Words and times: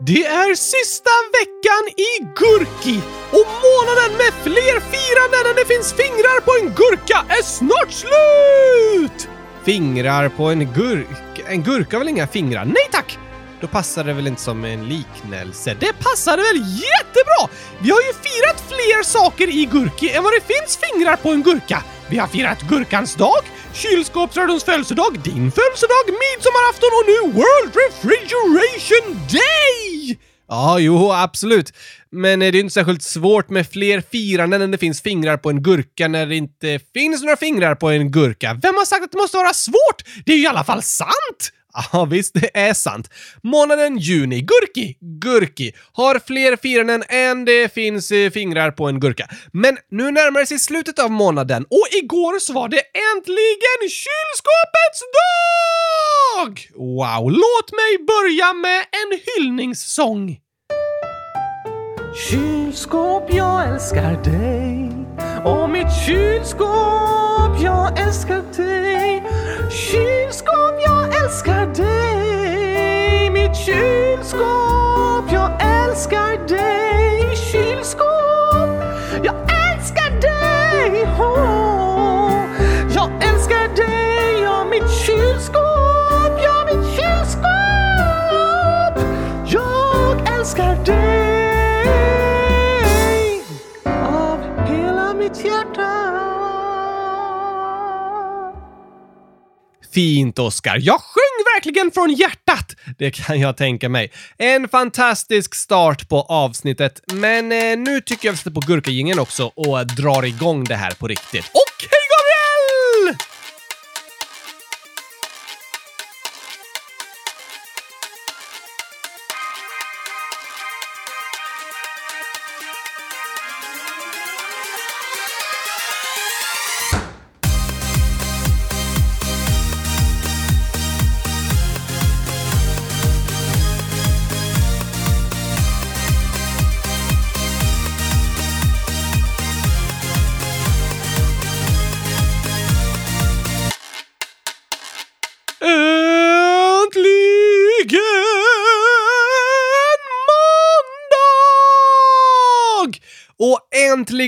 Det 0.00 0.26
är 0.26 0.54
sista 0.54 1.10
veckan 1.32 1.82
i 1.96 2.24
Gurki 2.36 3.00
och 3.30 3.48
månaden 3.66 4.16
med 4.18 4.32
fler 4.42 4.80
firanden 4.80 5.50
än 5.50 5.56
det 5.56 5.74
finns 5.74 5.92
fingrar 5.92 6.40
på 6.40 6.52
en 6.60 6.74
gurka 6.74 7.24
är 7.28 7.42
snart 7.42 7.92
slut! 7.92 9.28
Fingrar 9.64 10.28
på 10.28 10.44
en 10.44 10.72
gurka? 10.72 11.42
En 11.48 11.62
gurka 11.62 11.96
har 11.96 11.98
väl 11.98 12.08
inga 12.08 12.26
fingrar? 12.26 12.64
Nej 12.64 12.88
tack! 12.92 13.18
Då 13.60 13.66
passar 13.66 14.04
det 14.04 14.12
väl 14.12 14.26
inte 14.26 14.42
som 14.42 14.64
en 14.64 14.88
liknelse? 14.88 15.76
Det 15.80 15.92
passade 15.92 16.42
väl 16.42 16.56
jättebra! 16.56 17.58
Vi 17.78 17.90
har 17.90 18.00
ju 18.00 18.12
firat 18.12 18.64
fler 18.68 19.02
saker 19.02 19.48
i 19.48 19.64
Gurki 19.64 20.10
än 20.10 20.22
vad 20.22 20.32
det 20.32 20.54
finns 20.54 20.76
fingrar 20.76 21.16
på 21.16 21.30
en 21.30 21.42
gurka. 21.42 21.82
Vi 22.10 22.18
har 22.18 22.28
firat 22.28 22.62
gurkans 22.62 23.14
dag, 23.14 23.42
kylskåpsradions 23.74 24.64
födelsedag, 24.64 25.20
din 25.24 25.52
födelsedag, 25.52 26.04
midsommarafton 26.06 26.90
och 26.98 27.06
nu 27.06 27.18
World 27.38 27.74
Refrigeration 27.76 29.26
Day! 29.30 30.18
Ja, 30.48 30.78
jo, 30.78 31.12
absolut. 31.12 31.72
Men 32.10 32.40
det 32.40 32.46
är 32.46 32.56
inte 32.56 32.74
särskilt 32.74 33.02
svårt 33.02 33.50
med 33.50 33.66
fler 33.70 34.00
firanden 34.00 34.62
än 34.62 34.70
det 34.70 34.78
finns 34.78 35.02
fingrar 35.02 35.36
på 35.36 35.50
en 35.50 35.62
gurka 35.62 36.08
när 36.08 36.26
det 36.26 36.36
inte 36.36 36.80
finns 36.94 37.22
några 37.22 37.36
fingrar 37.36 37.74
på 37.74 37.90
en 37.90 38.10
gurka. 38.10 38.58
Vem 38.62 38.74
har 38.74 38.84
sagt 38.84 39.04
att 39.04 39.12
det 39.12 39.18
måste 39.18 39.36
vara 39.36 39.54
svårt? 39.54 40.02
Det 40.26 40.32
är 40.32 40.36
ju 40.36 40.42
i 40.42 40.46
alla 40.46 40.64
fall 40.64 40.82
sant! 40.82 41.52
Ja, 41.92 42.04
visst, 42.04 42.34
det 42.34 42.58
är 42.58 42.74
sant. 42.74 43.10
Månaden 43.42 43.98
juni, 43.98 44.40
Gurki, 44.40 44.96
Gurki, 45.00 45.72
har 45.92 46.18
fler 46.26 46.56
firanden 46.56 47.04
än 47.08 47.44
det 47.44 47.74
finns 47.74 48.10
eh, 48.10 48.30
fingrar 48.30 48.70
på 48.70 48.88
en 48.88 49.00
gurka. 49.00 49.28
Men 49.52 49.78
nu 49.90 50.10
närmar 50.10 50.40
det 50.40 50.46
sig 50.46 50.58
slutet 50.58 50.98
av 50.98 51.10
månaden 51.10 51.64
och 51.64 51.86
igår 52.02 52.38
så 52.38 52.52
var 52.52 52.68
det 52.68 52.82
äntligen 53.16 53.80
kylskåpets 53.88 55.00
dag! 55.18 56.60
Wow, 56.74 57.30
låt 57.30 57.72
mig 57.72 58.06
börja 58.06 58.52
med 58.52 58.78
en 58.80 59.18
hyllningssång. 59.26 60.38
Kylskåp, 62.30 63.34
jag 63.34 63.68
älskar 63.68 64.24
dig 64.24 64.78
och 65.44 65.70
mitt 65.70 66.06
kylskåp, 66.06 67.62
jag 67.62 68.00
älskar 68.00 68.42
dig. 68.56 69.22
Kylskåp, 70.38 70.80
jag 70.86 71.24
älskar 71.24 71.66
dig. 71.66 73.30
Mitt 73.30 73.56
kylskåp, 73.56 75.32
jag 75.32 75.50
älskar 75.60 76.48
dig. 76.48 76.77
Fint, 99.98 100.38
Oscar. 100.38 100.78
Jag 100.80 101.00
sjöng 101.00 101.44
verkligen 101.54 101.90
från 101.90 102.12
hjärtat! 102.12 102.76
Det 102.98 103.10
kan 103.10 103.40
jag 103.40 103.56
tänka 103.56 103.88
mig. 103.88 104.12
En 104.36 104.68
fantastisk 104.68 105.54
start 105.54 106.08
på 106.08 106.22
avsnittet, 106.22 107.00
men 107.12 107.52
eh, 107.52 107.78
nu 107.78 108.00
tycker 108.00 108.28
jag 108.28 108.32
vi 108.32 108.36
sätter 108.38 108.50
på 108.50 108.60
gurkagingen 108.60 109.18
också 109.18 109.52
och 109.54 109.86
drar 109.86 110.24
igång 110.24 110.64
det 110.64 110.74
här 110.74 110.90
på 110.90 111.08
riktigt. 111.08 111.44
Okej, 111.44 111.86
Okay. 111.86 111.97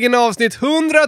Äntligen 0.00 0.20
avsnitt 0.20 0.54
100 0.62 0.98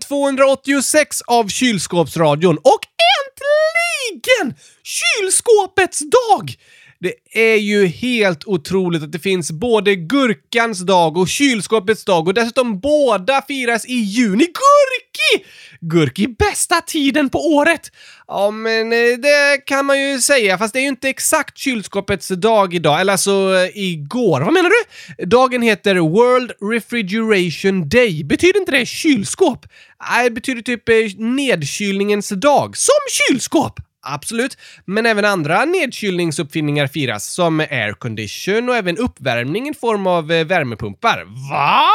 286 0.00 1.22
av 1.26 1.48
Kylskåpsradion. 1.48 2.56
Och 2.56 2.80
äntligen 3.20 4.54
kylskåpets 4.82 5.98
dag! 5.98 6.54
Det 7.02 7.14
är 7.52 7.56
ju 7.56 7.86
helt 7.86 8.44
otroligt 8.46 9.02
att 9.02 9.12
det 9.12 9.18
finns 9.18 9.50
både 9.52 9.96
gurkans 9.96 10.80
dag 10.80 11.16
och 11.16 11.28
kylskåpets 11.28 12.04
dag 12.04 12.28
och 12.28 12.34
dessutom 12.34 12.80
båda 12.80 13.42
firas 13.42 13.86
i 13.86 13.94
juni. 13.94 14.44
Gurki! 14.44 15.46
Gurki 15.80 16.28
bästa 16.28 16.80
tiden 16.80 17.28
på 17.28 17.38
året! 17.38 17.80
Ja, 18.26 18.50
men 18.50 18.92
eh, 18.92 19.18
det 19.18 19.66
kan 19.66 19.86
man 19.86 20.00
ju 20.00 20.20
säga, 20.20 20.58
fast 20.58 20.72
det 20.72 20.78
är 20.78 20.82
ju 20.82 20.88
inte 20.88 21.08
exakt 21.08 21.58
kylskåpets 21.58 22.28
dag 22.28 22.74
idag, 22.74 23.00
eller 23.00 23.12
alltså 23.12 23.30
eh, 23.30 23.82
igår. 23.82 24.40
Vad 24.40 24.52
menar 24.52 24.70
du? 24.70 25.24
Dagen 25.26 25.62
heter 25.62 25.94
World 25.94 26.52
Refrigeration 26.72 27.88
Day. 27.88 28.24
Betyder 28.24 28.60
inte 28.60 28.72
det 28.72 28.86
kylskåp? 28.86 29.66
Nej, 30.10 30.24
det 30.24 30.30
betyder 30.30 30.62
typ 30.62 30.88
eh, 30.88 30.94
nedkylningens 31.18 32.28
dag. 32.28 32.76
Som 32.76 33.28
kylskåp! 33.28 33.80
Absolut, 34.02 34.58
men 34.84 35.06
även 35.06 35.24
andra 35.24 35.64
nedkylningsuppfinningar 35.64 36.86
firas, 36.86 37.24
som 37.24 37.60
aircondition 37.60 38.68
och 38.68 38.76
även 38.76 38.98
uppvärmning 38.98 39.68
i 39.68 39.74
form 39.74 40.06
av 40.06 40.32
eh, 40.32 40.46
värmepumpar. 40.46 41.24
Va? 41.50 41.86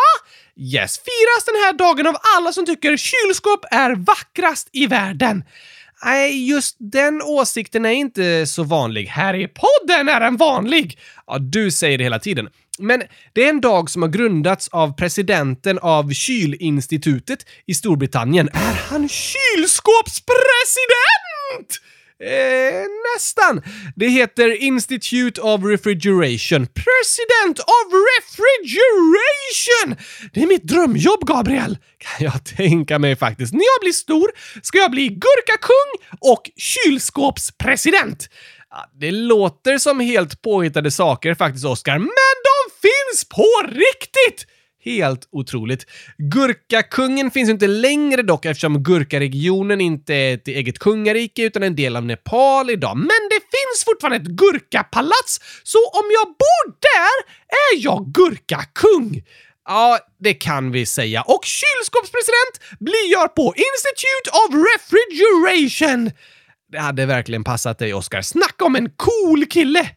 Yes, 0.57 0.97
firas 0.97 1.45
den 1.45 1.55
här 1.55 1.73
dagen 1.73 2.07
av 2.07 2.15
alla 2.37 2.53
som 2.53 2.65
tycker 2.65 2.97
kylskåp 2.97 3.65
är 3.71 3.95
vackrast 3.95 4.69
i 4.71 4.87
världen. 4.87 5.43
Nej, 6.05 6.49
just 6.49 6.75
den 6.79 7.21
åsikten 7.21 7.85
är 7.85 7.91
inte 7.91 8.47
så 8.47 8.63
vanlig. 8.63 9.05
Här 9.05 9.33
i 9.33 9.47
podden 9.47 10.09
är 10.09 10.19
den 10.19 10.37
vanlig! 10.37 10.99
Ja, 11.27 11.37
du 11.39 11.71
säger 11.71 11.97
det 11.97 12.03
hela 12.03 12.19
tiden. 12.19 12.49
Men 12.79 13.03
det 13.33 13.43
är 13.43 13.49
en 13.49 13.61
dag 13.61 13.89
som 13.89 14.01
har 14.01 14.09
grundats 14.09 14.67
av 14.67 14.95
presidenten 14.95 15.79
av 15.79 16.13
Kylinstitutet 16.13 17.45
i 17.65 17.73
Storbritannien. 17.73 18.49
Är 18.53 18.89
han 18.89 19.09
kylskåpspresident? 19.09 21.81
Eh, 22.23 22.85
nästan. 23.15 23.61
Det 23.95 24.07
heter 24.07 24.63
Institute 24.63 25.41
of 25.41 25.61
Refrigeration. 25.63 26.67
President 26.67 27.59
of 27.59 27.85
Refrigeration! 28.15 30.07
Det 30.33 30.43
är 30.43 30.47
mitt 30.47 30.63
drömjobb, 30.63 31.27
Gabriel! 31.27 31.77
Kan 31.97 32.25
jag 32.25 32.45
tänka 32.45 32.99
mig 32.99 33.15
faktiskt. 33.15 33.53
När 33.53 33.59
jag 33.59 33.81
blir 33.81 33.91
stor 33.91 34.31
ska 34.61 34.77
jag 34.77 34.91
bli 34.91 35.07
gurkakung 35.07 36.17
och 36.19 36.51
kylskåpspresident. 36.55 38.29
Det 38.99 39.11
låter 39.11 39.77
som 39.77 39.99
helt 39.99 40.41
påhittade 40.41 40.91
saker 40.91 41.33
faktiskt, 41.33 41.65
Oscar, 41.65 41.97
men 41.97 42.35
de 42.47 42.87
finns 42.87 43.29
på 43.29 43.47
riktigt! 43.67 44.47
Helt 44.85 45.27
otroligt. 45.31 45.85
Gurkakungen 46.17 47.31
finns 47.31 47.49
inte 47.49 47.67
längre 47.67 48.21
dock 48.21 48.45
eftersom 48.45 48.83
Gurkaregionen 48.83 49.81
inte 49.81 50.13
är 50.13 50.33
ett 50.33 50.47
eget 50.47 50.79
kungarike 50.79 51.43
utan 51.43 51.63
en 51.63 51.75
del 51.75 51.95
av 51.95 52.05
Nepal 52.05 52.69
idag. 52.69 52.97
Men 52.97 53.21
det 53.29 53.39
finns 53.39 53.85
fortfarande 53.85 54.17
ett 54.17 54.37
gurkapalats, 54.37 55.39
så 55.63 55.77
om 55.77 56.05
jag 56.11 56.27
bor 56.27 56.65
där 56.79 57.17
är 57.49 57.83
jag 57.83 58.11
gurkakung. 58.13 59.23
Ja, 59.67 59.99
det 60.19 60.33
kan 60.33 60.71
vi 60.71 60.85
säga. 60.85 61.21
Och 61.21 61.45
kylskåpspresident 61.45 62.79
blir 62.79 63.11
jag 63.11 63.35
på 63.35 63.43
Institute 63.43 64.29
of 64.31 64.65
Refrigeration. 64.69 66.11
Det 66.71 66.79
hade 66.79 67.05
verkligen 67.05 67.43
passat 67.43 67.79
dig, 67.79 67.93
Oscar. 67.93 68.21
Snacka 68.21 68.65
om 68.65 68.75
en 68.75 68.89
cool 68.89 69.45
kille! 69.45 69.89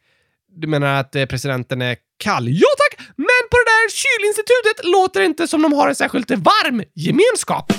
Du 0.60 0.68
menar 0.68 1.00
att 1.00 1.14
eh, 1.14 1.26
presidenten 1.26 1.82
är 1.82 1.96
kall? 2.18 2.48
Ja 2.48 2.68
tack! 2.78 3.06
Men 3.16 3.42
på 3.50 3.56
det 3.60 3.66
där 3.70 3.90
kylinstitutet 3.90 4.84
låter 4.84 5.20
det 5.20 5.26
inte 5.26 5.48
som 5.48 5.62
de 5.62 5.72
har 5.72 5.88
en 5.88 5.94
särskilt 5.94 6.30
varm 6.30 6.82
gemenskap. 6.94 7.72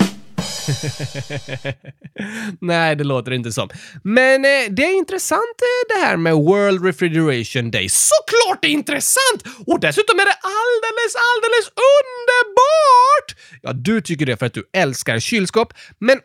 Nej, 2.60 2.96
det 2.96 3.04
låter 3.04 3.32
inte 3.32 3.52
som. 3.52 3.68
Men 4.04 4.44
eh, 4.44 4.70
det 4.70 4.84
är 4.84 4.98
intressant 4.98 5.56
eh, 5.62 5.94
det 5.94 6.06
här 6.06 6.16
med 6.16 6.34
World 6.34 6.84
Refrigeration 6.84 7.70
Day. 7.70 7.88
Såklart 7.88 8.62
det 8.62 8.68
är 8.68 8.72
intressant! 8.72 9.42
Och 9.66 9.80
dessutom 9.80 10.18
är 10.18 10.24
det 10.24 10.38
alldeles, 10.58 11.14
alldeles 11.30 11.66
underbart! 11.94 13.28
Ja, 13.62 13.72
du 13.72 14.00
tycker 14.00 14.26
det 14.26 14.36
för 14.36 14.46
att 14.46 14.54
du 14.54 14.64
älskar 14.72 15.18
kylskåp, 15.18 15.72
men 15.98 16.20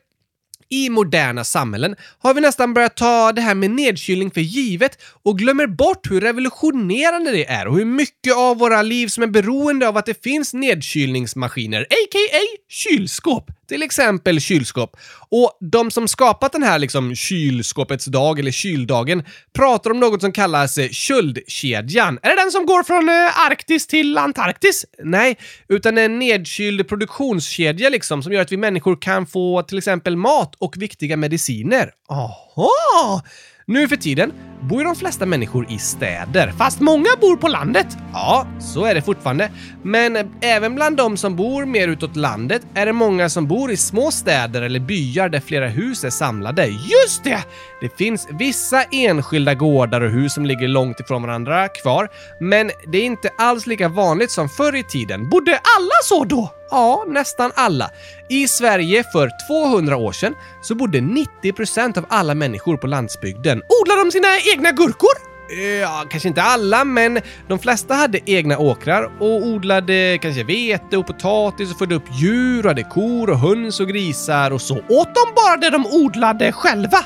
i 0.70 0.90
moderna 0.90 1.44
samhällen 1.44 1.96
har 2.20 2.34
vi 2.34 2.42
nästan 2.42 2.74
börjat 2.74 2.98
ta 2.98 3.32
det 3.32 3.42
här 3.42 3.56
med 3.56 3.72
nedkylning 3.72 4.32
för 4.32 4.42
givet 4.42 5.02
och 5.24 5.38
glömmer 5.38 5.68
bort 5.68 6.12
hur 6.12 6.22
revolutionerande 6.22 7.32
det 7.32 7.46
är 7.46 7.68
och 7.68 7.78
hur 7.78 7.86
mycket 7.86 8.36
av 8.38 8.58
våra 8.58 8.82
liv 8.82 9.08
som 9.08 9.24
är 9.24 9.28
beroende 9.28 9.88
av 9.88 9.98
att 9.98 10.06
det 10.06 10.24
finns 10.24 10.54
nedkylningsmaskiner, 10.54 11.82
a.k.a. 11.82 12.40
kylskåp. 12.70 13.52
Till 13.68 13.84
exempel 13.84 14.42
kylskåp. 14.42 14.98
Och 15.30 15.58
de 15.72 15.92
som 15.92 16.08
skapat 16.08 16.52
den 16.52 16.64
här 16.64 16.80
liksom 16.80 17.16
kylskåpets 17.16 18.06
dag, 18.06 18.40
eller 18.40 18.52
kyldagen, 18.52 19.24
pratar 19.54 19.92
om 19.92 20.00
något 20.00 20.22
som 20.22 20.32
kallas 20.32 20.78
eh, 20.78 20.90
köldkedjan. 20.90 22.20
Är 22.22 22.30
det 22.30 22.42
den 22.42 22.52
som 22.52 22.66
går 22.66 22.84
från 22.84 23.10
eh, 23.10 23.46
Arktis 23.46 23.88
till 23.88 24.18
Antarktis? 24.18 24.86
Nej, 25.04 25.38
utan 25.68 25.98
en 25.98 26.20
nedkyld 26.20 26.88
produktionskedja 26.88 27.90
liksom 27.90 28.24
som 28.24 28.34
gör 28.34 28.42
att 28.42 28.52
vi 28.52 28.58
människor 28.58 29.02
kan 29.02 29.28
få 29.28 29.62
till 29.62 29.78
exempel 29.78 30.18
mat 30.18 30.56
och 30.58 30.78
viktiga 30.78 31.18
mediciner. 31.18 31.92
Aha! 32.10 33.22
Nu 33.68 33.88
för 33.88 33.96
tiden 33.96 34.34
bor 34.62 34.80
ju 34.80 34.86
de 34.86 34.96
flesta 34.96 35.26
människor 35.26 35.72
i 35.72 35.78
städer, 35.78 36.52
fast 36.58 36.80
många 36.80 37.10
bor 37.22 37.38
på 37.38 37.48
landet. 37.48 37.88
Ja, 38.14 38.48
så 38.60 38.86
är 38.86 38.96
det 38.96 39.02
fortfarande. 39.02 39.52
Men 39.84 40.18
även 40.42 40.76
bland 40.76 40.98
de 40.98 41.18
som 41.18 41.36
bor 41.36 41.66
mer 41.66 41.88
utåt 41.88 42.16
landet 42.16 42.62
är 42.74 42.86
det 42.86 42.94
många 42.94 43.30
som 43.30 43.48
bor 43.48 43.72
i 43.72 43.78
små 43.78 44.12
städer 44.12 44.62
eller 44.62 44.80
byar 44.80 45.30
där 45.30 45.40
flera 45.40 45.68
hus 45.68 46.04
är 46.04 46.10
samlade. 46.10 46.66
Just 46.66 47.24
det! 47.24 47.44
Det 47.82 47.98
finns 47.98 48.28
vissa 48.40 48.84
enskilda 48.84 49.54
gårdar 49.54 50.02
och 50.02 50.12
hus 50.12 50.34
som 50.34 50.46
ligger 50.46 50.68
långt 50.68 51.00
ifrån 51.00 51.22
varandra 51.22 51.68
kvar, 51.68 52.10
men 52.40 52.72
det 52.88 52.98
är 52.98 53.06
inte 53.06 53.30
alls 53.38 53.68
lika 53.68 53.90
vanligt 53.90 54.32
som 54.32 54.50
förr 54.50 54.76
i 54.76 54.84
tiden. 54.84 55.30
Bodde 55.30 55.52
alla 55.52 55.96
så 56.04 56.24
då? 56.24 56.52
Ja, 56.72 57.04
nästan 57.08 57.52
alla. 57.56 57.90
I 58.30 58.48
Sverige 58.48 59.04
för 59.12 59.30
200 59.48 59.98
år 59.98 60.12
sedan 60.12 60.36
så 60.62 60.76
bodde 60.76 61.00
90% 61.00 61.98
av 61.98 62.06
alla 62.10 62.36
människor 62.36 62.78
på 62.78 62.88
landsbygden. 62.88 63.62
Odlade 63.82 64.04
de 64.04 64.12
sina 64.12 64.28
egna 64.54 64.72
gurkor? 64.72 65.36
Ja, 65.82 66.06
kanske 66.10 66.28
inte 66.30 66.42
alla, 66.42 66.84
men 66.84 67.20
de 67.48 67.60
flesta 67.60 67.94
hade 67.94 68.20
egna 68.26 68.58
åkrar 68.58 69.04
och 69.20 69.46
odlade 69.46 70.18
kanske 70.22 70.44
vete 70.44 70.98
och 70.98 71.08
potatis 71.08 71.72
och 71.72 71.78
födde 71.78 71.96
upp 71.96 72.04
djur 72.22 72.66
och 72.66 72.70
hade 72.70 72.84
kor 72.84 73.30
och 73.30 73.40
höns 73.40 73.80
och 73.80 73.88
grisar 73.88 74.52
och 74.52 74.62
så. 74.62 74.76
Åt 74.76 75.16
de 75.16 75.34
bara 75.36 75.58
det 75.58 75.70
de 75.70 75.86
odlade 75.86 76.52
själva? 76.52 76.98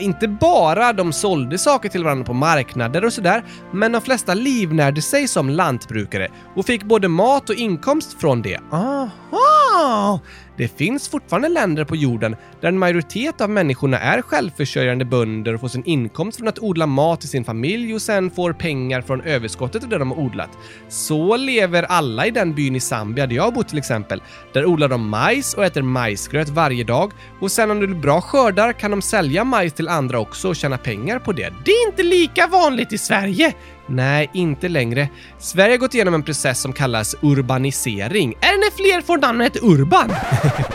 Inte 0.00 0.28
bara 0.28 0.92
de 0.92 1.12
sålde 1.12 1.58
saker 1.58 1.88
till 1.88 2.04
varandra 2.04 2.24
på 2.24 2.32
marknader 2.32 3.04
och 3.04 3.12
sådär, 3.12 3.44
men 3.72 3.92
de 3.92 4.00
flesta 4.02 4.34
livnärde 4.34 5.02
sig 5.02 5.28
som 5.28 5.50
lantbrukare 5.50 6.28
och 6.54 6.66
fick 6.66 6.84
både 6.84 7.08
mat 7.08 7.50
och 7.50 7.56
inkomst 7.56 8.20
från 8.20 8.42
det. 8.42 8.60
Aha! 8.72 10.20
Det 10.56 10.68
finns 10.68 11.08
fortfarande 11.08 11.48
länder 11.48 11.84
på 11.84 11.96
jorden 11.96 12.36
där 12.60 12.68
en 12.68 12.78
majoritet 12.78 13.40
av 13.40 13.50
människorna 13.50 13.98
är 13.98 14.22
självförsörjande 14.22 15.04
bönder 15.04 15.54
och 15.54 15.60
får 15.60 15.68
sin 15.68 15.84
inkomst 15.84 16.38
från 16.38 16.48
att 16.48 16.58
odla 16.58 16.86
mat 16.86 17.20
till 17.20 17.28
sin 17.28 17.44
familj 17.44 17.94
och 17.94 18.02
sen 18.02 18.30
får 18.30 18.52
pengar 18.52 19.02
från 19.02 19.20
överskottet 19.20 19.82
av 19.82 19.88
det 19.88 19.98
de 19.98 20.10
har 20.10 20.18
odlat. 20.18 20.50
Så 20.88 21.36
lever 21.36 21.82
alla 21.82 22.26
i 22.26 22.30
den 22.30 22.54
byn 22.54 22.76
i 22.76 22.80
Zambia 22.80 23.26
där 23.26 23.36
jag 23.36 23.42
har 23.42 23.52
bott 23.52 23.68
till 23.68 23.78
exempel. 23.78 24.22
Där 24.52 24.66
odlar 24.66 24.88
de 24.88 25.08
majs 25.08 25.54
och 25.54 25.64
äter 25.64 25.82
majsgröt 25.82 26.48
varje 26.48 26.84
dag 26.84 27.12
och 27.40 27.52
sen 27.52 27.70
om 27.70 27.80
det 27.80 27.86
blir 27.86 28.00
bra 28.00 28.20
skördar 28.20 28.72
kan 28.72 28.90
de 28.90 29.02
sälja 29.02 29.44
majs 29.44 29.72
till 29.72 29.88
andra 29.88 30.18
också 30.18 30.48
och 30.48 30.56
tjäna 30.56 30.78
pengar 30.78 31.18
på 31.18 31.32
det. 31.32 31.52
Det 31.64 31.70
är 31.70 31.88
inte 31.88 32.02
lika 32.02 32.46
vanligt 32.46 32.92
i 32.92 32.98
Sverige! 32.98 33.54
Nej, 33.88 34.30
inte 34.34 34.68
längre. 34.68 35.08
Sverige 35.38 35.72
har 35.72 35.78
gått 35.78 35.94
igenom 35.94 36.14
en 36.14 36.22
process 36.22 36.60
som 36.60 36.72
kallas 36.72 37.14
urbanisering. 37.22 38.34
Är 38.40 38.52
det 38.52 38.58
när 38.58 38.76
fler 38.76 39.00
får 39.00 39.18
namnet 39.18 39.56
Urban? 39.62 40.12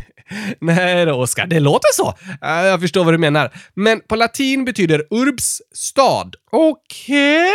Nej 0.59 1.05
då, 1.05 1.13
Oskar, 1.13 1.47
det 1.47 1.59
låter 1.59 1.93
så. 1.93 2.13
Jag 2.41 2.81
förstår 2.81 3.03
vad 3.03 3.13
du 3.13 3.17
menar. 3.17 3.51
Men 3.73 4.01
på 4.07 4.15
latin 4.15 4.65
betyder 4.65 5.03
urbs 5.09 5.61
stad. 5.73 6.35
Okej? 6.51 7.39
Okay. 7.39 7.49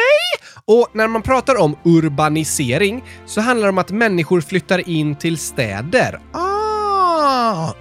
Och 0.64 0.88
när 0.92 1.08
man 1.08 1.22
pratar 1.22 1.60
om 1.60 1.76
urbanisering 1.84 3.04
så 3.26 3.40
handlar 3.40 3.66
det 3.66 3.70
om 3.70 3.78
att 3.78 3.90
människor 3.90 4.40
flyttar 4.40 4.88
in 4.88 5.16
till 5.16 5.38
städer. 5.38 6.20
Ah. 6.32 6.45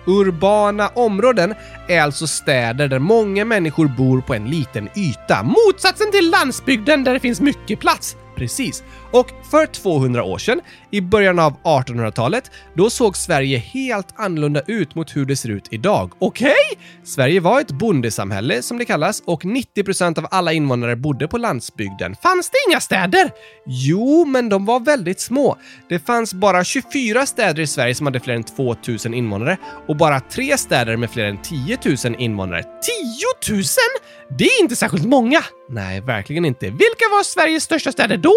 Urbana 0.06 0.88
områden 0.88 1.54
är 1.88 2.02
alltså 2.02 2.28
städer 2.28 2.88
där 2.88 3.00
många 3.00 3.46
människor 3.46 3.88
bor 3.88 4.22
på 4.22 4.34
en 4.34 4.46
liten 4.46 4.90
yta. 4.96 5.44
Motsatsen 5.44 6.12
till 6.12 6.30
landsbygden 6.30 7.04
där 7.04 7.14
det 7.14 7.20
finns 7.20 7.42
mycket 7.42 7.80
plats. 7.80 8.16
Precis. 8.36 8.84
Och 9.16 9.32
för 9.52 9.66
200 9.66 10.24
år 10.24 10.38
sedan, 10.38 10.62
i 10.92 11.02
början 11.02 11.40
av 11.40 11.54
1800-talet, 11.64 12.52
då 12.74 12.90
såg 12.90 13.18
Sverige 13.18 13.58
helt 13.58 14.08
annorlunda 14.16 14.62
ut 14.68 14.96
mot 14.96 15.16
hur 15.16 15.26
det 15.26 15.36
ser 15.36 15.50
ut 15.50 15.68
idag. 15.72 16.14
Okej? 16.20 16.46
Okay? 16.48 16.84
Sverige 17.04 17.40
var 17.40 17.62
ett 17.62 17.72
bondesamhälle 17.72 18.62
som 18.62 18.78
det 18.78 18.86
kallas 18.86 19.24
och 19.26 19.44
90% 19.44 20.20
av 20.20 20.28
alla 20.32 20.54
invånare 20.54 20.96
bodde 20.96 21.28
på 21.28 21.38
landsbygden. 21.38 22.16
Fanns 22.24 22.50
det 22.50 22.58
inga 22.70 22.80
städer? 22.80 23.32
Jo, 23.66 24.26
men 24.26 24.50
de 24.50 24.66
var 24.66 24.80
väldigt 24.80 25.20
små. 25.20 25.58
Det 25.90 26.00
fanns 26.00 26.34
bara 26.34 26.64
24 26.64 27.26
städer 27.26 27.62
i 27.62 27.68
Sverige 27.68 27.96
som 27.96 28.06
hade 28.06 28.20
fler 28.20 28.34
än 28.34 28.44
2000 28.44 29.14
invånare 29.14 29.58
och 29.88 29.96
bara 29.96 30.20
tre 30.20 30.58
städer 30.58 30.98
med 30.98 31.10
fler 31.10 31.26
än 31.26 31.42
10 31.42 31.78
000 32.06 32.16
invånare. 32.20 32.64
10 33.48 33.56
000? 33.56 33.64
Det 34.38 34.46
är 34.46 34.62
inte 34.62 34.76
särskilt 34.76 35.06
många! 35.06 35.40
Nej, 35.70 36.02
verkligen 36.02 36.46
inte. 36.46 36.66
Vilka 36.66 37.10
var 37.12 37.24
Sveriges 37.24 37.64
största 37.64 37.92
städer 37.92 38.18
då? 38.18 38.34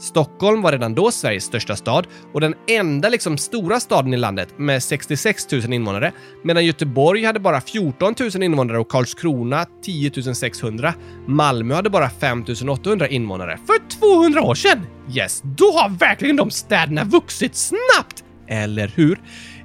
Stockholm 0.00 0.21
Stockholm 0.22 0.62
var 0.62 0.72
redan 0.72 0.94
då 0.94 1.10
Sveriges 1.10 1.44
största 1.44 1.76
stad 1.76 2.06
och 2.32 2.40
den 2.40 2.54
enda 2.68 3.08
liksom 3.08 3.38
stora 3.38 3.80
staden 3.80 4.14
i 4.14 4.16
landet 4.16 4.48
med 4.56 4.82
66 4.82 5.52
000 5.52 5.72
invånare, 5.72 6.12
medan 6.44 6.66
Göteborg 6.66 7.24
hade 7.24 7.40
bara 7.40 7.60
14 7.60 8.14
000 8.34 8.42
invånare 8.42 8.78
och 8.78 8.88
Karlskrona 8.88 9.66
10 9.82 10.34
600. 10.34 10.94
Malmö 11.26 11.74
hade 11.74 11.90
bara 11.90 12.10
5 12.10 12.44
800 12.70 13.08
invånare. 13.08 13.58
För 13.66 13.98
200 13.98 14.42
år 14.42 14.54
sedan! 14.54 14.86
Yes, 15.16 15.42
då 15.44 15.64
har 15.64 15.88
verkligen 15.88 16.36
de 16.36 16.50
städerna 16.50 17.04
vuxit 17.04 17.56
snabbt! 17.56 18.24
Eller 18.48 18.92
hur? 18.94 19.20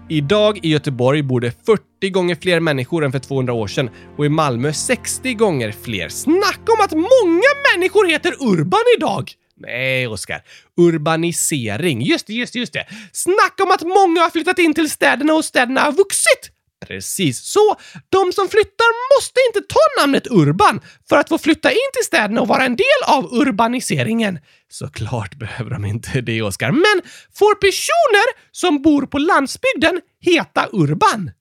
Idag 0.09 0.59
i 0.63 0.69
Göteborg 0.69 1.23
bor 1.23 1.39
det 1.39 1.65
40 1.65 2.09
gånger 2.09 2.35
fler 2.35 2.59
människor 2.59 3.05
än 3.05 3.11
för 3.11 3.19
200 3.19 3.53
år 3.53 3.67
sedan 3.67 3.89
och 4.17 4.25
i 4.25 4.29
Malmö 4.29 4.73
60 4.73 5.33
gånger 5.33 5.71
fler. 5.71 6.09
Snacka 6.09 6.71
om 6.71 6.81
att 6.83 6.93
många 6.93 7.51
människor 7.73 8.07
heter 8.07 8.33
Urban 8.39 8.83
idag! 8.97 9.36
Nej, 9.59 10.07
Oskar. 10.07 10.41
Urbanisering. 10.77 12.01
Just 12.01 12.27
det, 12.27 12.33
just 12.33 12.53
det, 12.53 12.59
just 12.59 12.73
det. 12.73 12.85
Snacka 13.11 13.63
om 13.63 13.71
att 13.71 13.81
många 13.81 14.21
har 14.21 14.29
flyttat 14.29 14.59
in 14.59 14.73
till 14.73 14.89
städerna 14.89 15.33
och 15.33 15.45
städerna 15.45 15.81
har 15.81 15.91
vuxit! 15.91 16.51
Precis 16.85 17.39
så. 17.39 17.75
De 18.09 18.33
som 18.33 18.47
flyttar 18.47 19.17
måste 19.17 19.39
inte 19.47 19.73
ta 19.73 20.01
namnet 20.01 20.27
Urban 20.27 20.81
för 21.09 21.17
att 21.17 21.29
få 21.29 21.37
flytta 21.37 21.71
in 21.71 21.89
till 21.93 22.05
städerna 22.05 22.41
och 22.41 22.47
vara 22.47 22.65
en 22.65 22.75
del 22.75 23.01
av 23.07 23.33
urbaniseringen. 23.33 24.39
Såklart 24.69 25.35
behöver 25.35 25.71
de 25.71 25.85
inte 25.85 26.21
det, 26.21 26.41
Oskar. 26.41 26.71
Men 26.71 27.01
får 27.33 27.55
personer 27.55 28.51
som 28.51 28.81
bor 28.81 29.05
på 29.05 29.17
landsbygden 29.17 30.01
heta 30.21 30.67
Urban? 30.71 31.31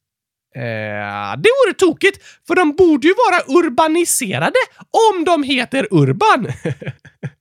Eh, 0.56 1.36
det 1.42 1.50
vore 1.64 1.74
tokigt, 1.78 2.24
för 2.46 2.54
de 2.54 2.76
borde 2.76 3.06
ju 3.06 3.14
vara 3.14 3.58
urbaniserade 3.58 4.58
om 5.10 5.24
de 5.24 5.42
heter 5.42 5.88
Urban. 5.90 6.46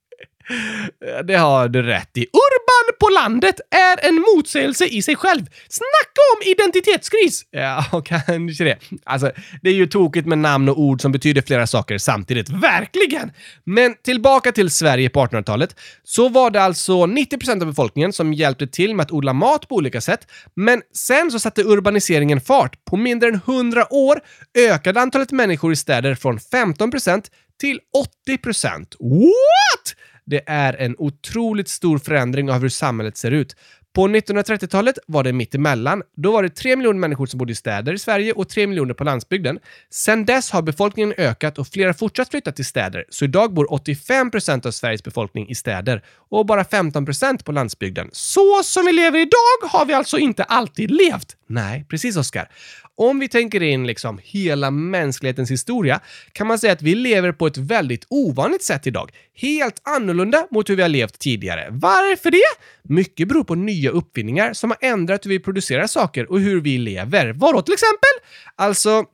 Det 1.23 1.35
har 1.35 1.67
du 1.67 1.81
rätt 1.81 2.17
i. 2.17 2.21
Urban 2.21 2.95
på 2.99 3.09
landet 3.09 3.59
är 3.71 4.07
en 4.09 4.15
motsägelse 4.15 4.85
i 4.85 5.01
sig 5.01 5.15
själv. 5.15 5.45
Snacka 5.69 6.21
om 6.35 6.51
identitetskris! 6.51 7.45
Ja, 7.51 8.01
kanske 8.05 8.63
det. 8.63 8.77
Alltså, 9.03 9.31
det 9.61 9.69
är 9.69 9.73
ju 9.73 9.87
tokigt 9.87 10.27
med 10.27 10.37
namn 10.37 10.69
och 10.69 10.79
ord 10.79 11.01
som 11.01 11.11
betyder 11.11 11.41
flera 11.41 11.67
saker 11.67 11.97
samtidigt. 11.97 12.49
Verkligen! 12.49 13.31
Men 13.63 13.95
tillbaka 14.03 14.51
till 14.51 14.69
Sverige 14.69 15.09
på 15.09 15.25
1800-talet, 15.25 15.75
så 16.03 16.29
var 16.29 16.51
det 16.51 16.61
alltså 16.61 16.93
90% 16.93 17.61
av 17.61 17.67
befolkningen 17.67 18.13
som 18.13 18.33
hjälpte 18.33 18.67
till 18.67 18.95
med 18.95 19.03
att 19.03 19.11
odla 19.11 19.33
mat 19.33 19.67
på 19.67 19.75
olika 19.75 20.01
sätt. 20.01 20.27
Men 20.55 20.81
sen 20.93 21.31
så 21.31 21.39
satte 21.39 21.63
urbaniseringen 21.63 22.41
fart. 22.41 22.85
På 22.85 22.97
mindre 22.97 23.29
än 23.29 23.35
100 23.35 23.93
år 23.93 24.19
ökade 24.57 25.01
antalet 25.01 25.31
människor 25.31 25.71
i 25.71 25.75
städer 25.75 26.15
från 26.15 26.37
15% 26.37 27.23
till 27.59 27.79
80%. 28.27 28.85
What? 28.99 29.95
Det 30.25 30.44
är 30.46 30.74
en 30.74 30.96
otroligt 30.98 31.70
stor 31.70 31.98
förändring 31.98 32.51
av 32.51 32.62
hur 32.62 32.70
samhället 32.70 33.17
ser 33.17 33.32
ut. 33.32 33.55
På 33.96 34.08
1930-talet 34.08 34.98
var 35.08 35.24
det 35.24 35.34
mitt 35.34 35.55
emellan. 35.55 36.03
Då 36.15 36.32
var 36.32 36.44
det 36.44 36.50
3 36.50 36.75
miljoner 36.75 37.00
människor 37.00 37.25
som 37.25 37.38
bodde 37.38 37.51
i 37.51 37.55
städer 37.55 37.94
i 37.94 38.00
Sverige 38.00 38.34
och 38.34 38.50
3 38.50 38.67
miljoner 38.67 38.94
på 38.94 39.03
landsbygden. 39.03 39.60
Sedan 39.89 40.25
dess 40.25 40.51
har 40.51 40.62
befolkningen 40.62 41.13
ökat 41.17 41.58
och 41.58 41.67
flera 41.67 41.94
fortsatt 41.94 42.29
flytta 42.29 42.51
till 42.51 42.65
städer, 42.65 43.05
så 43.10 43.25
idag 43.25 43.53
bor 43.53 43.74
85 43.74 44.32
procent 44.32 44.65
av 44.65 44.72
Sveriges 44.72 45.03
befolkning 45.03 45.50
i 45.50 45.55
städer 45.55 46.03
och 46.29 46.46
bara 46.46 46.63
15 46.63 47.05
procent 47.05 47.46
på 47.46 47.51
landsbygden. 47.51 48.10
Så 48.12 48.62
som 48.63 48.86
vi 48.86 48.91
lever 48.91 49.20
idag 49.20 49.70
har 49.70 49.86
vi 49.86 49.94
alltså 49.94 50.17
inte 50.17 50.44
alltid 50.44 50.91
levt. 50.91 51.36
Nej, 51.48 51.86
precis 51.89 52.17
Oskar. 52.17 52.50
Om 52.97 53.19
vi 53.19 53.27
tänker 53.27 53.63
in 53.63 53.87
liksom 53.87 54.19
hela 54.23 54.71
mänsklighetens 54.71 55.51
historia 55.51 55.99
kan 56.31 56.47
man 56.47 56.59
säga 56.59 56.73
att 56.73 56.81
vi 56.81 56.95
lever 56.95 57.31
på 57.31 57.47
ett 57.47 57.57
väldigt 57.57 58.05
ovanligt 58.09 58.63
sätt 58.63 58.87
idag. 58.87 59.11
Helt 59.33 59.81
annorlunda 59.83 60.47
mot 60.51 60.69
hur 60.69 60.75
vi 60.75 60.81
har 60.81 60.89
levt 60.89 61.19
tidigare. 61.19 61.67
Varför 61.71 62.31
det? 62.31 62.37
Mycket 62.83 63.27
beror 63.27 63.43
på 63.43 63.55
nya 63.55 63.89
uppfinningar 63.89 64.53
som 64.53 64.69
har 64.69 64.77
ändrat 64.81 65.25
hur 65.25 65.29
vi 65.29 65.39
producerar 65.39 65.87
saker 65.87 66.31
och 66.31 66.39
hur 66.39 66.61
vi 66.61 66.77
lever. 66.77 67.33
Vadå 67.33 67.61
till 67.61 67.73
exempel? 67.73 68.29
Alltså, 68.55 69.05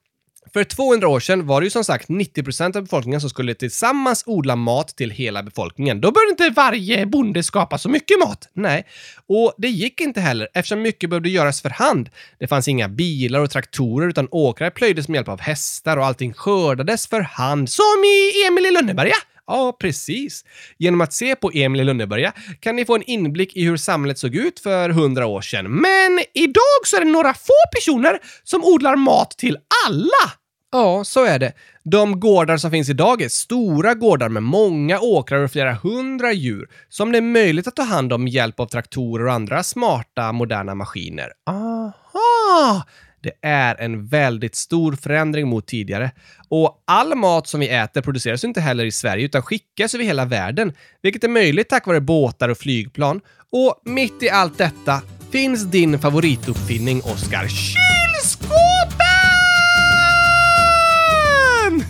för 0.53 0.63
200 0.63 1.07
år 1.07 1.19
sedan 1.19 1.47
var 1.47 1.61
det 1.61 1.65
ju 1.65 1.69
som 1.69 1.83
sagt 1.83 2.09
90% 2.09 2.77
av 2.77 2.83
befolkningen 2.83 3.21
som 3.21 3.29
skulle 3.29 3.53
tillsammans 3.53 4.23
odla 4.25 4.55
mat 4.55 4.87
till 4.87 5.11
hela 5.11 5.43
befolkningen. 5.43 6.01
Då 6.01 6.11
behövde 6.11 6.31
inte 6.31 6.49
varje 6.49 7.05
bonde 7.05 7.43
skapa 7.43 7.77
så 7.77 7.89
mycket 7.89 8.19
mat. 8.19 8.49
Nej, 8.53 8.85
och 9.27 9.53
det 9.57 9.67
gick 9.67 10.01
inte 10.01 10.21
heller 10.21 10.47
eftersom 10.53 10.81
mycket 10.81 11.09
behövde 11.09 11.29
göras 11.29 11.61
för 11.61 11.69
hand. 11.69 12.09
Det 12.39 12.47
fanns 12.47 12.67
inga 12.67 12.89
bilar 12.89 13.39
och 13.39 13.51
traktorer 13.51 14.07
utan 14.07 14.27
åkrar 14.31 14.69
plöjdes 14.69 15.07
med 15.07 15.15
hjälp 15.17 15.29
av 15.29 15.41
hästar 15.41 15.97
och 15.97 16.05
allting 16.05 16.33
skördades 16.33 17.07
för 17.07 17.21
hand, 17.21 17.69
som 17.69 18.03
i 18.05 18.47
Emil 18.47 18.65
i 18.65 18.71
Lönneberga. 18.71 19.15
Ja, 19.47 19.77
precis. 19.79 20.45
Genom 20.77 21.01
att 21.01 21.13
se 21.13 21.35
på 21.35 21.51
Emil 21.53 21.81
i 21.81 21.83
Lönneberga 21.83 22.33
kan 22.59 22.75
ni 22.75 22.85
få 22.85 22.95
en 22.95 23.03
inblick 23.03 23.55
i 23.55 23.63
hur 23.63 23.77
samhället 23.77 24.17
såg 24.17 24.35
ut 24.35 24.59
för 24.59 24.89
hundra 24.89 25.25
år 25.25 25.41
sedan. 25.41 25.71
Men 25.71 26.19
idag 26.33 26.81
så 26.85 26.97
är 26.97 26.99
det 26.99 27.11
några 27.11 27.33
få 27.33 27.53
personer 27.75 28.19
som 28.43 28.63
odlar 28.63 28.95
mat 28.95 29.31
till 29.37 29.57
alla. 29.87 30.40
Ja, 30.71 31.03
så 31.03 31.25
är 31.25 31.39
det. 31.39 31.53
De 31.83 32.19
gårdar 32.19 32.57
som 32.57 32.71
finns 32.71 32.89
idag 32.89 33.21
är 33.21 33.29
stora 33.29 33.93
gårdar 33.93 34.29
med 34.29 34.43
många 34.43 34.99
åkrar 34.99 35.43
och 35.43 35.51
flera 35.51 35.73
hundra 35.73 36.33
djur 36.33 36.69
som 36.89 37.11
det 37.11 37.17
är 37.17 37.21
möjligt 37.21 37.67
att 37.67 37.75
ta 37.75 37.83
hand 37.83 38.13
om 38.13 38.23
med 38.23 38.33
hjälp 38.33 38.59
av 38.59 38.65
traktorer 38.65 39.25
och 39.25 39.33
andra 39.33 39.63
smarta, 39.63 40.31
moderna 40.31 40.75
maskiner. 40.75 41.27
Aha! 41.49 42.83
Det 43.23 43.31
är 43.41 43.75
en 43.81 44.07
väldigt 44.07 44.55
stor 44.55 44.93
förändring 44.93 45.47
mot 45.47 45.67
tidigare. 45.67 46.11
Och 46.49 46.83
all 46.87 47.15
mat 47.15 47.47
som 47.47 47.59
vi 47.59 47.69
äter 47.69 48.01
produceras 48.01 48.43
inte 48.43 48.61
heller 48.61 48.85
i 48.85 48.91
Sverige 48.91 49.25
utan 49.25 49.41
skickas 49.41 49.95
över 49.95 50.05
hela 50.05 50.25
världen, 50.25 50.73
vilket 51.01 51.23
är 51.23 51.29
möjligt 51.29 51.69
tack 51.69 51.87
vare 51.87 52.01
båtar 52.01 52.49
och 52.49 52.57
flygplan. 52.57 53.21
Och 53.51 53.81
mitt 53.85 54.23
i 54.23 54.29
allt 54.29 54.57
detta 54.57 55.01
finns 55.31 55.63
din 55.63 55.99
favorituppfinning, 55.99 57.01
Oskar. 57.01 57.47
Kylskåpet! 57.47 58.10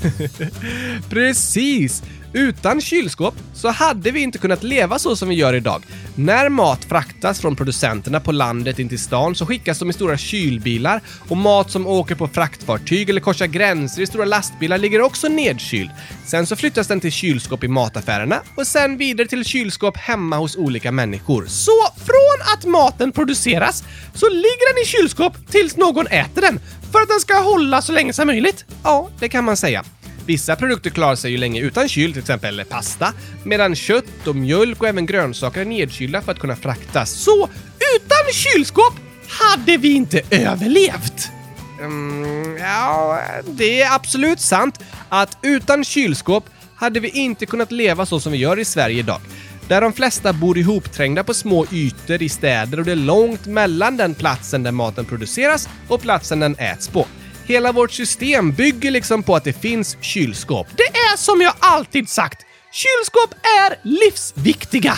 Precis! 1.09 2.03
Utan 2.33 2.81
kylskåp 2.81 3.35
så 3.53 3.69
hade 3.69 4.11
vi 4.11 4.19
inte 4.19 4.37
kunnat 4.37 4.63
leva 4.63 4.99
så 4.99 5.15
som 5.15 5.29
vi 5.29 5.35
gör 5.35 5.53
idag. 5.53 5.83
När 6.15 6.49
mat 6.49 6.85
fraktas 6.85 7.39
från 7.39 7.55
producenterna 7.55 8.19
på 8.19 8.31
landet 8.31 8.79
in 8.79 8.89
till 8.89 8.99
stan 8.99 9.35
så 9.35 9.45
skickas 9.45 9.79
de 9.79 9.89
i 9.89 9.93
stora 9.93 10.17
kylbilar 10.17 11.01
och 11.29 11.37
mat 11.37 11.71
som 11.71 11.87
åker 11.87 12.15
på 12.15 12.27
fraktfartyg 12.27 13.09
eller 13.09 13.21
korsar 13.21 13.45
gränser 13.45 14.01
i 14.01 14.07
stora 14.07 14.25
lastbilar 14.25 14.77
ligger 14.77 15.01
också 15.01 15.27
nedkyld. 15.27 15.89
Sen 16.25 16.45
så 16.45 16.55
flyttas 16.55 16.87
den 16.87 16.99
till 16.99 17.11
kylskåp 17.11 17.63
i 17.63 17.67
mataffärerna 17.67 18.41
och 18.57 18.67
sen 18.67 18.97
vidare 18.97 19.27
till 19.27 19.45
kylskåp 19.45 19.97
hemma 19.97 20.37
hos 20.37 20.55
olika 20.55 20.91
människor. 20.91 21.45
Så 21.47 21.87
från 21.95 22.53
att 22.53 22.65
maten 22.65 23.11
produceras 23.11 23.83
så 24.13 24.29
ligger 24.29 24.73
den 24.73 24.83
i 24.83 24.85
kylskåp 24.85 25.51
tills 25.51 25.77
någon 25.77 26.07
äter 26.07 26.41
den 26.41 26.59
för 26.91 27.01
att 27.01 27.09
den 27.09 27.19
ska 27.19 27.33
hålla 27.33 27.81
så 27.81 27.91
länge 27.91 28.13
som 28.13 28.27
möjligt. 28.27 28.65
Ja, 28.83 29.09
det 29.19 29.29
kan 29.29 29.43
man 29.43 29.57
säga. 29.57 29.83
Vissa 30.25 30.55
produkter 30.55 30.89
klarar 30.89 31.15
sig 31.15 31.31
ju 31.31 31.37
länge 31.37 31.61
utan 31.61 31.89
kyl, 31.89 32.11
till 32.11 32.21
exempel 32.21 32.63
pasta, 32.69 33.13
medan 33.43 33.75
kött 33.75 34.27
och 34.27 34.35
mjölk 34.35 34.81
och 34.81 34.87
även 34.87 35.05
grönsaker 35.05 35.61
är 35.61 35.65
nedkylda 35.65 36.21
för 36.21 36.31
att 36.31 36.39
kunna 36.39 36.55
fraktas. 36.55 37.11
Så 37.11 37.49
utan 37.95 38.33
kylskåp 38.33 38.93
hade 39.27 39.77
vi 39.77 39.93
inte 39.93 40.21
överlevt! 40.31 41.29
Mm, 41.79 42.57
ja, 42.57 43.19
det 43.45 43.81
är 43.81 43.95
absolut 43.95 44.39
sant 44.39 44.79
att 45.09 45.37
utan 45.41 45.83
kylskåp 45.83 46.45
hade 46.75 46.99
vi 46.99 47.09
inte 47.09 47.45
kunnat 47.45 47.71
leva 47.71 48.05
så 48.05 48.19
som 48.19 48.31
vi 48.31 48.37
gör 48.37 48.59
i 48.59 48.65
Sverige 48.65 48.99
idag. 48.99 49.21
Där 49.71 49.81
de 49.81 49.93
flesta 49.93 50.33
bor 50.33 50.57
ihopträngda 50.57 51.23
på 51.23 51.33
små 51.33 51.65
ytor 51.71 52.21
i 52.21 52.29
städer 52.29 52.79
och 52.79 52.85
det 52.85 52.91
är 52.91 52.95
långt 52.95 53.45
mellan 53.45 53.97
den 53.97 54.15
platsen 54.15 54.63
där 54.63 54.71
maten 54.71 55.05
produceras 55.05 55.69
och 55.87 56.01
platsen 56.01 56.39
den 56.39 56.55
äts 56.59 56.87
på. 56.87 57.07
Hela 57.45 57.71
vårt 57.71 57.91
system 57.91 58.51
bygger 58.51 58.91
liksom 58.91 59.23
på 59.23 59.35
att 59.35 59.43
det 59.43 59.53
finns 59.53 59.97
kylskåp. 60.01 60.67
Det 60.77 60.83
är 60.83 61.17
som 61.17 61.41
jag 61.41 61.53
alltid 61.59 62.09
sagt, 62.09 62.45
kylskåp 62.71 63.33
är 63.61 63.75
livsviktiga! 63.83 64.93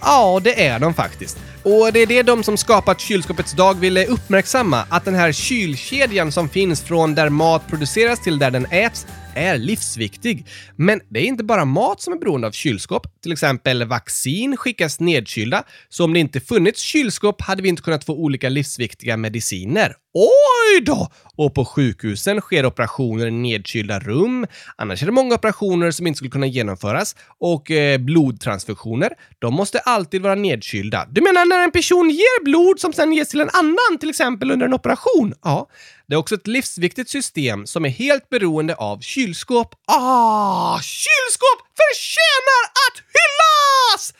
Ja, 0.00 0.40
det 0.44 0.66
är 0.66 0.78
de 0.78 0.94
faktiskt. 0.94 1.38
Och 1.62 1.92
det 1.92 2.00
är 2.00 2.06
det 2.06 2.22
de 2.22 2.42
som 2.42 2.56
skapat 2.56 3.00
kylskåpets 3.00 3.52
dag 3.52 3.74
ville 3.74 4.06
uppmärksamma, 4.06 4.86
att 4.88 5.04
den 5.04 5.14
här 5.14 5.32
kylkedjan 5.32 6.32
som 6.32 6.48
finns 6.48 6.82
från 6.82 7.14
där 7.14 7.28
mat 7.28 7.68
produceras 7.68 8.20
till 8.20 8.38
där 8.38 8.50
den 8.50 8.66
äts 8.70 9.06
är 9.34 9.58
livsviktig. 9.58 10.46
Men 10.76 11.00
det 11.08 11.20
är 11.20 11.24
inte 11.24 11.44
bara 11.44 11.64
mat 11.64 12.00
som 12.00 12.12
är 12.12 12.18
beroende 12.18 12.46
av 12.46 12.52
kylskåp. 12.52 13.20
Till 13.22 13.32
exempel 13.32 13.84
vaccin 13.84 14.56
skickas 14.56 15.00
nedkylda, 15.00 15.64
så 15.88 16.04
om 16.04 16.12
det 16.12 16.20
inte 16.20 16.40
funnits 16.40 16.80
kylskåp 16.80 17.42
hade 17.42 17.62
vi 17.62 17.68
inte 17.68 17.82
kunnat 17.82 18.04
få 18.04 18.12
olika 18.12 18.48
livsviktiga 18.48 19.16
mediciner. 19.16 19.94
Oj 20.14 20.80
då! 20.80 21.08
Och 21.36 21.54
på 21.54 21.64
sjukhusen 21.64 22.40
sker 22.40 22.66
operationer 22.66 23.26
i 23.26 23.30
nedkylda 23.30 24.00
rum. 24.00 24.46
Annars 24.76 25.02
är 25.02 25.06
det 25.06 25.12
många 25.12 25.34
operationer 25.34 25.90
som 25.90 26.06
inte 26.06 26.16
skulle 26.16 26.30
kunna 26.30 26.46
genomföras. 26.46 27.16
Och 27.38 27.70
eh, 27.70 27.98
blodtransfusioner, 27.98 29.12
de 29.38 29.54
måste 29.54 29.78
alltid 29.78 30.22
vara 30.22 30.34
nedkylda. 30.34 31.06
Du 31.10 31.20
menar 31.20 31.44
när 31.44 31.64
en 31.64 31.70
person 31.70 32.10
ger 32.10 32.44
blod 32.44 32.80
som 32.80 32.92
sen 32.92 33.12
ges 33.12 33.28
till 33.28 33.40
en 33.40 33.50
annan, 33.52 33.98
till 34.00 34.10
exempel 34.10 34.50
under 34.50 34.66
en 34.66 34.74
operation? 34.74 35.34
Ja. 35.42 35.68
Det 36.12 36.16
är 36.16 36.18
också 36.18 36.34
ett 36.34 36.46
livsviktigt 36.46 37.10
system 37.10 37.66
som 37.66 37.84
är 37.84 37.88
helt 37.88 38.28
beroende 38.28 38.74
av 38.74 39.00
kylskåp. 39.00 39.74
Ah, 39.86 40.80
kylskåp 40.80 41.60
förtjänar 41.76 42.64
att 42.84 43.02
hyllas! 43.16 44.14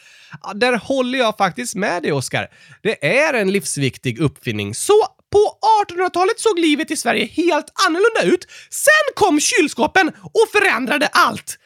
Där 0.54 0.76
håller 0.76 1.18
jag 1.18 1.36
faktiskt 1.36 1.74
med 1.74 2.02
dig, 2.02 2.12
Oskar. 2.12 2.48
Det 2.82 3.06
är 3.06 3.34
en 3.34 3.52
livsviktig 3.52 4.20
uppfinning. 4.20 4.74
Så 4.74 5.06
på 5.32 5.58
1800-talet 5.88 6.40
såg 6.40 6.58
livet 6.58 6.90
i 6.90 6.96
Sverige 6.96 7.24
helt 7.24 7.72
annorlunda 7.88 8.34
ut. 8.34 8.46
Sen 8.70 9.14
kom 9.14 9.40
kylskåpen 9.40 10.08
och 10.08 10.48
förändrade 10.52 11.06
allt. 11.06 11.58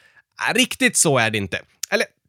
Riktigt 0.53 0.97
så 0.97 1.17
är 1.17 1.29
det 1.29 1.37
inte. 1.37 1.61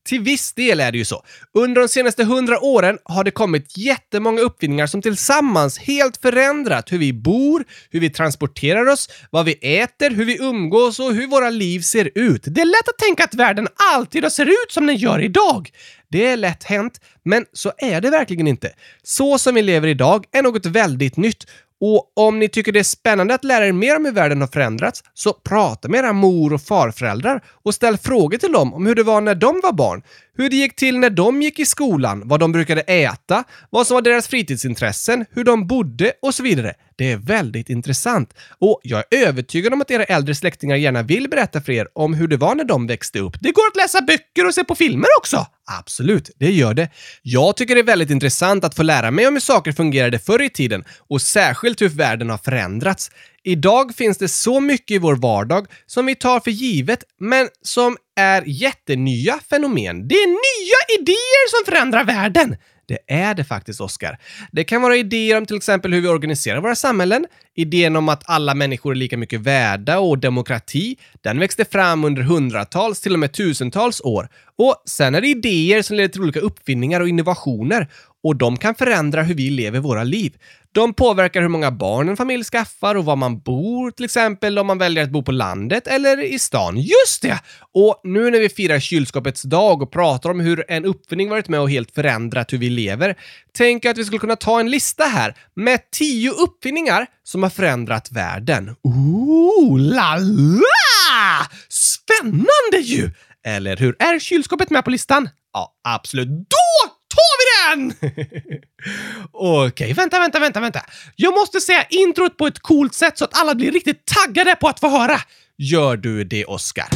Till 0.09 0.21
viss 0.21 0.53
del 0.53 0.81
är 0.81 0.93
det 0.93 0.99
ju 0.99 1.05
så. 1.05 1.25
Under 1.55 1.81
de 1.81 1.89
senaste 1.89 2.25
hundra 2.25 2.61
åren 2.61 2.99
har 3.05 3.25
det 3.25 3.31
kommit 3.31 3.79
jättemånga 3.79 4.41
uppfinningar 4.41 4.87
som 4.87 5.03
tillsammans 5.03 5.79
helt 5.79 6.17
förändrat 6.17 6.93
hur 6.93 6.99
vi 6.99 7.13
bor, 7.13 7.65
hur 7.91 8.01
vi 8.01 8.11
transporterar 8.11 8.87
oss, 8.87 9.09
vad 9.31 9.45
vi 9.45 9.53
äter, 9.53 10.11
hur 10.11 10.25
vi 10.25 10.39
umgås 10.39 10.99
och 10.99 11.15
hur 11.15 11.27
våra 11.27 11.51
liv 11.51 11.81
ser 11.81 12.11
ut. 12.15 12.43
Det 12.47 12.61
är 12.61 12.65
lätt 12.65 12.89
att 12.89 12.99
tänka 12.99 13.25
att 13.25 13.35
världen 13.35 13.69
alltid 13.95 14.33
ser 14.33 14.47
ut 14.47 14.73
som 14.73 14.87
den 14.87 14.97
gör 14.97 15.21
idag. 15.21 15.71
Det 16.11 16.27
är 16.27 16.37
lätt 16.37 16.65
hänt, 16.65 17.01
men 17.25 17.45
så 17.53 17.73
är 17.79 18.01
det 18.01 18.11
verkligen 18.11 18.47
inte. 18.47 18.73
Så 19.03 19.39
som 19.39 19.55
vi 19.55 19.63
lever 19.63 19.89
idag 19.89 20.25
är 20.33 20.43
något 20.43 20.67
väldigt 20.67 21.17
nytt 21.17 21.47
och 21.81 22.13
om 22.17 22.39
ni 22.39 22.49
tycker 22.49 22.73
det 22.73 22.79
är 22.79 22.85
spännande 22.85 23.35
att 23.35 23.45
lära 23.45 23.67
er 23.67 23.73
mer 23.73 23.97
om 23.97 24.05
hur 24.05 24.13
världen 24.13 24.41
har 24.41 24.49
förändrats, 24.49 25.03
så 25.15 25.33
prata 25.33 25.89
med 25.89 25.99
era 25.99 26.13
mor 26.13 26.53
och 26.53 26.63
farföräldrar 26.63 27.45
och 27.65 27.75
ställ 27.75 27.97
frågor 27.97 28.39
till 28.39 28.53
dem 28.53 28.75
om 28.75 28.87
hur 28.87 28.95
det 28.95 29.03
var 29.03 29.21
när 29.21 29.35
de 29.35 29.61
var 29.63 29.73
barn. 29.73 30.03
Hur 30.37 30.51
det 30.51 30.57
gick 30.57 30.77
till 30.77 30.99
när 30.99 31.11
de 31.11 31.43
gick 31.43 31.59
i 31.59 31.67
skolan, 31.67 32.23
vad 32.25 32.41
de 32.41 32.53
brukade 32.53 32.81
äta, 32.81 33.45
vad 33.71 33.87
som 33.87 33.95
var 33.95 34.03
deras 34.03 34.29
fritidsintressen, 34.29 35.27
hur 35.31 35.45
de 35.45 35.67
bodde 35.67 36.13
och 36.23 36.35
så 36.35 36.43
vidare. 36.43 36.75
Det 36.99 37.13
är 37.13 37.17
väldigt 37.17 37.71
intressant. 37.71 38.35
Och 38.59 38.81
jag 38.83 39.05
är 39.11 39.27
övertygad 39.27 39.73
om 39.73 39.81
att 39.81 39.91
era 39.91 40.05
äldre 40.05 40.35
släktingar 40.35 40.77
gärna 40.77 41.03
vill 41.03 41.29
berätta 41.29 41.61
för 41.61 41.73
er 41.73 41.89
om 41.93 42.15
hur 42.15 42.29
det 42.29 42.37
var 42.37 42.55
när 42.55 42.65
de 42.65 42.87
växte 42.87 43.19
upp. 43.19 43.37
Det 43.41 43.53
går 43.53 43.67
att 43.67 43.77
läsa 43.77 44.01
böcker 44.01 44.47
och 44.47 44.55
se 44.55 44.65
på 44.65 44.75
filmer 44.75 45.09
också! 45.19 45.47
Absolut, 45.79 46.31
det 46.39 46.51
gör 46.51 46.75
det. 46.75 46.89
Jag 47.23 47.57
tycker 47.57 47.75
det 47.75 47.81
är 47.81 47.85
väldigt 47.85 48.11
intressant 48.11 48.65
att 48.65 48.75
få 48.75 48.83
lära 48.83 49.11
mig 49.11 49.27
om 49.27 49.35
hur 49.35 49.41
saker 49.41 49.73
fungerade 49.73 50.19
förr 50.19 50.43
i 50.43 50.51
tiden 50.51 50.85
och 51.09 51.23
särskilt 51.23 51.83
hur 51.83 51.89
världen 51.89 52.31
har 52.31 52.39
förändrats. 52.39 53.11
Idag 53.45 53.95
finns 53.95 54.19
det 54.19 54.29
så 54.29 54.61
mycket 54.61 54.95
i 54.95 54.99
vår 54.99 55.17
vardag 55.17 55.67
som 55.87 56.07
vi 56.07 56.15
tar 56.15 56.41
för 56.41 56.51
givet, 56.51 57.05
men 57.21 57.49
som 57.63 57.97
är 58.17 58.43
jättenya 58.47 59.39
fenomen. 59.51 60.09
Det 60.09 60.15
är 60.15 60.27
nya 60.29 61.01
idéer 61.01 61.49
som 61.51 61.73
förändrar 61.73 62.05
världen. 62.05 62.57
Det 62.89 62.99
är 63.07 63.35
det 63.35 63.45
faktiskt, 63.45 63.81
Oskar. 63.81 64.19
Det 64.53 64.65
kan 64.65 64.83
vara 64.83 64.97
idéer 64.97 65.37
om 65.37 65.47
till 65.47 65.57
exempel 65.57 65.93
hur 65.93 66.01
vi 66.01 66.09
organiserar 66.09 66.61
våra 66.61 66.75
samhällen, 66.75 67.27
idén 67.55 67.97
om 67.97 68.09
att 68.09 68.23
alla 68.27 68.55
människor 68.55 68.93
är 68.93 68.97
lika 68.97 69.17
mycket 69.17 69.41
värda 69.41 69.99
och 69.99 70.19
demokrati. 70.19 70.97
Den 71.21 71.39
växte 71.39 71.65
fram 71.65 72.05
under 72.05 72.23
hundratals, 72.23 73.01
till 73.01 73.13
och 73.13 73.19
med 73.19 73.33
tusentals 73.33 74.01
år. 74.01 74.29
Och 74.59 74.83
sen 74.87 75.15
är 75.15 75.21
det 75.21 75.29
idéer 75.29 75.83
som 75.83 75.97
leder 75.97 76.09
till 76.09 76.23
olika 76.23 76.41
uppfinningar 76.41 77.01
och 77.01 77.09
innovationer 77.09 77.89
och 78.29 78.37
de 78.37 78.57
kan 78.57 78.75
förändra 78.75 79.23
hur 79.23 79.35
vi 79.35 79.51
lever 79.51 79.81
våra 79.81 80.05
liv. 80.05 80.37
De 80.73 80.95
påverkar 80.95 81.41
hur 81.41 81.49
många 81.49 81.71
barn 81.71 82.09
en 82.09 82.17
familj 82.17 82.45
skaffar 82.45 82.95
och 82.95 83.05
var 83.05 83.17
man 83.17 83.41
bor, 83.41 83.91
till 83.91 84.05
exempel 84.05 84.59
om 84.59 84.67
man 84.67 84.79
väljer 84.79 85.05
att 85.05 85.11
bo 85.11 85.23
på 85.23 85.33
landet 85.33 85.87
eller 85.87 86.23
i 86.23 86.39
stan. 86.39 86.77
Just 86.77 87.23
det! 87.23 87.41
Och 87.75 88.01
nu 88.05 88.31
när 88.31 88.41
vi 88.41 88.49
firar 88.49 88.81
kylskåpets 88.81 89.43
dag 89.43 89.83
och 89.83 89.93
pratar 89.93 90.31
om 90.31 90.41
hur 90.41 90.65
en 90.69 90.85
uppfinning 90.85 91.29
varit 91.29 91.49
med 91.49 91.61
och 91.61 91.71
helt 91.71 91.95
förändrat 91.95 92.53
hur 92.53 92.59
vi 92.59 92.71
lever, 92.71 93.15
tänker 93.57 93.89
jag 93.89 93.93
att 93.95 93.99
vi 93.99 94.05
skulle 94.05 94.19
kunna 94.19 94.37
ta 94.37 94.61
en 94.61 94.71
lista 94.71 95.05
här 95.05 95.35
med 95.57 95.91
tio 95.91 96.31
uppfinningar 96.31 97.07
som 97.25 97.43
har 97.43 97.51
förändrat 97.51 98.13
världen. 98.13 98.77
Ooh, 98.83 99.81
la 99.81 100.17
la! 100.17 101.47
Spännande 101.69 102.79
ju! 102.83 103.11
Eller 103.47 103.77
hur? 103.77 103.97
Är 103.99 104.19
kylskåpet 104.19 104.71
med 104.71 104.85
på 104.85 104.91
listan? 104.91 105.29
Ja, 105.53 105.73
absolut. 105.89 106.29
Då 106.29 106.98
tar 107.09 107.35
vi 107.39 107.79
igen! 107.81 107.95
Okej, 109.33 109.93
vänta, 109.93 110.19
vänta, 110.19 110.39
vänta, 110.39 110.61
vänta. 110.61 110.81
Jag 111.17 111.35
måste 111.35 111.61
säga 111.61 111.85
introt 111.91 112.37
på 112.37 112.47
ett 112.47 112.59
coolt 112.59 112.95
sätt 112.95 113.19
så 113.19 113.25
att 113.25 113.41
alla 113.41 113.55
blir 113.55 113.73
riktigt 113.73 114.07
taggade 114.07 114.57
på 114.57 114.69
att 114.69 114.81
få 114.81 114.89
höra. 114.89 115.21
Gör 115.57 115.97
du 115.97 116.25
det, 116.25 116.45
Oscar? 116.45 116.89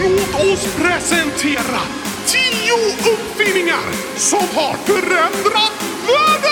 Låt 0.00 0.34
oss 0.34 0.76
presentera 0.76 2.09
tio 2.70 3.12
uppfinningar 3.12 3.84
som 4.16 4.38
har 4.38 4.74
förändrat 4.74 5.72
världen! 6.06 6.50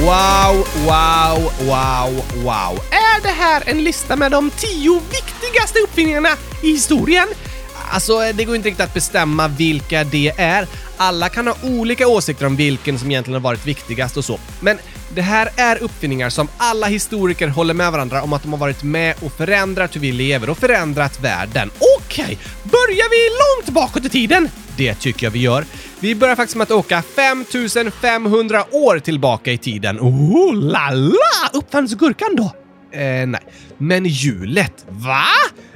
Wow, 0.00 0.66
wow, 0.86 1.52
wow, 1.58 2.24
wow. 2.44 2.80
Är 2.90 3.22
det 3.22 3.28
här 3.28 3.62
en 3.66 3.84
lista 3.84 4.16
med 4.16 4.30
de 4.32 4.50
tio 4.50 5.00
viktigaste 5.10 5.78
uppfinningarna 5.78 6.28
i 6.62 6.70
historien? 6.70 7.28
Alltså, 7.90 8.32
det 8.34 8.44
går 8.44 8.56
inte 8.56 8.68
riktigt 8.68 8.84
att 8.84 8.94
bestämma 8.94 9.48
vilka 9.48 10.04
det 10.04 10.32
är. 10.36 10.66
Alla 10.96 11.28
kan 11.28 11.46
ha 11.46 11.56
olika 11.62 12.08
åsikter 12.08 12.46
om 12.46 12.56
vilken 12.56 12.98
som 12.98 13.10
egentligen 13.10 13.34
har 13.34 13.50
varit 13.50 13.66
viktigast 13.66 14.16
och 14.16 14.24
så. 14.24 14.38
Men 14.60 14.78
det 15.14 15.22
här 15.22 15.50
är 15.56 15.82
uppfinningar 15.82 16.30
som 16.30 16.48
alla 16.56 16.86
historiker 16.86 17.48
håller 17.48 17.74
med 17.74 17.92
varandra 17.92 18.22
om 18.22 18.32
att 18.32 18.42
de 18.42 18.52
har 18.52 18.58
varit 18.58 18.82
med 18.82 19.14
och 19.22 19.32
förändrat 19.32 19.96
hur 19.96 20.00
vi 20.00 20.12
lever 20.12 20.50
och 20.50 20.58
förändrat 20.58 21.20
världen. 21.20 21.70
Okej, 21.98 22.38
börjar 22.62 23.10
vi 23.10 23.30
långt 23.40 23.74
bakåt 23.74 24.04
i 24.04 24.08
tiden? 24.08 24.48
Det 24.76 24.94
tycker 24.94 25.26
jag 25.26 25.30
vi 25.30 25.38
gör. 25.38 25.64
Vi 26.00 26.14
börjar 26.14 26.36
faktiskt 26.36 26.56
med 26.56 26.62
att 26.62 26.70
åka 26.70 27.02
5500 27.16 28.64
år 28.70 28.98
tillbaka 28.98 29.52
i 29.52 29.58
tiden. 29.58 30.00
Oh 30.00 30.54
la 30.54 30.90
la! 30.90 31.50
Uppfanns 31.52 31.94
gurkan 31.94 32.36
då? 32.36 32.52
Eh, 32.98 33.26
nej. 33.26 33.40
Men 33.78 34.06
hjulet, 34.06 34.84
va? 34.88 35.24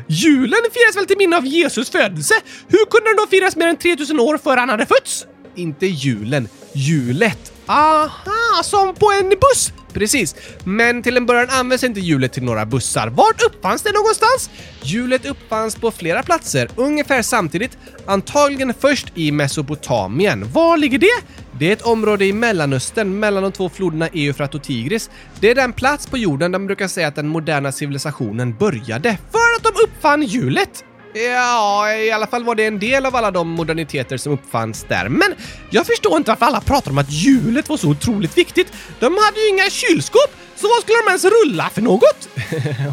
Julen 0.06 0.60
firas 0.72 0.96
väl 0.96 1.06
till 1.06 1.18
minne 1.18 1.36
av 1.36 1.46
Jesus 1.46 1.90
födelse? 1.90 2.34
Hur 2.68 2.90
kunde 2.90 3.10
den 3.10 3.16
då 3.16 3.26
firas 3.30 3.56
mer 3.56 3.66
än 3.66 3.76
3000 3.76 4.20
år 4.20 4.38
före 4.38 4.60
han 4.60 4.68
hade 4.68 4.86
fötts? 4.86 5.26
Inte 5.54 5.86
julen, 5.86 6.48
hjulet. 6.72 7.52
Aha, 7.68 8.62
som 8.62 8.94
på 8.94 9.12
en 9.20 9.28
buss! 9.28 9.72
Precis, 9.92 10.34
men 10.64 11.02
till 11.02 11.16
en 11.16 11.26
början 11.26 11.48
används 11.50 11.84
inte 11.84 12.00
hjulet 12.00 12.32
till 12.32 12.42
några 12.42 12.66
bussar. 12.66 13.08
Vart 13.08 13.42
uppfanns 13.42 13.82
det 13.82 13.92
någonstans? 13.92 14.50
Hjulet 14.82 15.26
uppfanns 15.26 15.76
på 15.76 15.90
flera 15.90 16.22
platser, 16.22 16.70
ungefär 16.76 17.22
samtidigt. 17.22 17.78
Antagligen 18.06 18.74
först 18.74 19.12
i 19.14 19.32
Mesopotamien. 19.32 20.52
Var 20.52 20.76
ligger 20.76 20.98
det? 20.98 21.24
Det 21.58 21.68
är 21.68 21.72
ett 21.72 21.82
område 21.82 22.24
i 22.24 22.32
Mellanöstern 22.32 23.20
mellan 23.20 23.42
de 23.42 23.52
två 23.52 23.68
floderna 23.68 24.08
Eufrat 24.08 24.54
och 24.54 24.62
Tigris. 24.62 25.10
Det 25.40 25.50
är 25.50 25.54
den 25.54 25.72
plats 25.72 26.06
på 26.06 26.18
jorden 26.18 26.52
där 26.52 26.58
man 26.58 26.66
brukar 26.66 26.88
säga 26.88 27.08
att 27.08 27.16
den 27.16 27.28
moderna 27.28 27.72
civilisationen 27.72 28.56
började. 28.56 29.18
För 29.30 29.56
att 29.56 29.74
de 29.74 29.82
uppfann 29.84 30.22
hjulet! 30.22 30.84
Ja, 31.24 31.92
i 31.94 32.10
alla 32.10 32.26
fall 32.26 32.44
var 32.44 32.54
det 32.54 32.66
en 32.66 32.78
del 32.78 33.06
av 33.06 33.16
alla 33.16 33.30
de 33.30 33.48
moderniteter 33.48 34.16
som 34.16 34.32
uppfanns 34.32 34.84
där. 34.88 35.08
Men 35.08 35.34
jag 35.70 35.86
förstår 35.86 36.16
inte 36.16 36.30
varför 36.30 36.46
alla 36.46 36.60
pratar 36.60 36.90
om 36.90 36.98
att 36.98 37.10
hjulet 37.10 37.68
var 37.68 37.76
så 37.76 37.88
otroligt 37.88 38.38
viktigt. 38.38 38.72
De 39.00 39.16
hade 39.24 39.40
ju 39.40 39.48
inga 39.48 39.70
kylskåp, 39.70 40.30
så 40.56 40.68
vad 40.68 40.82
skulle 40.82 40.98
de 40.98 41.08
ens 41.08 41.24
rulla 41.24 41.70
för 41.74 41.82
något? 41.82 42.28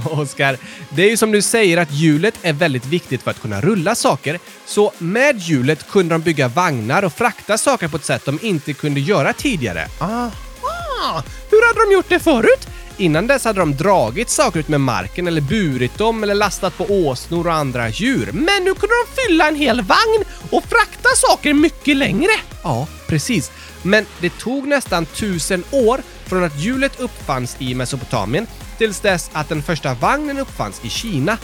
Oskar, 0.19 0.57
det 0.89 1.03
är 1.03 1.09
ju 1.09 1.17
som 1.17 1.31
du 1.31 1.41
säger 1.41 1.77
att 1.77 1.91
hjulet 1.91 2.35
är 2.41 2.53
väldigt 2.53 2.85
viktigt 2.85 3.23
för 3.23 3.31
att 3.31 3.41
kunna 3.41 3.61
rulla 3.61 3.95
saker. 3.95 4.39
Så 4.65 4.91
med 4.97 5.39
hjulet 5.39 5.87
kunde 5.89 6.15
de 6.15 6.21
bygga 6.21 6.47
vagnar 6.47 7.03
och 7.03 7.13
frakta 7.13 7.57
saker 7.57 7.87
på 7.87 7.97
ett 7.97 8.05
sätt 8.05 8.25
de 8.25 8.39
inte 8.41 8.73
kunde 8.73 8.99
göra 8.99 9.33
tidigare. 9.33 9.87
Aha! 9.99 10.31
Hur 11.51 11.67
hade 11.67 11.89
de 11.89 11.93
gjort 11.93 12.09
det 12.09 12.19
förut? 12.19 12.67
Innan 12.97 13.27
dess 13.27 13.43
hade 13.43 13.59
de 13.59 13.75
dragit 13.75 14.29
saker 14.29 14.59
ut 14.59 14.67
med 14.67 14.81
marken 14.81 15.27
eller 15.27 15.41
burit 15.41 15.97
dem 15.97 16.23
eller 16.23 16.35
lastat 16.35 16.77
på 16.77 16.83
åsnor 16.83 17.47
och 17.47 17.53
andra 17.53 17.89
djur. 17.89 18.29
Men 18.33 18.63
nu 18.63 18.73
kunde 18.73 18.95
de 19.05 19.21
fylla 19.21 19.47
en 19.47 19.55
hel 19.55 19.81
vagn 19.81 20.23
och 20.49 20.63
frakta 20.63 21.09
saker 21.15 21.53
mycket 21.53 21.97
längre. 21.97 22.31
Ja, 22.63 22.87
precis. 23.07 23.51
Men 23.81 24.05
det 24.21 24.37
tog 24.37 24.67
nästan 24.67 25.05
tusen 25.05 25.63
år 25.71 26.01
från 26.25 26.43
att 26.43 26.59
hjulet 26.59 26.99
uppfanns 26.99 27.55
i 27.59 27.75
Mesopotamien 27.75 28.47
tills 28.77 28.99
dess 28.99 29.29
att 29.33 29.49
den 29.49 29.63
första 29.63 29.93
vagnen 29.93 30.37
uppfanns 30.37 30.81
i 30.85 30.89
Kina. 30.89 31.37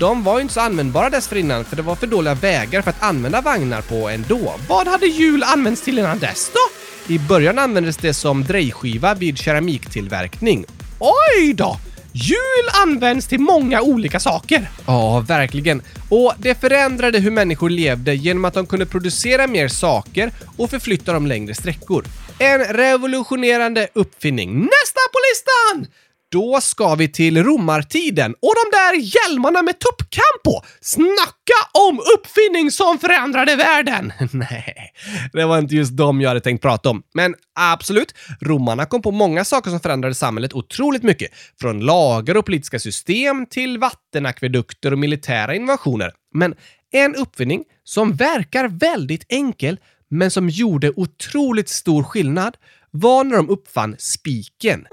De 0.00 0.24
var 0.24 0.34
ju 0.38 0.42
inte 0.42 0.54
så 0.54 0.60
användbara 0.60 1.10
dessförinnan 1.10 1.64
för 1.64 1.76
det 1.76 1.82
var 1.82 1.96
för 1.96 2.06
dåliga 2.06 2.34
vägar 2.34 2.82
för 2.82 2.90
att 2.90 3.02
använda 3.02 3.40
vagnar 3.40 3.82
på 3.82 4.08
ändå. 4.08 4.54
Vad 4.68 4.88
hade 4.88 5.06
hjul 5.06 5.42
använts 5.42 5.82
till 5.82 5.98
innan 5.98 6.18
dess 6.18 6.50
då? 6.54 7.14
I 7.14 7.18
början 7.18 7.58
användes 7.58 7.96
det 7.96 8.14
som 8.14 8.44
drejskiva 8.44 9.14
vid 9.14 9.38
keramiktillverkning. 9.38 10.64
Oj 10.98 11.54
då! 11.54 11.76
Hjul 12.12 12.68
används 12.82 13.26
till 13.26 13.40
många 13.40 13.82
olika 13.82 14.20
saker. 14.20 14.70
Ja, 14.86 15.20
verkligen. 15.20 15.82
Och 16.08 16.34
det 16.38 16.60
förändrade 16.60 17.18
hur 17.18 17.30
människor 17.30 17.70
levde 17.70 18.14
genom 18.14 18.44
att 18.44 18.54
de 18.54 18.66
kunde 18.66 18.86
producera 18.86 19.46
mer 19.46 19.68
saker 19.68 20.32
och 20.56 20.70
förflytta 20.70 21.12
dem 21.12 21.26
längre 21.26 21.54
sträckor. 21.54 22.04
En 22.38 22.64
revolutionerande 22.64 23.88
uppfinning. 23.94 24.58
Nästa 24.58 25.00
på 25.12 25.18
listan! 25.30 25.92
Då 26.30 26.60
ska 26.60 26.94
vi 26.94 27.08
till 27.08 27.44
romartiden 27.44 28.34
och 28.42 28.54
de 28.54 28.76
där 28.76 28.94
hjälmarna 28.94 29.62
med 29.62 29.78
tuppkam 29.78 30.22
på. 30.44 30.64
Snacka 30.80 31.58
om 31.88 32.00
uppfinning 32.16 32.70
som 32.70 32.98
förändrade 32.98 33.56
världen! 33.56 34.12
Nej, 34.32 34.92
det 35.32 35.44
var 35.44 35.58
inte 35.58 35.74
just 35.74 35.96
dem 35.96 36.20
jag 36.20 36.28
hade 36.28 36.40
tänkt 36.40 36.62
prata 36.62 36.90
om. 36.90 37.02
Men 37.14 37.34
absolut, 37.60 38.14
romarna 38.40 38.86
kom 38.86 39.02
på 39.02 39.10
många 39.10 39.44
saker 39.44 39.70
som 39.70 39.80
förändrade 39.80 40.14
samhället 40.14 40.52
otroligt 40.52 41.02
mycket. 41.02 41.30
Från 41.60 41.80
lagar 41.80 42.34
och 42.36 42.46
politiska 42.46 42.78
system 42.78 43.46
till 43.46 43.78
vattenakvedukter 43.78 44.92
och 44.92 44.98
militära 44.98 45.54
innovationer. 45.54 46.12
Men 46.34 46.54
en 46.92 47.14
uppfinning 47.14 47.64
som 47.84 48.12
verkar 48.12 48.68
väldigt 48.68 49.24
enkel 49.28 49.78
men 50.10 50.30
som 50.30 50.48
gjorde 50.48 50.92
otroligt 50.96 51.68
stor 51.68 52.02
skillnad 52.02 52.56
var 52.90 53.24
när 53.24 53.36
de 53.36 53.48
uppfann 53.48 53.96
spiken. 53.98 54.86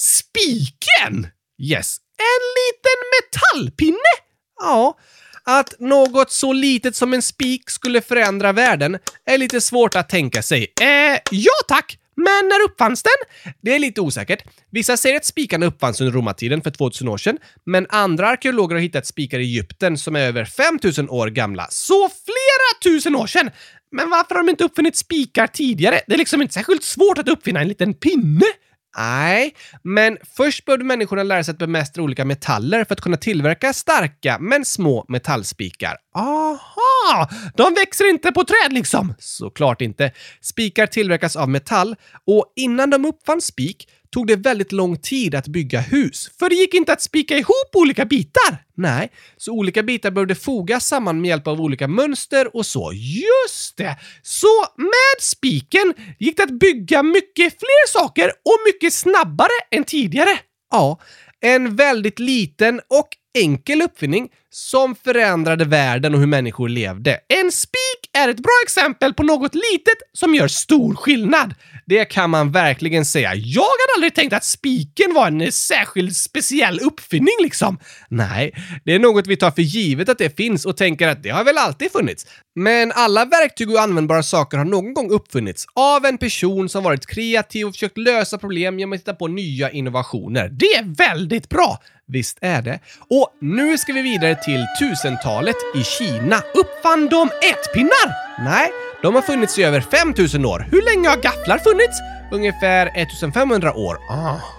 Spiken! 0.00 1.26
Yes, 1.62 1.96
en 2.18 2.44
liten 2.58 2.98
metallpinne! 3.14 4.14
Ja, 4.60 4.98
att 5.44 5.80
något 5.80 6.30
så 6.30 6.52
litet 6.52 6.96
som 6.96 7.14
en 7.14 7.22
spik 7.22 7.70
skulle 7.70 8.00
förändra 8.00 8.52
världen 8.52 8.98
är 9.26 9.38
lite 9.38 9.60
svårt 9.60 9.96
att 9.96 10.08
tänka 10.08 10.42
sig. 10.42 10.72
Eh, 10.80 11.18
ja 11.30 11.52
tack! 11.68 11.98
Men 12.16 12.48
när 12.48 12.64
uppfanns 12.64 13.02
den? 13.02 13.52
Det 13.60 13.74
är 13.74 13.78
lite 13.78 14.00
osäkert. 14.00 14.42
Vissa 14.70 14.96
säger 14.96 15.16
att 15.16 15.24
spikarna 15.24 15.66
uppfanns 15.66 16.00
under 16.00 16.12
romartiden 16.12 16.62
för 16.62 16.70
2000 16.70 17.08
år 17.08 17.18
sedan, 17.18 17.38
men 17.66 17.86
andra 17.88 18.28
arkeologer 18.28 18.74
har 18.74 18.82
hittat 18.82 19.06
spikar 19.06 19.38
i 19.38 19.42
Egypten 19.42 19.98
som 19.98 20.16
är 20.16 20.20
över 20.20 20.44
5000 20.44 21.08
år 21.08 21.26
gamla. 21.28 21.66
Så 21.70 22.08
flera 22.08 22.92
tusen 22.92 23.16
år 23.16 23.26
sedan! 23.26 23.50
Men 23.92 24.10
varför 24.10 24.34
har 24.34 24.42
de 24.42 24.50
inte 24.50 24.64
uppfunnit 24.64 24.96
spikar 24.96 25.46
tidigare? 25.46 26.00
Det 26.06 26.14
är 26.14 26.18
liksom 26.18 26.42
inte 26.42 26.54
särskilt 26.54 26.84
svårt 26.84 27.18
att 27.18 27.28
uppfinna 27.28 27.60
en 27.60 27.68
liten 27.68 27.94
pinne. 27.94 28.46
Nej, 28.96 29.54
men 29.82 30.18
först 30.36 30.64
behövde 30.64 30.84
människorna 30.84 31.22
lära 31.22 31.44
sig 31.44 31.52
att 31.52 31.58
bemästra 31.58 32.02
olika 32.02 32.24
metaller 32.24 32.84
för 32.84 32.94
att 32.94 33.00
kunna 33.00 33.16
tillverka 33.16 33.72
starka 33.72 34.38
men 34.40 34.64
små 34.64 35.04
metallspikar. 35.08 35.96
Aha! 36.14 37.28
De 37.54 37.74
växer 37.74 38.10
inte 38.10 38.32
på 38.32 38.44
träd 38.44 38.72
liksom? 38.72 39.14
Såklart 39.18 39.80
inte. 39.80 40.12
Spikar 40.40 40.86
tillverkas 40.86 41.36
av 41.36 41.48
metall 41.48 41.96
och 42.26 42.52
innan 42.56 42.90
de 42.90 43.04
uppfann 43.04 43.40
spik 43.40 43.88
tog 44.10 44.26
det 44.26 44.36
väldigt 44.36 44.72
lång 44.72 44.96
tid 44.96 45.34
att 45.34 45.48
bygga 45.48 45.80
hus, 45.80 46.30
för 46.38 46.48
det 46.48 46.54
gick 46.54 46.74
inte 46.74 46.92
att 46.92 47.02
spika 47.02 47.38
ihop 47.38 47.70
olika 47.74 48.04
bitar. 48.04 48.64
Nej, 48.76 49.12
så 49.36 49.52
olika 49.52 49.82
bitar 49.82 50.10
behövde 50.10 50.34
fogas 50.34 50.86
samman 50.86 51.20
med 51.20 51.28
hjälp 51.28 51.46
av 51.46 51.60
olika 51.60 51.88
mönster 51.88 52.56
och 52.56 52.66
så. 52.66 52.92
Just 52.94 53.76
det! 53.76 53.96
Så 54.22 54.64
med 54.76 55.20
spiken 55.20 55.94
gick 56.18 56.36
det 56.36 56.42
att 56.42 56.58
bygga 56.60 57.02
mycket 57.02 57.52
fler 57.58 57.88
saker 57.88 58.26
och 58.28 58.58
mycket 58.66 58.92
snabbare 58.92 59.58
än 59.70 59.84
tidigare. 59.84 60.38
Ja, 60.70 61.00
en 61.40 61.76
väldigt 61.76 62.18
liten 62.18 62.80
och 62.88 63.08
enkel 63.38 63.82
uppfinning 63.82 64.28
som 64.58 64.94
förändrade 64.94 65.64
världen 65.64 66.14
och 66.14 66.20
hur 66.20 66.26
människor 66.26 66.68
levde. 66.68 67.20
En 67.28 67.52
spik 67.52 68.10
är 68.12 68.28
ett 68.28 68.36
bra 68.36 68.52
exempel 68.62 69.14
på 69.14 69.22
något 69.22 69.54
litet 69.54 69.98
som 70.12 70.34
gör 70.34 70.48
stor 70.48 70.94
skillnad. 70.94 71.54
Det 71.86 72.04
kan 72.04 72.30
man 72.30 72.52
verkligen 72.52 73.04
säga. 73.04 73.34
Jag 73.34 73.62
hade 73.62 73.94
aldrig 73.96 74.14
tänkt 74.14 74.32
att 74.32 74.44
spiken 74.44 75.14
var 75.14 75.26
en 75.26 75.52
särskild 75.52 76.16
speciell 76.16 76.80
uppfinning 76.80 77.34
liksom. 77.42 77.78
Nej, 78.08 78.54
det 78.84 78.94
är 78.94 78.98
något 78.98 79.26
vi 79.26 79.36
tar 79.36 79.50
för 79.50 79.62
givet 79.62 80.08
att 80.08 80.18
det 80.18 80.36
finns 80.36 80.66
och 80.66 80.76
tänker 80.76 81.08
att 81.08 81.22
det 81.22 81.30
har 81.30 81.44
väl 81.44 81.58
alltid 81.58 81.92
funnits. 81.92 82.26
Men 82.54 82.92
alla 82.92 83.24
verktyg 83.24 83.70
och 83.70 83.80
användbara 83.80 84.22
saker 84.22 84.58
har 84.58 84.64
någon 84.64 84.94
gång 84.94 85.10
uppfunnits 85.10 85.66
av 85.74 86.04
en 86.04 86.18
person 86.18 86.68
som 86.68 86.84
varit 86.84 87.06
kreativ 87.06 87.66
och 87.66 87.72
försökt 87.72 87.98
lösa 87.98 88.38
problem 88.38 88.78
genom 88.78 88.92
att 88.92 88.98
hitta 88.98 89.14
på 89.14 89.28
nya 89.28 89.70
innovationer. 89.70 90.48
Det 90.48 90.66
är 90.66 90.94
väldigt 90.96 91.48
bra! 91.48 91.78
Visst 92.08 92.38
är 92.40 92.62
det. 92.62 92.80
Och 93.08 93.36
nu 93.40 93.78
ska 93.78 93.92
vi 93.92 94.02
vidare 94.02 94.34
till 94.34 94.47
1000-talet 94.56 95.56
i 95.74 95.82
Kina. 95.84 96.42
Uppfann 96.54 97.08
de 97.08 97.30
ätpinnar? 97.52 98.14
Nej, 98.44 98.72
de 99.02 99.14
har 99.14 99.22
funnits 99.22 99.58
i 99.58 99.62
över 99.62 99.80
5000 99.80 100.44
år. 100.46 100.66
Hur 100.70 100.82
länge 100.82 101.08
har 101.08 101.16
gafflar 101.16 101.58
funnits? 101.58 102.00
Ungefär 102.30 102.90
1500 102.94 103.74
år. 103.74 103.98
Aha! 104.10 104.58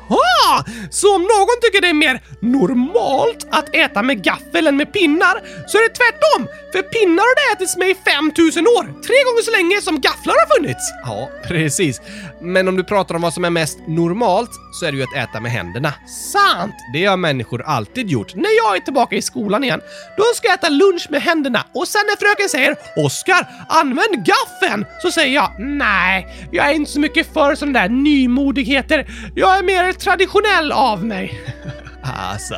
Så 0.90 1.16
om 1.16 1.22
någon 1.22 1.58
tycker 1.62 1.82
det 1.82 1.90
är 1.90 1.94
mer 1.94 2.22
normalt 2.42 3.48
att 3.52 3.76
äta 3.76 4.04
med 4.04 4.24
gaffel 4.24 4.68
än 4.68 4.78
med 4.78 4.94
pinnar 4.94 5.36
så 5.68 5.78
är 5.78 5.90
det 5.90 5.96
tvärtom. 5.96 6.48
För 6.72 6.82
pinnar 6.82 7.24
har 7.24 7.36
det 7.36 7.56
ätits 7.56 7.78
med 7.78 7.90
i 7.90 7.96
5000 7.96 8.68
år. 8.68 8.84
Tre 8.84 9.18
gånger 9.26 9.42
så 9.42 9.52
länge 9.52 9.82
som 9.82 10.02
gafflar 10.02 10.36
har 10.40 10.56
funnits. 10.56 10.92
Ja, 11.06 11.30
precis. 11.48 12.02
Men 12.42 12.68
om 12.68 12.76
du 12.76 12.84
pratar 12.84 13.16
om 13.16 13.22
vad 13.22 13.34
som 13.34 13.46
är 13.46 13.50
mest 13.50 13.80
normalt 13.88 14.50
så 14.74 14.86
är 14.86 14.92
det 14.92 14.98
ju 14.98 15.04
att 15.04 15.30
äta 15.30 15.40
med 15.40 15.52
händerna. 15.52 15.94
Sant! 16.32 16.76
Det 16.94 17.06
har 17.06 17.18
människor 17.18 17.62
alltid 17.62 18.10
gjort. 18.10 18.36
När 18.36 18.58
jag 18.64 18.76
är 18.76 18.80
tillbaka 18.80 19.16
i 19.16 19.22
skolan 19.22 19.64
igen, 19.64 19.82
då 20.18 20.24
ska 20.36 20.48
jag 20.48 20.56
äta 20.56 20.70
lunch 20.70 21.08
med 21.10 21.22
händerna 21.22 21.66
och 21.74 21.88
sen 21.88 22.02
när 22.06 22.16
fröken 22.16 22.50
säger 22.50 22.76
“Oskar, 23.06 23.48
använd 23.70 24.26
gaffeln” 24.26 24.86
så 25.02 25.12
säger 25.12 25.36
jag 25.36 25.52
“Nej, 25.60 26.48
jag 26.52 26.70
är 26.70 26.74
inte 26.74 26.92
så 26.92 27.00
mycket 27.00 27.34
för 27.34 27.56
sådana 27.60 27.80
där 27.80 27.90
nymodigheter. 27.90 29.06
Jag 29.36 29.58
är 29.58 29.64
mer 29.64 29.94
traditionell 29.94 30.72
av 30.72 31.06
mig.” 31.06 31.42
Alltså, 32.04 32.56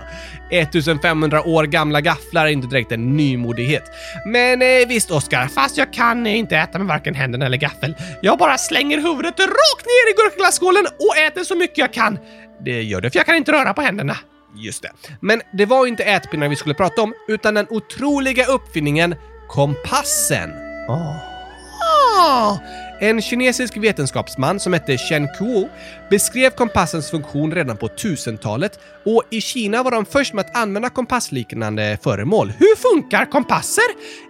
1500 0.51 1.47
år 1.47 1.63
gamla 1.63 2.01
gafflar 2.01 2.45
är 2.45 2.49
inte 2.49 2.67
direkt 2.67 2.91
en 2.91 3.17
nymodighet. 3.17 3.83
Men 4.25 4.61
eh, 4.61 4.87
visst 4.87 5.11
Oskar, 5.11 5.47
fast 5.47 5.77
jag 5.77 5.93
kan 5.93 6.27
eh, 6.27 6.37
inte 6.37 6.57
äta 6.57 6.77
med 6.77 6.87
varken 6.87 7.15
händerna 7.15 7.45
eller 7.45 7.57
gaffel. 7.57 7.95
Jag 8.21 8.37
bara 8.37 8.57
slänger 8.57 8.97
huvudet 8.97 9.39
rakt 9.39 9.85
ner 9.85 10.11
i 10.11 10.13
gurkaglasskålen 10.17 10.85
och 10.85 11.17
äter 11.17 11.43
så 11.43 11.55
mycket 11.55 11.77
jag 11.77 11.93
kan. 11.93 12.17
Det 12.65 12.81
gör 12.81 13.01
det 13.01 13.11
för 13.11 13.19
jag 13.19 13.25
kan 13.25 13.35
inte 13.35 13.51
röra 13.51 13.73
på 13.73 13.81
händerna. 13.81 14.17
Just 14.55 14.81
det. 14.81 14.91
Men 15.19 15.41
det 15.53 15.65
var 15.65 15.87
inte 15.87 16.03
ätpinnar 16.03 16.49
vi 16.49 16.55
skulle 16.55 16.75
prata 16.75 17.01
om, 17.01 17.13
utan 17.27 17.53
den 17.53 17.67
otroliga 17.69 18.45
uppfinningen 18.45 19.15
kompassen. 19.47 20.51
Ah. 20.89 22.57
En 23.03 23.21
kinesisk 23.21 23.77
vetenskapsman 23.77 24.59
som 24.59 24.73
hette 24.73 24.97
Chen 24.97 25.27
Kuo 25.37 25.69
beskrev 26.09 26.49
kompassens 26.49 27.09
funktion 27.09 27.51
redan 27.53 27.77
på 27.77 27.87
1000-talet 27.87 28.79
och 29.05 29.23
i 29.29 29.41
Kina 29.41 29.83
var 29.83 29.91
de 29.91 30.05
först 30.05 30.33
med 30.33 30.45
att 30.45 30.57
använda 30.57 30.89
kompassliknande 30.89 31.97
föremål. 32.03 32.53
Hur 32.59 32.75
funkar 32.75 33.25
kompasser? 33.25 33.83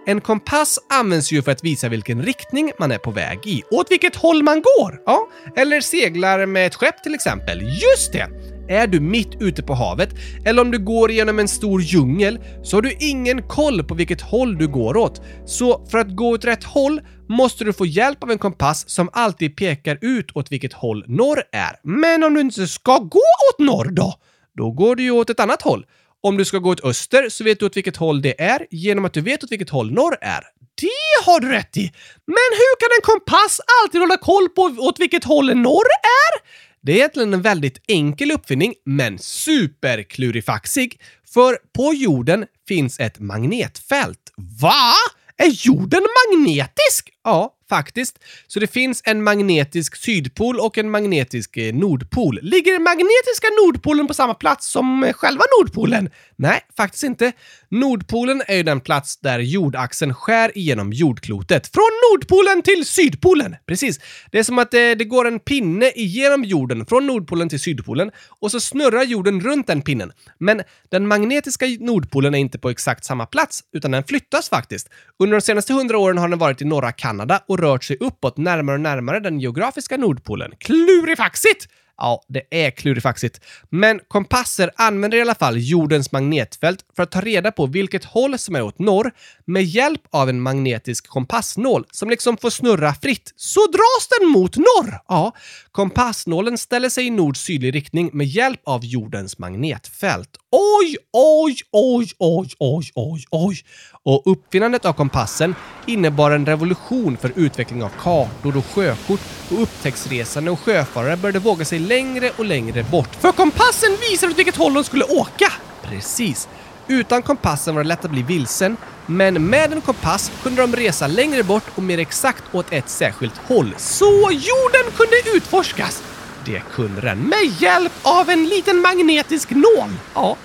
En 0.06 0.20
kompass 0.20 0.78
används 0.92 1.32
ju 1.32 1.42
för 1.42 1.52
att 1.52 1.64
visa 1.64 1.88
vilken 1.88 2.22
riktning 2.22 2.72
man 2.78 2.92
är 2.92 2.98
på 2.98 3.10
väg 3.10 3.38
i, 3.46 3.62
åt 3.70 3.90
vilket 3.90 4.16
håll 4.16 4.42
man 4.42 4.62
går. 4.62 5.00
Ja, 5.06 5.28
eller 5.56 5.80
seglar 5.80 6.46
med 6.46 6.66
ett 6.66 6.74
skepp 6.74 7.02
till 7.02 7.14
exempel. 7.14 7.62
Just 7.62 8.12
det! 8.12 8.28
Är 8.68 8.86
du 8.86 9.00
mitt 9.00 9.42
ute 9.42 9.62
på 9.62 9.74
havet 9.74 10.08
eller 10.44 10.62
om 10.62 10.70
du 10.70 10.78
går 10.78 11.10
genom 11.10 11.38
en 11.38 11.48
stor 11.48 11.80
djungel 11.82 12.40
så 12.62 12.76
har 12.76 12.82
du 12.82 12.92
ingen 13.00 13.42
koll 13.42 13.84
på 13.84 13.94
vilket 13.94 14.20
håll 14.20 14.58
du 14.58 14.68
går 14.68 14.96
åt. 14.96 15.22
Så 15.46 15.86
för 15.86 15.98
att 15.98 16.16
gå 16.16 16.28
åt 16.28 16.44
rätt 16.44 16.64
håll 16.64 17.00
måste 17.32 17.64
du 17.64 17.72
få 17.72 17.86
hjälp 17.86 18.22
av 18.22 18.30
en 18.30 18.38
kompass 18.38 18.88
som 18.88 19.10
alltid 19.12 19.56
pekar 19.56 19.98
ut 20.00 20.36
åt 20.36 20.52
vilket 20.52 20.72
håll 20.72 21.04
norr 21.08 21.42
är. 21.52 21.76
Men 21.82 22.24
om 22.24 22.34
du 22.34 22.40
inte 22.40 22.66
ska 22.66 22.98
gå 22.98 23.22
åt 23.50 23.58
norr 23.58 23.90
då? 23.90 24.14
Då 24.56 24.70
går 24.70 24.96
du 24.96 25.02
ju 25.02 25.10
åt 25.10 25.30
ett 25.30 25.40
annat 25.40 25.62
håll. 25.62 25.86
Om 26.22 26.36
du 26.36 26.44
ska 26.44 26.58
gå 26.58 26.70
åt 26.70 26.84
öster 26.84 27.28
så 27.28 27.44
vet 27.44 27.60
du 27.60 27.66
åt 27.66 27.76
vilket 27.76 27.96
håll 27.96 28.22
det 28.22 28.42
är 28.42 28.66
genom 28.70 29.04
att 29.04 29.12
du 29.12 29.20
vet 29.20 29.44
åt 29.44 29.52
vilket 29.52 29.70
håll 29.70 29.92
norr 29.92 30.16
är. 30.20 30.42
Det 30.80 31.24
har 31.24 31.40
du 31.40 31.48
rätt 31.48 31.76
i! 31.76 31.92
Men 32.26 32.50
hur 32.52 32.76
kan 32.80 32.88
en 32.98 33.02
kompass 33.02 33.60
alltid 33.82 34.00
hålla 34.00 34.16
koll 34.16 34.48
på 34.48 34.62
åt 34.62 35.00
vilket 35.00 35.24
håll 35.24 35.56
norr 35.56 35.86
är? 36.02 36.62
Det 36.82 36.92
är 36.92 36.96
egentligen 36.96 37.34
en 37.34 37.42
väldigt 37.42 37.78
enkel 37.88 38.32
uppfinning, 38.32 38.74
men 38.84 39.18
superklurifaxig. 39.18 41.00
För 41.34 41.58
på 41.76 41.94
jorden 41.94 42.46
finns 42.68 43.00
ett 43.00 43.18
magnetfält. 43.18 44.32
Va? 44.36 44.92
Är 45.36 45.66
jorden 45.66 46.02
magnetisk? 46.30 47.10
Ja, 47.24 47.54
faktiskt. 47.68 48.18
Så 48.46 48.60
det 48.60 48.66
finns 48.66 49.02
en 49.04 49.22
magnetisk 49.22 49.96
sydpol 49.96 50.60
och 50.60 50.78
en 50.78 50.90
magnetisk 50.90 51.56
eh, 51.56 51.74
nordpol. 51.74 52.38
Ligger 52.42 52.72
den 52.72 52.82
magnetiska 52.82 53.48
nordpolen 53.62 54.06
på 54.06 54.14
samma 54.14 54.34
plats 54.34 54.70
som 54.70 55.04
eh, 55.04 55.12
själva 55.12 55.44
nordpolen? 55.58 56.10
Nej, 56.42 56.60
faktiskt 56.76 57.04
inte. 57.04 57.32
Nordpolen 57.68 58.42
är 58.46 58.56
ju 58.56 58.62
den 58.62 58.80
plats 58.80 59.16
där 59.16 59.38
jordaxeln 59.38 60.14
skär 60.14 60.58
igenom 60.58 60.92
jordklotet. 60.92 61.66
Från 61.66 61.90
Nordpolen 62.10 62.62
till 62.62 62.86
Sydpolen! 62.86 63.56
Precis. 63.66 64.00
Det 64.30 64.38
är 64.38 64.42
som 64.42 64.58
att 64.58 64.70
det, 64.70 64.94
det 64.94 65.04
går 65.04 65.26
en 65.26 65.40
pinne 65.40 65.90
igenom 65.94 66.44
jorden 66.44 66.86
från 66.86 67.06
Nordpolen 67.06 67.48
till 67.48 67.60
Sydpolen 67.60 68.10
och 68.40 68.50
så 68.50 68.60
snurrar 68.60 69.02
jorden 69.02 69.40
runt 69.40 69.66
den 69.66 69.82
pinnen. 69.82 70.12
Men 70.38 70.62
den 70.90 71.08
magnetiska 71.08 71.66
Nordpolen 71.80 72.34
är 72.34 72.38
inte 72.38 72.58
på 72.58 72.70
exakt 72.70 73.04
samma 73.04 73.26
plats, 73.26 73.60
utan 73.72 73.90
den 73.90 74.04
flyttas 74.04 74.48
faktiskt. 74.48 74.88
Under 75.18 75.36
de 75.36 75.40
senaste 75.40 75.72
hundra 75.72 75.98
åren 75.98 76.18
har 76.18 76.28
den 76.28 76.38
varit 76.38 76.62
i 76.62 76.64
norra 76.64 76.92
Kanada 76.92 77.40
och 77.48 77.58
rört 77.58 77.84
sig 77.84 77.96
uppåt 78.00 78.36
närmare 78.36 78.74
och 78.74 78.80
närmare 78.80 79.20
den 79.20 79.40
geografiska 79.40 79.96
Nordpolen. 79.96 80.52
Klurifaxigt! 80.58 81.68
Ja, 82.02 82.22
det 82.28 82.42
är 82.50 82.70
klurifaxigt. 82.70 83.40
Men 83.70 84.00
kompasser 84.08 84.70
använder 84.76 85.18
i 85.18 85.20
alla 85.20 85.34
fall 85.34 85.54
jordens 85.58 86.12
magnetfält 86.12 86.84
för 86.96 87.02
att 87.02 87.10
ta 87.10 87.20
reda 87.20 87.52
på 87.52 87.66
vilket 87.66 88.04
håll 88.04 88.38
som 88.38 88.56
är 88.56 88.62
åt 88.62 88.78
norr 88.78 89.12
med 89.44 89.64
hjälp 89.64 90.00
av 90.10 90.28
en 90.28 90.40
magnetisk 90.40 91.06
kompassnål 91.06 91.86
som 91.90 92.10
liksom 92.10 92.36
får 92.36 92.50
snurra 92.50 92.94
fritt. 92.94 93.32
Så 93.36 93.60
dras 93.66 94.08
den 94.18 94.28
mot 94.28 94.56
norr! 94.56 94.98
Ja, 95.08 95.32
kompassnålen 95.72 96.58
ställer 96.58 96.88
sig 96.88 97.06
i 97.06 97.10
nord-sydlig 97.10 97.74
riktning 97.74 98.10
med 98.12 98.26
hjälp 98.26 98.60
av 98.64 98.84
jordens 98.84 99.38
magnetfält. 99.38 100.28
Oj, 100.50 100.96
oj, 101.12 101.56
oj, 101.72 102.10
oj, 102.18 102.48
oj, 102.58 102.90
oj, 102.94 103.24
oj! 103.30 103.56
Och 104.02 104.22
uppfinnandet 104.24 104.84
av 104.84 104.92
kompassen 104.92 105.54
innebar 105.86 106.30
en 106.30 106.46
revolution 106.46 107.16
för 107.16 107.32
utveckling 107.36 107.82
av 107.82 107.88
kartor 107.88 108.56
och 108.56 108.66
sjökort 108.66 109.20
och 109.50 109.62
upptäcktsresande 109.62 110.50
och 110.50 110.60
sjöfarare 110.60 111.16
började 111.16 111.38
våga 111.38 111.64
sig 111.64 111.78
längre 111.78 112.30
och 112.36 112.44
längre 112.44 112.82
bort. 112.82 113.14
För 113.14 113.32
kompassen 113.32 113.90
visade 114.10 114.32
åt 114.32 114.38
vilket 114.38 114.56
håll 114.56 114.74
de 114.74 114.84
skulle 114.84 115.04
åka! 115.04 115.52
Precis. 115.82 116.48
Utan 116.88 117.22
kompassen 117.22 117.74
var 117.74 117.82
det 117.82 117.88
lätt 117.88 118.04
att 118.04 118.10
bli 118.10 118.22
vilsen, 118.22 118.76
men 119.06 119.50
med 119.50 119.72
en 119.72 119.80
kompass 119.80 120.32
kunde 120.42 120.62
de 120.62 120.76
resa 120.76 121.06
längre 121.06 121.42
bort 121.42 121.64
och 121.74 121.82
mer 121.82 121.98
exakt 121.98 122.44
åt 122.52 122.72
ett 122.72 122.88
särskilt 122.88 123.36
håll. 123.36 123.74
Så 123.78 124.30
jorden 124.30 124.92
kunde 124.96 125.36
utforskas! 125.36 126.02
Det 126.44 126.62
kunde 126.72 127.00
den 127.00 127.18
med 127.18 127.44
hjälp 127.58 127.92
av 128.02 128.30
en 128.30 128.46
liten 128.46 128.80
magnetisk 128.80 129.50
nål. 129.50 129.90
Ja, 130.14 130.36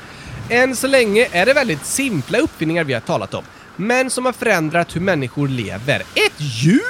än 0.50 0.76
så 0.76 0.88
länge 0.88 1.28
är 1.32 1.46
det 1.46 1.54
väldigt 1.54 1.86
simpla 1.86 2.38
uppfinningar 2.38 2.84
vi 2.84 2.94
har 2.94 3.02
talat 3.02 3.34
om, 3.34 3.44
men 3.76 4.10
som 4.10 4.26
har 4.26 4.34
förändrat 4.34 4.96
hur 4.96 5.02
människor 5.02 5.48
lever. 5.48 6.00
Ett 6.00 6.40
hjul, 6.40 6.84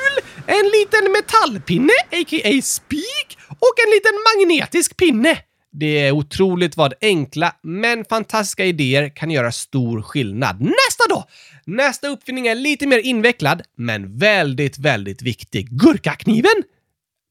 en 0.45 0.69
liten 0.69 1.11
metallpinne, 1.11 1.93
a.k.a. 2.11 2.61
spik, 2.61 3.37
och 3.49 3.75
en 3.85 3.91
liten 3.91 4.13
magnetisk 4.35 4.97
pinne. 4.97 5.37
Det 5.71 5.99
är 5.99 6.11
otroligt 6.11 6.77
vad 6.77 6.93
enkla 7.01 7.55
men 7.63 8.05
fantastiska 8.05 8.65
idéer 8.65 9.09
kan 9.15 9.31
göra 9.31 9.51
stor 9.51 10.01
skillnad. 10.01 10.61
Nästa 10.61 11.03
då! 11.09 11.25
Nästa 11.65 12.07
uppfinning 12.07 12.47
är 12.47 12.55
lite 12.55 12.87
mer 12.87 12.99
invecklad, 12.99 13.61
men 13.77 14.17
väldigt, 14.17 14.77
väldigt 14.77 15.21
viktig. 15.21 15.67
Gurkakniven! 15.71 16.63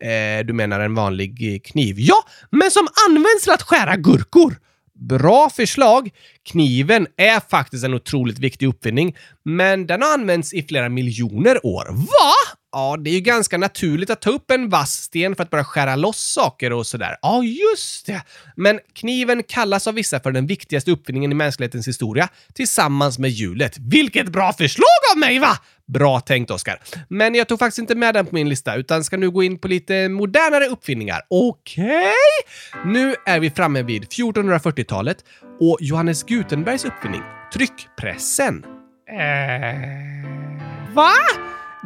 Eh, 0.03 0.47
du 0.47 0.53
menar 0.53 0.81
en 0.81 0.95
vanlig 0.95 1.55
eh, 1.55 1.61
kniv? 1.61 1.97
Ja, 1.99 2.25
men 2.51 2.71
som 2.71 2.89
används 3.09 3.43
till 3.43 3.53
att 3.53 3.63
skära 3.63 3.97
gurkor. 3.97 4.57
Bra 4.95 5.51
förslag! 5.51 6.11
Kniven 6.43 7.07
är 7.17 7.41
faktiskt 7.51 7.85
en 7.85 7.95
otroligt 7.95 8.39
viktig 8.39 8.67
uppfinning, 8.67 9.17
men 9.45 9.87
den 9.87 10.03
har 10.03 10.13
använts 10.15 10.55
i 10.55 10.63
flera 10.63 10.89
miljoner 10.89 11.67
år. 11.67 11.87
Va? 11.93 12.59
Ja, 12.77 12.97
det 12.97 13.11
är 13.11 13.15
ju 13.15 13.21
ganska 13.21 13.59
naturligt 13.59 14.11
att 14.11 14.21
ta 14.21 14.31
upp 14.31 14.51
en 14.51 14.69
vass 14.69 14.93
sten 14.93 15.37
för 15.37 15.43
att 15.43 15.51
börja 15.51 15.65
skära 15.65 15.97
loss 15.97 16.33
saker 16.33 16.73
och 16.73 16.87
sådär. 16.87 17.17
Ja, 17.23 17.43
just 17.43 18.07
det. 18.07 18.23
Men 18.57 18.81
kniven 18.93 19.43
kallas 19.43 19.87
av 19.87 19.95
vissa 19.95 20.21
för 20.21 20.33
den 20.33 20.47
viktigaste 20.47 20.91
uppfinningen 20.91 21.33
i 21.33 21.35
mänsklighetens 21.35 21.89
historia, 21.89 22.29
tillsammans 22.55 23.19
med 23.19 23.31
hjulet. 23.31 23.77
Vilket 23.79 24.29
bra 24.29 24.53
förslag 24.53 24.99
av 25.13 25.19
mig, 25.19 25.39
va? 25.39 25.59
Bra 25.87 26.21
tänkt, 26.21 26.51
Oskar. 26.51 26.81
Men 27.09 27.35
jag 27.35 27.49
tog 27.49 27.59
faktiskt 27.59 27.79
inte 27.79 27.95
med 27.95 28.15
den 28.15 28.27
på 28.27 28.35
min 28.35 28.49
lista, 28.49 28.75
utan 28.75 29.05
ska 29.05 29.17
nu 29.17 29.31
gå 29.31 29.43
in 29.43 29.59
på 29.59 29.69
lite 29.69 30.09
modernare 30.09 30.67
uppfinningar. 30.67 31.21
Okej? 31.31 31.85
Okay? 31.85 32.93
Nu 32.93 33.15
är 33.27 33.41
vi 33.41 33.51
framme 33.51 33.83
vid 33.83 34.05
1440-talet 34.05 35.17
och 35.61 35.79
Johannes 35.81 36.23
Gutenbergs 36.23 36.85
uppfinning, 36.85 37.23
tryckpressen. 37.53 38.65
Eh... 39.09 40.95
Va? 40.95 41.13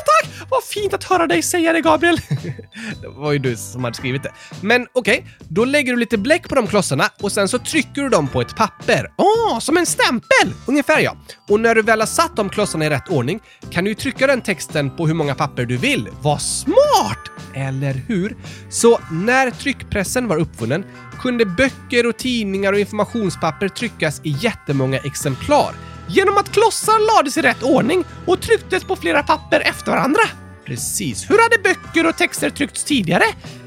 tack! 0.07 0.31
Vad 0.50 0.64
fint 0.64 0.94
att 0.94 1.05
höra 1.05 1.27
dig 1.27 1.42
säga 1.42 1.72
det, 1.72 1.81
Gabriel. 1.81 2.16
det 3.03 3.09
var 3.09 3.33
ju 3.33 3.38
du 3.38 3.57
som 3.57 3.85
hade 3.85 3.96
skrivit 3.96 4.22
det. 4.22 4.33
Men 4.61 4.87
okej, 4.92 5.18
okay, 5.18 5.31
då 5.48 5.64
lägger 5.64 5.92
du 5.92 5.98
lite 5.98 6.18
bläck 6.18 6.48
på 6.48 6.55
de 6.55 6.66
klossarna 6.66 7.05
och 7.20 7.33
sen 7.33 7.48
så 7.48 7.59
trycker 7.59 8.03
du 8.03 8.09
dem 8.09 8.29
på 8.29 8.40
ett 8.40 8.57
papper. 8.57 9.12
Åh, 9.16 9.27
oh, 9.27 9.59
som 9.59 9.77
en 9.77 9.87
stämpel! 9.87 10.53
Ungefär 10.66 11.00
ja. 11.00 11.16
Och 11.48 11.61
när 11.61 11.74
du 11.74 11.83
väl 11.83 12.00
har 12.00 12.07
satt 12.07 12.37
de 12.37 12.48
klossarna 12.48 12.87
i 12.87 12.90
rätt 12.90 13.09
ordning 13.09 13.40
kan 13.70 13.85
du 13.85 13.90
ju 13.90 13.94
trycka 13.94 14.27
den 14.27 14.40
texten 14.40 14.96
på 14.96 15.07
hur 15.07 15.14
många 15.14 15.35
papper 15.35 15.64
du 15.64 15.77
vill. 15.77 16.09
Vad 16.20 16.42
smart! 16.42 17.31
Eller 17.55 17.94
hur? 17.94 18.37
Så 18.70 19.00
när 19.11 19.50
tryckpressen 19.50 20.29
var 20.29 20.37
uppfunnen 20.37 20.85
kunde 21.20 21.46
böcker 21.46 22.07
och 22.07 22.16
tidningar 22.16 22.72
och 22.72 22.79
informationspapper 22.79 23.68
tryckas 23.68 24.20
i 24.24 24.37
jättemånga 24.40 24.98
exemplar 24.98 25.74
genom 26.09 26.37
att 26.37 26.53
klossar 26.53 27.17
lades 27.17 27.37
i 27.37 27.43
rätt 27.43 27.62
ordning 27.62 28.05
och 28.27 28.40
trycktes 28.40 28.85
på 28.85 28.97
flera 28.97 29.23
papper 29.23 29.61
efter 29.61 29.90
varandra. 29.90 30.23
Precis. 30.67 31.31
Hur 31.31 31.38
hade 31.43 31.59
böcker 31.62 32.09
och 32.09 32.17
texter 32.17 32.51
tryckts 32.51 32.85
tidigare? 32.85 33.25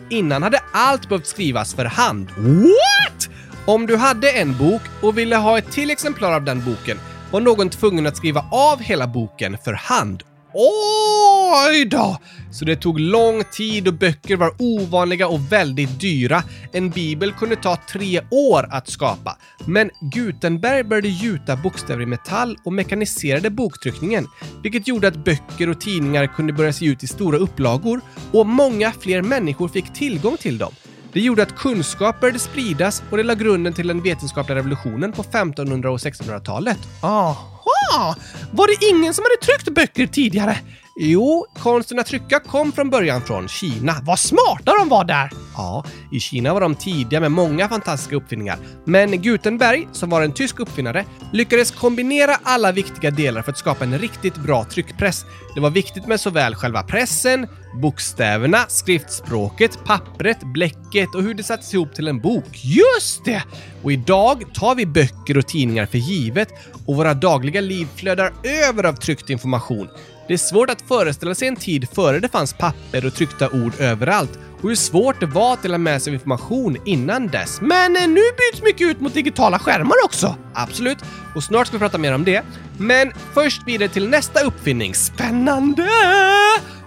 Innan 0.09 0.43
hade 0.43 0.59
allt 0.73 1.09
behövt 1.09 1.27
skrivas 1.27 1.73
för 1.73 1.85
hand. 1.85 2.29
What? 2.37 3.29
Om 3.65 3.85
du 3.85 3.95
hade 3.95 4.31
en 4.31 4.57
bok 4.57 4.81
och 5.01 5.17
ville 5.17 5.35
ha 5.35 5.57
ett 5.57 5.71
till 5.71 5.89
exemplar 5.89 6.33
av 6.33 6.43
den 6.43 6.65
boken 6.65 6.99
var 7.31 7.39
någon 7.39 7.69
tvungen 7.69 8.07
att 8.07 8.17
skriva 8.17 8.45
av 8.51 8.79
hela 8.79 9.07
boken 9.07 9.57
för 9.63 9.73
hand 9.73 10.23
Oj 10.53 11.85
då! 11.85 12.17
Så 12.51 12.65
det 12.65 12.75
tog 12.75 12.99
lång 12.99 13.43
tid 13.51 13.87
och 13.87 13.93
böcker 13.93 14.35
var 14.35 14.51
ovanliga 14.59 15.27
och 15.27 15.51
väldigt 15.51 15.99
dyra. 15.99 16.43
En 16.71 16.89
bibel 16.89 17.33
kunde 17.33 17.55
ta 17.55 17.77
tre 17.91 18.21
år 18.31 18.67
att 18.71 18.89
skapa. 18.89 19.37
Men 19.65 19.89
Gutenberg 20.01 20.83
började 20.83 21.07
gjuta 21.07 21.55
bokstäver 21.55 22.01
i 22.01 22.05
metall 22.05 22.57
och 22.65 22.73
mekaniserade 22.73 23.49
boktryckningen, 23.49 24.27
vilket 24.63 24.87
gjorde 24.87 25.07
att 25.07 25.25
böcker 25.25 25.69
och 25.69 25.81
tidningar 25.81 26.27
kunde 26.27 26.53
börja 26.53 26.73
se 26.73 26.85
ut 26.85 27.03
i 27.03 27.07
stora 27.07 27.37
upplagor 27.37 28.01
och 28.31 28.45
många 28.45 28.91
fler 28.91 29.21
människor 29.21 29.67
fick 29.67 29.93
tillgång 29.93 30.37
till 30.37 30.57
dem. 30.57 30.73
Det 31.17 31.21
gjorde 31.21 31.43
att 31.43 31.55
kunskap 31.55 32.19
började 32.19 32.39
spridas 32.39 33.03
och 33.11 33.17
det 33.17 33.23
la 33.23 33.33
grunden 33.33 33.73
till 33.73 33.87
den 33.87 34.01
vetenskapliga 34.01 34.57
revolutionen 34.57 35.11
på 35.11 35.21
1500 35.21 35.91
och 35.91 35.97
1600-talet. 35.97 36.77
Aha! 37.01 38.15
Var 38.51 38.67
det 38.67 38.95
ingen 38.95 39.13
som 39.13 39.23
hade 39.23 39.45
tryckt 39.45 39.75
böcker 39.75 40.07
tidigare? 40.07 40.57
Jo, 40.99 41.45
konsten 41.59 41.99
att 41.99 42.05
trycka 42.05 42.39
kom 42.39 42.71
från 42.71 42.89
början 42.89 43.21
från 43.21 43.47
Kina. 43.47 43.95
Vad 44.03 44.19
smarta 44.19 44.71
de 44.79 44.89
var 44.89 45.03
där! 45.03 45.31
Ja, 45.55 45.85
i 46.11 46.19
Kina 46.19 46.53
var 46.53 46.61
de 46.61 46.75
tidiga 46.75 47.19
med 47.19 47.31
många 47.31 47.69
fantastiska 47.69 48.15
uppfinningar. 48.15 48.57
Men 48.85 49.21
Gutenberg, 49.21 49.87
som 49.91 50.09
var 50.09 50.21
en 50.21 50.31
tysk 50.31 50.59
uppfinnare, 50.59 51.05
lyckades 51.33 51.71
kombinera 51.71 52.39
alla 52.43 52.71
viktiga 52.71 53.11
delar 53.11 53.41
för 53.41 53.51
att 53.51 53.57
skapa 53.57 53.83
en 53.83 53.99
riktigt 53.99 54.35
bra 54.35 54.63
tryckpress. 54.63 55.25
Det 55.55 55.59
var 55.59 55.69
viktigt 55.69 56.07
med 56.07 56.19
såväl 56.19 56.55
själva 56.55 56.83
pressen, 56.83 57.47
bokstäverna, 57.81 58.65
skriftspråket, 58.67 59.79
pappret, 59.85 60.43
bläcket 60.43 61.15
och 61.15 61.23
hur 61.23 61.33
det 61.33 61.43
sattes 61.43 61.73
ihop 61.73 61.95
till 61.95 62.07
en 62.07 62.19
bok. 62.19 62.47
Just 62.63 63.25
det! 63.25 63.43
Och 63.83 63.91
idag 63.91 64.43
tar 64.53 64.75
vi 64.75 64.85
böcker 64.85 65.37
och 65.37 65.47
tidningar 65.47 65.85
för 65.85 65.97
givet 65.97 66.49
och 66.85 66.95
våra 66.95 67.13
dagliga 67.13 67.61
liv 67.61 67.87
flödar 67.95 68.33
över 68.43 68.83
av 68.83 68.93
tryckt 68.93 69.29
information. 69.29 69.87
Det 70.27 70.33
är 70.33 70.37
svårt 70.37 70.69
att 70.69 70.81
föreställa 70.81 71.35
sig 71.35 71.47
en 71.47 71.55
tid 71.55 71.87
före 71.95 72.19
det 72.19 72.29
fanns 72.29 72.53
papper 72.53 73.05
och 73.05 73.13
tryckta 73.13 73.49
ord 73.49 73.73
överallt 73.79 74.39
och 74.61 74.69
hur 74.69 74.75
svårt 74.75 75.19
det 75.19 75.25
var 75.25 75.53
att 75.53 75.61
dela 75.61 75.77
med 75.77 76.01
sig 76.01 76.11
av 76.11 76.13
information 76.13 76.77
innan 76.85 77.27
dess. 77.27 77.61
Men 77.61 77.95
eh, 77.95 78.07
nu 78.07 78.21
byts 78.21 78.63
mycket 78.63 78.87
ut 78.87 78.99
mot 78.99 79.13
digitala 79.13 79.59
skärmar 79.59 79.95
också. 80.05 80.35
Absolut, 80.53 80.97
och 81.35 81.43
snart 81.43 81.67
ska 81.67 81.77
vi 81.77 81.79
prata 81.79 81.97
mer 81.97 82.13
om 82.15 82.23
det. 82.23 82.43
Men 82.77 83.11
först 83.33 83.61
vidare 83.67 83.89
till 83.89 84.09
nästa 84.09 84.43
uppfinning. 84.43 84.95
Spännande! 84.95 85.87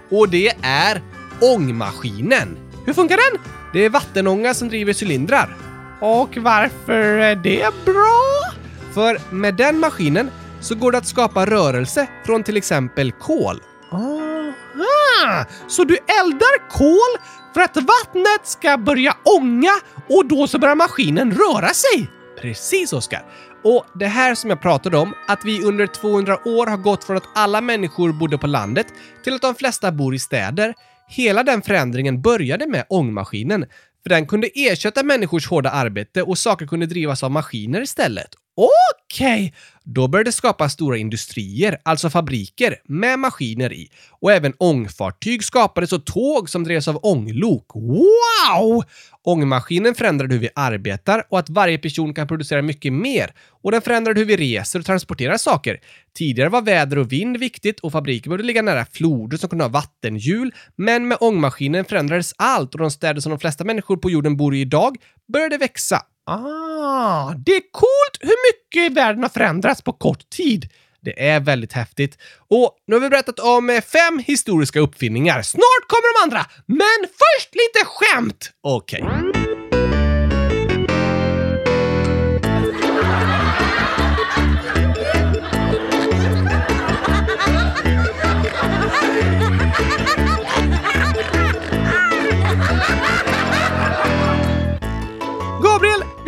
Och 0.09 0.29
det 0.29 0.53
är 0.61 1.01
ångmaskinen. 1.41 2.57
Hur 2.85 2.93
funkar 2.93 3.17
den? 3.31 3.41
Det 3.73 3.85
är 3.85 3.89
vattenånga 3.89 4.53
som 4.53 4.69
driver 4.69 5.03
cylindrar. 5.03 5.57
Och 5.99 6.37
varför 6.37 7.17
är 7.17 7.35
det 7.35 7.85
bra? 7.85 8.51
För 8.93 9.35
med 9.35 9.55
den 9.55 9.79
maskinen 9.79 10.31
så 10.61 10.75
går 10.75 10.91
det 10.91 10.97
att 10.97 11.07
skapa 11.07 11.45
rörelse 11.45 12.07
från 12.25 12.43
till 12.43 12.57
exempel 12.57 13.11
kol. 13.11 13.61
Aha! 13.91 15.45
Så 15.67 15.83
du 15.83 15.97
eldar 16.21 16.69
kol 16.69 17.25
för 17.53 17.61
att 17.61 17.75
vattnet 17.75 18.47
ska 18.47 18.77
börja 18.77 19.17
ånga 19.39 19.71
och 20.09 20.25
då 20.25 20.47
så 20.47 20.59
börjar 20.59 20.75
maskinen 20.75 21.31
röra 21.31 21.73
sig? 21.73 22.09
Precis, 22.41 22.93
Oskar. 22.93 23.25
Och 23.63 23.85
det 23.99 24.07
här 24.07 24.35
som 24.35 24.49
jag 24.49 24.61
pratade 24.61 24.97
om, 24.97 25.13
att 25.27 25.45
vi 25.45 25.63
under 25.63 25.87
200 25.87 26.37
år 26.45 26.67
har 26.67 26.77
gått 26.77 27.03
från 27.03 27.17
att 27.17 27.29
alla 27.35 27.61
människor 27.61 28.11
bodde 28.13 28.37
på 28.37 28.47
landet 28.47 28.87
till 29.23 29.33
att 29.33 29.41
de 29.41 29.55
flesta 29.55 29.91
bor 29.91 30.15
i 30.15 30.19
städer. 30.19 30.73
Hela 31.07 31.43
den 31.43 31.61
förändringen 31.61 32.21
började 32.21 32.67
med 32.67 32.85
ångmaskinen, 32.89 33.65
för 34.03 34.09
den 34.09 34.27
kunde 34.27 34.49
ersätta 34.55 35.03
människors 35.03 35.47
hårda 35.47 35.69
arbete 35.69 36.23
och 36.23 36.37
saker 36.37 36.67
kunde 36.67 36.85
drivas 36.85 37.23
av 37.23 37.31
maskiner 37.31 37.81
istället. 37.81 38.29
Okej! 38.55 39.45
Okay. 39.45 39.51
Då 39.83 40.07
började 40.07 40.27
det 40.27 40.31
skapas 40.31 40.73
stora 40.73 40.97
industrier, 40.97 41.77
alltså 41.83 42.09
fabriker, 42.09 42.75
med 42.83 43.19
maskiner 43.19 43.73
i. 43.73 43.89
Och 44.09 44.31
även 44.31 44.53
ångfartyg 44.57 45.43
skapades 45.43 45.93
och 45.93 46.05
tåg 46.05 46.49
som 46.49 46.63
drevs 46.63 46.87
av 46.87 46.99
ånglok. 47.01 47.65
Wow! 47.75 48.83
Ångmaskinen 49.23 49.95
förändrade 49.95 50.33
hur 50.33 50.41
vi 50.41 50.49
arbetar 50.55 51.23
och 51.29 51.39
att 51.39 51.49
varje 51.49 51.77
person 51.77 52.13
kan 52.13 52.27
producera 52.27 52.61
mycket 52.61 52.93
mer. 52.93 53.33
Och 53.49 53.71
den 53.71 53.81
förändrade 53.81 54.19
hur 54.19 54.27
vi 54.27 54.37
reser 54.37 54.79
och 54.79 54.85
transporterar 54.85 55.37
saker. 55.37 55.79
Tidigare 56.17 56.49
var 56.49 56.61
väder 56.61 56.97
och 56.97 57.11
vind 57.11 57.37
viktigt 57.37 57.79
och 57.79 57.91
fabriker 57.91 58.29
behövde 58.29 58.47
ligga 58.47 58.61
nära 58.61 58.85
floder 58.85 59.37
som 59.37 59.49
kunde 59.49 59.65
ha 59.65 59.69
vattenhjul. 59.69 60.53
Men 60.75 61.07
med 61.07 61.17
ångmaskinen 61.21 61.85
förändrades 61.85 62.33
allt 62.37 62.73
och 62.73 62.79
de 62.79 62.91
städer 62.91 63.21
som 63.21 63.29
de 63.29 63.39
flesta 63.39 63.63
människor 63.63 63.97
på 63.97 64.09
jorden 64.09 64.37
bor 64.37 64.55
i 64.55 64.61
idag 64.61 64.97
började 65.33 65.57
växa. 65.57 66.01
Ah, 66.25 67.33
det 67.45 67.51
är 67.51 67.71
coolt 67.71 68.17
hur 68.19 68.51
mycket 68.51 68.97
världen 68.97 69.23
har 69.23 69.29
förändrats 69.29 69.81
på 69.81 69.93
kort 69.93 70.29
tid. 70.29 70.69
Det 71.01 71.27
är 71.27 71.39
väldigt 71.39 71.73
häftigt. 71.73 72.17
Och 72.47 72.77
nu 72.87 72.95
har 72.95 73.01
vi 73.01 73.09
berättat 73.09 73.39
om 73.39 73.69
eh, 73.69 73.81
fem 73.81 74.19
historiska 74.19 74.79
uppfinningar. 74.79 75.41
Snart 75.41 75.87
kommer 75.87 76.13
de 76.13 76.23
andra, 76.23 76.45
men 76.65 77.07
först 77.07 77.49
lite 77.55 77.85
skämt! 77.85 78.51
Okej. 78.61 79.03
Okay. 79.03 79.60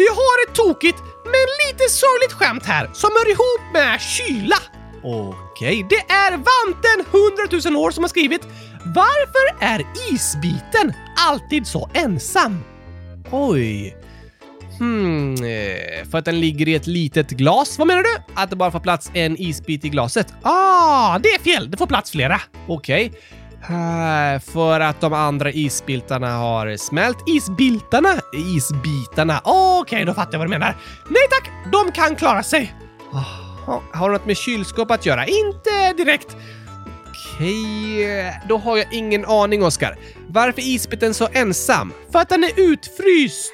Vi 0.03 0.09
har 0.09 0.47
ett 0.47 0.55
tokigt, 0.55 0.99
men 1.23 1.47
lite 1.63 1.89
sorgligt 1.89 2.33
skämt 2.33 2.65
här 2.65 2.89
som 2.93 3.09
hör 3.17 3.31
ihop 3.31 3.73
med 3.73 4.01
kyla. 4.01 4.55
Okej, 5.03 5.85
det 5.89 6.13
är 6.13 6.31
Vanten 6.31 7.05
100 7.61 7.71
000 7.71 7.85
år 7.85 7.91
som 7.91 8.03
har 8.03 8.09
skrivit 8.09 8.41
“Varför 8.85 9.65
är 9.65 9.85
isbiten 10.11 10.93
alltid 11.17 11.67
så 11.67 11.89
ensam?” 11.93 12.63
Oj. 13.31 13.97
Hmm, 14.79 15.33
eh, 15.33 16.09
för 16.11 16.17
att 16.17 16.25
den 16.25 16.39
ligger 16.39 16.67
i 16.67 16.75
ett 16.75 16.87
litet 16.87 17.29
glas? 17.29 17.77
Vad 17.77 17.87
menar 17.87 18.03
du? 18.03 18.23
Att 18.33 18.49
det 18.49 18.55
bara 18.55 18.71
får 18.71 18.79
plats 18.79 19.11
en 19.13 19.41
isbit 19.41 19.85
i 19.85 19.89
glaset? 19.89 20.33
Ah, 20.41 21.19
det 21.19 21.29
är 21.29 21.39
fel! 21.39 21.71
Det 21.71 21.77
får 21.77 21.87
plats 21.87 22.11
flera. 22.11 22.41
Okej. 22.67 23.05
Okay. 23.05 23.19
För 24.53 24.79
att 24.79 25.01
de 25.01 25.13
andra 25.13 25.51
isbiltarna 25.51 26.37
har 26.37 26.77
smält. 26.77 27.17
Isbiltarna? 27.27 28.09
Isbitarna. 28.33 29.41
Okej, 29.43 29.81
okay, 29.81 30.05
då 30.05 30.13
fattar 30.13 30.33
jag 30.33 30.39
vad 30.39 30.47
du 30.47 30.51
menar. 30.51 30.75
Nej 31.09 31.27
tack, 31.29 31.51
de 31.71 31.91
kan 31.91 32.15
klara 32.15 32.43
sig. 32.43 32.75
Har 33.93 34.09
det 34.09 34.17
något 34.17 34.25
med 34.25 34.37
kylskåp 34.37 34.91
att 34.91 35.05
göra? 35.05 35.25
Inte 35.25 35.93
direkt. 35.97 36.37
Okej, 37.09 38.03
okay. 38.03 38.31
då 38.49 38.57
har 38.57 38.77
jag 38.77 38.93
ingen 38.93 39.25
aning, 39.25 39.63
Oskar. 39.63 39.97
Varför 40.27 40.61
är 40.61 40.65
isbiten 40.65 41.13
så 41.13 41.27
ensam? 41.33 41.93
För 42.11 42.19
att 42.19 42.29
den 42.29 42.43
är 42.43 42.51
utfryst! 42.55 43.53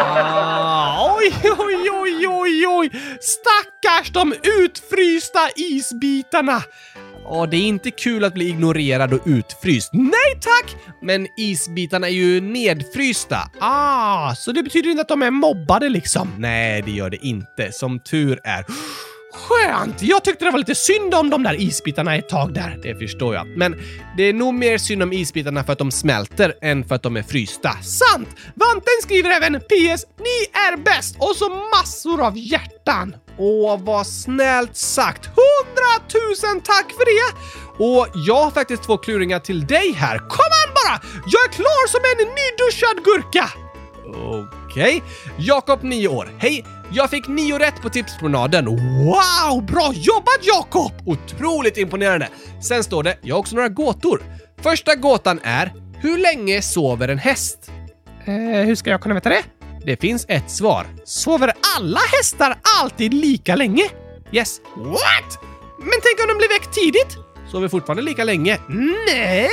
Ah, 0.00 1.16
oj, 1.16 1.34
oj, 1.58 1.90
oj, 1.90 2.28
oj, 2.28 2.66
oj! 2.66 2.90
Stackars 3.20 4.10
de 4.10 4.34
utfrysta 4.42 5.48
isbitarna! 5.56 6.62
Ja, 7.24 7.46
det 7.46 7.56
är 7.56 7.66
inte 7.66 7.90
kul 7.90 8.24
att 8.24 8.34
bli 8.34 8.48
ignorerad 8.48 9.12
och 9.12 9.20
utfryst. 9.24 9.90
Nej 9.92 10.40
tack! 10.40 10.76
Men 11.02 11.26
isbitarna 11.36 12.06
är 12.06 12.12
ju 12.12 12.40
nedfrysta. 12.40 13.50
Ah, 13.60 14.34
så 14.34 14.52
det 14.52 14.62
betyder 14.62 14.90
inte 14.90 15.02
att 15.02 15.08
de 15.08 15.22
är 15.22 15.30
mobbade 15.30 15.88
liksom? 15.88 16.34
Nej, 16.38 16.82
det 16.82 16.90
gör 16.90 17.10
det 17.10 17.26
inte. 17.26 17.72
Som 17.72 18.00
tur 18.00 18.40
är. 18.44 18.64
Skönt! 19.32 20.02
Jag 20.02 20.24
tyckte 20.24 20.44
det 20.44 20.50
var 20.50 20.58
lite 20.58 20.74
synd 20.74 21.14
om 21.14 21.30
de 21.30 21.42
där 21.42 21.60
isbitarna 21.60 22.16
ett 22.16 22.28
tag 22.28 22.54
där. 22.54 22.80
Det 22.82 22.94
förstår 22.94 23.34
jag. 23.34 23.46
Men 23.46 23.80
det 24.16 24.22
är 24.22 24.32
nog 24.32 24.54
mer 24.54 24.78
synd 24.78 25.02
om 25.02 25.12
isbitarna 25.12 25.64
för 25.64 25.72
att 25.72 25.78
de 25.78 25.90
smälter 25.90 26.54
än 26.62 26.84
för 26.84 26.94
att 26.94 27.02
de 27.02 27.16
är 27.16 27.22
frysta. 27.22 27.70
Sant! 27.82 28.28
Vanten 28.54 28.94
skriver 29.02 29.30
även 29.30 29.60
PS. 29.60 30.06
Ni 30.18 30.58
är 30.58 30.76
bäst! 30.76 31.16
Och 31.18 31.36
så 31.36 31.48
massor 31.48 32.26
av 32.26 32.38
hjärtan. 32.38 33.16
Åh, 33.42 33.80
vad 33.82 34.06
snällt 34.06 34.76
sagt! 34.76 35.26
Hundratusen 35.26 36.60
tack 36.60 36.92
för 36.92 37.04
det! 37.04 37.38
Och 37.84 38.06
jag 38.14 38.42
har 38.42 38.50
faktiskt 38.50 38.82
två 38.82 38.96
kluringar 38.96 39.38
till 39.38 39.66
dig 39.66 39.92
här. 39.92 40.18
Kom 40.18 40.50
an 40.62 40.74
bara! 40.74 41.00
Jag 41.26 41.44
är 41.44 41.52
klar 41.52 41.88
som 41.88 42.00
en 42.10 42.28
nyduschad 42.34 43.04
gurka! 43.04 43.50
Okej. 44.66 45.02
Jakob, 45.38 45.82
9 45.82 46.08
år. 46.08 46.30
Hej! 46.38 46.64
Jag 46.92 47.10
fick 47.10 47.28
nio 47.28 47.58
rätt 47.58 47.82
på 47.82 47.88
tipspromenaden. 47.90 48.64
Wow! 48.66 49.66
Bra 49.66 49.92
jobbat 49.94 50.38
Jakob! 50.42 50.92
Otroligt 51.06 51.76
imponerande. 51.78 52.28
Sen 52.62 52.84
står 52.84 53.02
det, 53.02 53.18
jag 53.22 53.34
har 53.34 53.40
också 53.40 53.54
några 53.54 53.68
gåtor. 53.68 54.22
Första 54.62 54.94
gåtan 54.94 55.40
är, 55.42 55.72
hur 55.98 56.18
länge 56.18 56.62
sover 56.62 57.08
en 57.08 57.18
häst? 57.18 57.70
Eh, 58.24 58.34
hur 58.66 58.74
ska 58.74 58.90
jag 58.90 59.00
kunna 59.00 59.14
veta 59.14 59.28
det? 59.28 59.42
Det 59.84 60.00
finns 60.00 60.26
ett 60.28 60.50
svar. 60.50 60.86
Sover 61.04 61.52
alla 61.76 62.00
hästar 62.18 62.58
alltid 62.80 63.14
lika 63.14 63.56
länge? 63.56 63.82
Yes. 64.32 64.60
What? 64.76 65.38
Men 65.78 65.98
tänk 66.02 66.20
om 66.20 66.28
de 66.28 66.38
blir 66.38 66.48
väckt 66.48 66.74
tidigt? 66.74 67.29
Sover 67.50 67.68
fortfarande 67.68 68.02
lika 68.02 68.24
länge? 68.24 68.60
Nej! 69.06 69.50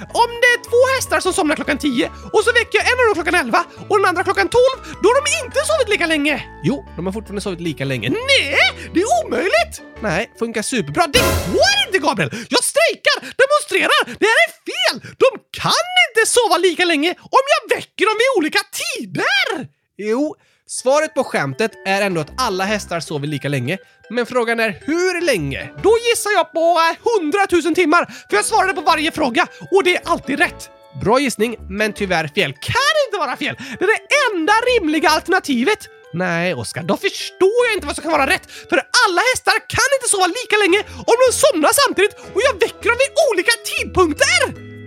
Om 0.00 0.30
det 0.42 0.50
är 0.56 0.60
två 0.70 0.94
hästar 0.96 1.20
som 1.20 1.32
somnar 1.32 1.56
klockan 1.56 1.78
10 1.78 2.10
och 2.32 2.42
så 2.44 2.52
väcker 2.52 2.78
jag 2.78 2.86
en 2.92 2.98
av 3.00 3.04
dem 3.06 3.14
klockan 3.14 3.34
11 3.34 3.64
och 3.88 3.98
den 3.98 4.06
andra 4.06 4.24
klockan 4.24 4.48
12, 4.48 4.62
då 5.02 5.08
har 5.08 5.16
de 5.20 5.46
inte 5.46 5.58
sovit 5.70 5.88
lika 5.88 6.06
länge! 6.06 6.44
Jo, 6.64 6.84
de 6.96 7.06
har 7.06 7.12
fortfarande 7.12 7.40
sovit 7.40 7.60
lika 7.60 7.84
länge. 7.84 8.08
Nej! 8.10 8.58
Det 8.94 9.00
är 9.00 9.24
omöjligt! 9.24 9.74
Nej, 10.00 10.30
funkar 10.38 10.62
superbra. 10.62 11.06
Det 11.06 11.18
går 11.52 11.72
inte 11.86 11.98
Gabriel! 12.06 12.30
Jag 12.48 12.64
strejkar! 12.64 13.18
Demonstrerar! 13.42 14.00
Det 14.20 14.26
här 14.32 14.40
är 14.46 14.52
fel! 14.70 14.96
De 15.22 15.28
kan 15.60 15.86
inte 16.06 16.30
sova 16.30 16.56
lika 16.58 16.84
länge 16.84 17.10
om 17.38 17.44
jag 17.54 17.76
väcker 17.76 18.04
dem 18.06 18.16
vid 18.22 18.30
olika 18.38 18.60
tider! 18.80 19.68
Jo, 19.96 20.36
svaret 20.82 21.14
på 21.14 21.24
skämtet 21.24 21.72
är 21.86 22.02
ändå 22.02 22.20
att 22.20 22.32
alla 22.36 22.64
hästar 22.64 23.00
sover 23.00 23.26
lika 23.26 23.48
länge. 23.48 23.78
Men 24.10 24.26
frågan 24.26 24.60
är 24.60 24.78
hur 24.80 25.20
länge? 25.20 25.70
Då 25.82 25.92
gissar 26.08 26.30
jag 26.30 26.52
på 26.52 26.78
eh, 26.90 27.22
100 27.22 27.38
000 27.64 27.74
timmar, 27.74 28.04
för 28.28 28.36
jag 28.36 28.44
svarade 28.44 28.74
på 28.74 28.80
varje 28.80 29.10
fråga 29.12 29.46
och 29.70 29.84
det 29.84 29.96
är 29.96 30.02
alltid 30.04 30.38
rätt. 30.38 30.70
Bra 31.02 31.18
gissning, 31.18 31.56
men 31.68 31.92
tyvärr 31.92 32.28
fel. 32.28 32.52
Kan 32.52 32.94
inte 33.06 33.18
vara 33.18 33.36
fel! 33.36 33.56
Det 33.78 33.84
är 33.84 33.88
det 33.88 34.02
enda 34.32 34.52
rimliga 34.52 35.08
alternativet! 35.08 35.78
Nej, 36.12 36.54
Oskar, 36.54 36.82
Då 36.82 36.96
förstår 36.96 37.60
jag 37.66 37.74
inte 37.76 37.86
vad 37.86 37.96
som 37.96 38.02
kan 38.02 38.12
vara 38.12 38.26
rätt, 38.26 38.50
för 38.70 38.76
alla 39.06 39.22
hästar 39.32 39.52
kan 39.74 39.88
inte 39.96 40.08
sova 40.08 40.26
lika 40.26 40.56
länge 40.64 40.80
om 41.10 41.16
de 41.24 41.28
somnar 41.44 41.70
samtidigt 41.84 42.14
och 42.34 42.42
jag 42.46 42.54
väcker 42.60 42.88
dem 42.90 42.98
vid 43.04 43.12
olika 43.30 43.52
tidpunkter! 43.70 44.40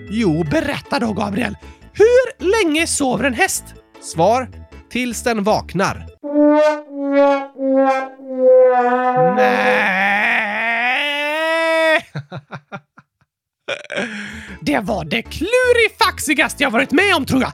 Jo, 0.10 0.44
Berätta 0.52 1.00
då, 1.00 1.14
Gabriel. 1.14 1.58
Hur 1.94 2.52
länge 2.52 2.88
sover 2.88 3.24
en 3.24 3.34
häst? 3.34 3.64
Svar? 4.02 4.67
Tills 4.90 5.24
den 5.24 5.44
vaknar. 5.44 6.06
Nej! 9.36 10.08
Det 14.62 14.80
var 14.80 15.06
det 15.06 15.22
klurifaxigaste 15.22 16.64
jag 16.64 16.72
varit 16.72 16.92
med 16.92 17.16
om 17.16 17.26
tror 17.26 17.42
jag. 17.42 17.52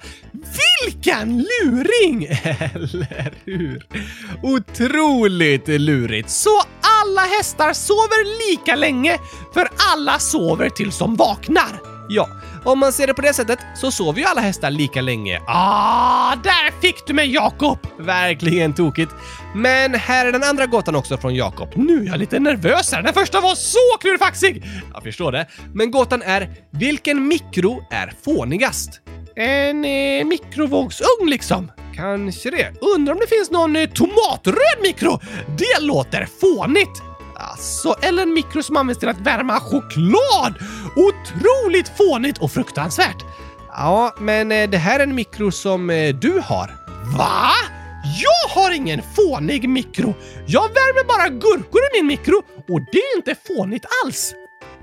Vilken 0.86 1.38
luring! 1.38 2.26
Eller 2.76 3.34
hur? 3.46 3.88
Otroligt 4.44 5.68
lurigt. 5.68 6.30
Så 6.30 6.62
alla 7.04 7.22
hästar 7.22 7.74
sover 7.74 8.50
lika 8.50 8.76
länge, 8.76 9.18
för 9.54 9.68
alla 9.94 10.20
sover 10.20 10.70
tills 10.70 10.98
de 10.98 11.16
vaknar. 11.16 11.80
Ja, 12.10 12.28
om 12.64 12.80
man 12.80 12.94
ser 12.94 13.08
det 13.08 13.14
på 13.14 13.22
det 13.22 13.34
sättet 13.34 13.60
så 13.76 13.92
sover 13.92 14.20
ju 14.20 14.26
alla 14.26 14.42
hästar 14.42 14.72
lika 14.72 15.02
länge. 15.02 15.42
Ah, 15.48 16.36
där 16.36 16.82
fick 16.82 17.08
du 17.08 17.14
mig 17.14 17.34
Jakob! 17.34 17.80
Verkligen 18.00 18.74
tokigt. 18.74 19.12
Men 19.56 19.94
här 19.94 20.26
är 20.26 20.32
den 20.32 20.44
andra 20.44 20.66
gåtan 20.66 20.96
också 20.96 21.18
från 21.18 21.36
Jakob. 21.36 21.70
Nu 21.76 22.04
är 22.04 22.08
jag 22.08 22.20
lite 22.20 22.40
nervös 22.40 22.94
här. 22.94 23.02
Den 23.02 23.14
första 23.14 23.42
var 23.42 23.56
så 23.56 23.98
klurifaxig! 24.00 24.64
Jag 24.94 25.04
förstår 25.04 25.32
det. 25.32 25.48
Men 25.74 25.92
gåtan 25.92 26.22
är, 26.22 26.50
vilken 26.72 27.28
mikro 27.28 27.86
är 27.92 28.14
fånigast? 28.26 29.00
En 29.36 29.86
eh, 29.86 30.26
mikrovågsugn 30.26 31.30
liksom. 31.30 31.72
Kanske 31.96 32.50
det. 32.50 32.74
Undrar 32.96 33.14
om 33.14 33.20
det 33.20 33.28
finns 33.36 33.52
någon 33.52 33.76
eh, 33.76 33.90
tomatröd 33.90 34.82
mikro? 34.82 35.20
Det 35.58 35.86
låter 35.86 36.28
fånigt! 36.42 37.13
Alltså, 37.44 37.96
eller 38.02 38.24
en 38.24 38.34
mikro 38.34 38.64
som 38.64 38.78
används 38.78 39.00
till 39.00 39.10
att 39.10 39.20
värma 39.20 39.60
choklad! 39.60 40.54
Otroligt 40.96 41.98
fånigt 41.98 42.38
och 42.38 42.52
fruktansvärt! 42.52 43.26
Ja, 43.68 44.16
men 44.20 44.52
eh, 44.52 44.70
det 44.70 44.78
här 44.78 45.00
är 45.00 45.04
en 45.04 45.16
mikro 45.16 45.52
som 45.52 45.90
eh, 45.90 46.16
du 46.16 46.40
har. 46.44 46.76
Va? 47.18 47.52
Jag 48.22 48.50
har 48.62 48.72
ingen 48.72 49.02
fånig 49.16 49.70
mikro! 49.70 50.16
Jag 50.48 50.62
värmer 50.70 51.04
bara 51.08 51.30
gurkor 51.30 51.82
i 51.82 51.98
min 52.02 52.08
mikro 52.08 52.38
och 52.70 52.82
det 52.92 52.98
är 52.98 53.18
inte 53.18 53.36
fånigt 53.48 53.86
alls! 54.06 54.34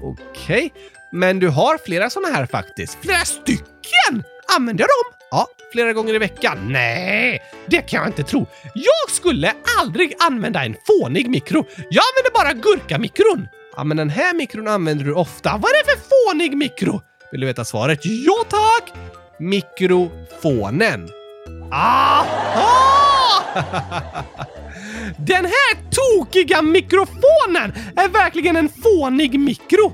Okej, 0.02 0.72
men 1.12 1.38
du 1.38 1.48
har 1.48 1.78
flera 1.86 2.10
såna 2.10 2.28
här 2.28 2.46
faktiskt. 2.46 2.98
Flera 3.02 3.24
stycken! 3.24 4.22
Använder 4.56 4.82
jag 4.82 4.88
dem? 4.88 5.19
Flera 5.72 5.92
gånger 5.92 6.14
i 6.14 6.18
veckan. 6.18 6.72
Nej, 6.72 7.42
det 7.66 7.82
kan 7.82 7.98
jag 8.00 8.08
inte 8.08 8.22
tro. 8.22 8.46
Jag 8.74 9.10
skulle 9.14 9.52
aldrig 9.80 10.14
använda 10.18 10.64
en 10.64 10.76
fånig 10.86 11.30
mikro. 11.30 11.64
Jag 11.90 12.02
använder 12.10 12.32
bara 12.34 12.52
gurkamikron. 12.52 13.48
Ja, 13.76 13.84
men 13.84 13.96
den 13.96 14.10
här 14.10 14.34
mikron 14.34 14.68
använder 14.68 15.04
du 15.04 15.14
ofta. 15.14 15.50
Vad 15.56 15.70
är 15.70 15.84
det 15.84 15.90
för 15.92 15.98
fånig 16.08 16.56
mikro? 16.56 17.00
Vill 17.32 17.40
du 17.40 17.46
veta 17.46 17.64
svaret? 17.64 18.00
Ja, 18.02 18.44
tack! 18.48 18.92
Mikrofonen. 19.38 21.08
Aha! 21.72 23.42
Den 25.16 25.44
här 25.44 25.90
tokiga 25.90 26.62
mikrofonen 26.62 27.72
är 27.96 28.08
verkligen 28.08 28.56
en 28.56 28.68
fånig 28.68 29.40
mikro. 29.40 29.92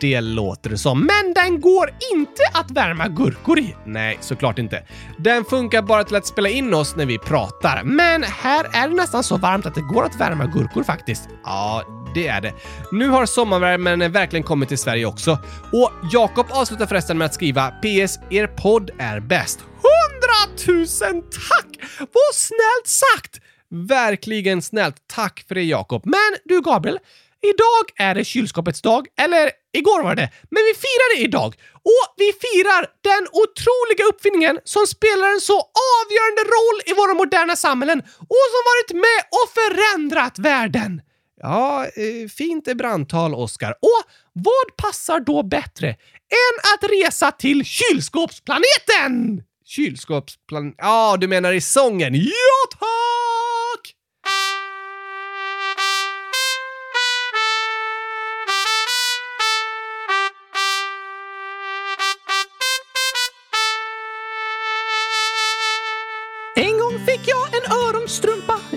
Det 0.00 0.20
låter 0.20 0.70
det 0.70 0.78
som. 0.78 1.00
Men 1.00 1.34
den 1.34 1.60
går 1.60 1.90
inte 2.12 2.42
att 2.52 2.70
värma 2.70 3.08
gurkor 3.08 3.58
i. 3.58 3.76
Nej, 3.86 4.18
såklart 4.20 4.58
inte. 4.58 4.82
Den 5.18 5.44
funkar 5.44 5.82
bara 5.82 6.04
till 6.04 6.16
att 6.16 6.26
spela 6.26 6.48
in 6.48 6.74
oss 6.74 6.96
när 6.96 7.06
vi 7.06 7.18
pratar. 7.18 7.82
Men 7.84 8.22
här 8.22 8.66
är 8.72 8.88
det 8.88 8.94
nästan 8.94 9.22
så 9.22 9.36
varmt 9.36 9.66
att 9.66 9.74
det 9.74 9.80
går 9.80 10.04
att 10.04 10.20
värma 10.20 10.46
gurkor 10.46 10.82
faktiskt. 10.82 11.28
Ja, 11.44 11.84
det 12.14 12.26
är 12.26 12.40
det. 12.40 12.52
Nu 12.92 13.08
har 13.08 13.26
sommarvärmen 13.26 14.12
verkligen 14.12 14.42
kommit 14.42 14.68
till 14.68 14.78
Sverige 14.78 15.06
också. 15.06 15.38
Och 15.72 15.92
Jakob 16.12 16.46
avslutar 16.50 16.86
förresten 16.86 17.18
med 17.18 17.24
att 17.24 17.34
skriva 17.34 17.70
PS. 17.70 18.18
Er 18.30 18.46
podd 18.46 18.90
är 18.98 19.20
bäst. 19.20 19.60
Hundratusen 19.60 21.22
tack! 21.22 21.66
Vad 21.98 22.34
snällt 22.34 22.86
sagt! 22.86 23.40
Verkligen 23.88 24.62
snällt. 24.62 24.96
Tack 25.06 25.44
för 25.48 25.54
det 25.54 25.62
Jakob. 25.62 26.02
Men 26.04 26.36
du 26.44 26.62
Gabriel, 26.62 26.98
idag 27.42 27.84
är 28.08 28.14
det 28.14 28.24
kylskåpets 28.24 28.82
dag, 28.82 29.06
eller 29.20 29.50
igår 29.72 30.02
var 30.02 30.14
det, 30.14 30.30
men 30.50 30.62
vi 30.68 30.74
firar 30.84 31.16
det 31.16 31.22
idag. 31.22 31.54
Och 31.74 32.14
vi 32.16 32.32
firar 32.44 32.86
den 33.10 33.22
otroliga 33.42 34.04
uppfinningen 34.10 34.58
som 34.64 34.86
spelar 34.86 35.28
en 35.34 35.40
så 35.40 35.58
avgörande 35.98 36.42
roll 36.56 36.78
i 36.86 36.92
våra 37.00 37.14
moderna 37.14 37.56
samhällen 37.56 37.98
och 38.32 38.46
som 38.54 38.62
varit 38.70 38.92
med 39.06 39.20
och 39.38 39.46
förändrat 39.58 40.38
världen. 40.38 41.02
Ja, 41.42 41.84
eh, 41.84 42.28
fint 42.28 42.76
brandtal 42.76 43.34
Oskar. 43.34 43.70
Och 43.70 44.02
vad 44.32 44.76
passar 44.76 45.20
då 45.20 45.42
bättre 45.42 45.88
än 45.88 46.56
att 46.74 46.90
resa 46.90 47.30
till 47.30 47.64
kylskåpsplaneten? 47.64 49.42
Kylskåpsplan... 49.64 50.74
Ja, 50.78 51.16
du 51.20 51.28
menar 51.28 51.52
i 51.52 51.60
sången? 51.60 52.14
Ja, 52.14 52.78
tack! 52.80 53.49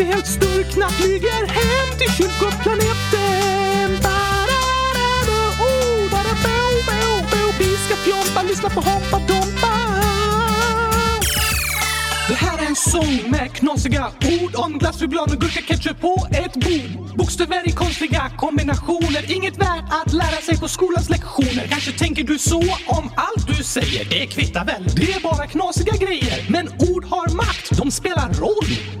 Vi 0.00 0.06
helt 0.06 0.26
sturkna 0.26 0.88
flyger 0.88 1.46
hem 1.46 1.98
till 1.98 2.12
kyrkoplaneten. 2.12 4.02
Bara 4.02 4.58
oh, 5.66 6.10
bo, 6.10 6.58
bo, 6.86 7.02
bo. 7.30 7.52
Vi 7.58 7.76
ska 7.76 7.96
fjompa, 7.96 8.42
lyssna 8.48 8.68
på 8.70 8.80
Hoppa 8.80 9.18
Dompa. 9.18 9.74
Det 12.28 12.34
här 12.34 12.58
är 12.58 12.66
en 12.66 12.76
sång 12.76 13.30
med 13.30 13.52
knasiga 13.54 14.06
ord 14.42 14.54
om 14.54 14.78
glass, 14.78 15.00
choklad 15.00 15.32
och 15.32 15.40
gurka, 15.40 15.60
ketchup 15.62 16.00
på 16.00 16.26
ett 16.30 16.54
bord. 16.54 17.16
Bokstäver 17.16 17.68
i 17.68 17.72
konstiga 17.72 18.30
kombinationer, 18.36 19.32
inget 19.36 19.56
värt 19.58 19.84
att 19.90 20.12
lära 20.12 20.40
sig 20.46 20.58
på 20.58 20.68
skolans 20.68 21.10
lektioner. 21.10 21.66
Kanske 21.70 21.92
tänker 21.92 22.24
du 22.24 22.38
så 22.38 22.60
om 22.86 23.10
allt 23.16 23.46
du 23.46 23.64
säger, 23.64 24.04
det 24.04 24.26
kvittar 24.26 24.64
väl, 24.64 24.84
det 24.96 25.12
är 25.12 25.20
bara 25.20 25.46
knasiga 25.46 25.92
grejer. 25.96 26.46
Men 26.48 26.68
ord 26.68 27.04
har 27.04 27.36
makt, 27.36 27.70
de 27.78 27.90
spelar 27.90 28.32
roll. 28.32 29.00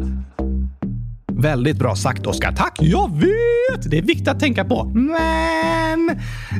Väldigt 1.41 1.77
bra 1.77 1.95
sagt, 1.95 2.27
Oskar. 2.27 2.51
Tack! 2.51 2.75
Jag 2.81 3.07
vet! 3.19 3.81
Det 3.91 3.97
är 3.97 4.01
viktigt 4.01 4.27
att 4.27 4.39
tänka 4.39 4.63
på. 4.65 4.77
Men 4.85 5.99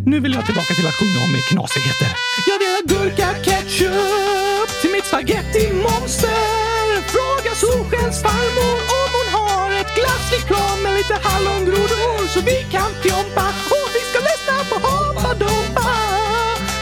nu 0.06 0.20
vill 0.20 0.34
jag 0.34 0.46
tillbaka 0.46 0.74
till 0.74 0.88
att 0.88 0.98
sjunga 1.00 1.20
om 1.26 1.32
knasigheter. 1.52 2.10
Jag 2.50 2.58
vill 2.62 2.72
ha 2.78 2.82
gurka 2.94 3.28
ketchup 3.46 4.70
till 4.82 4.92
mitt 4.96 5.06
spaghetti-monster. 5.12 6.82
Fråga 7.14 7.52
Solskens 7.64 8.18
farmor 8.26 8.76
om 9.02 9.10
hon 9.18 9.30
har 9.38 9.70
ett 9.82 9.92
glasslikör 10.00 10.74
med 10.84 10.94
lite 11.00 11.16
hallongrodor 11.28 12.28
så 12.34 12.40
vi 12.52 12.58
kan 12.76 12.92
fjompa 13.04 13.46
och 13.76 13.88
vi 13.96 14.02
ska 14.10 14.20
lyssna 14.30 14.56
på 14.70 14.76
Hoppa 14.88 15.32
Dompa. 15.44 15.90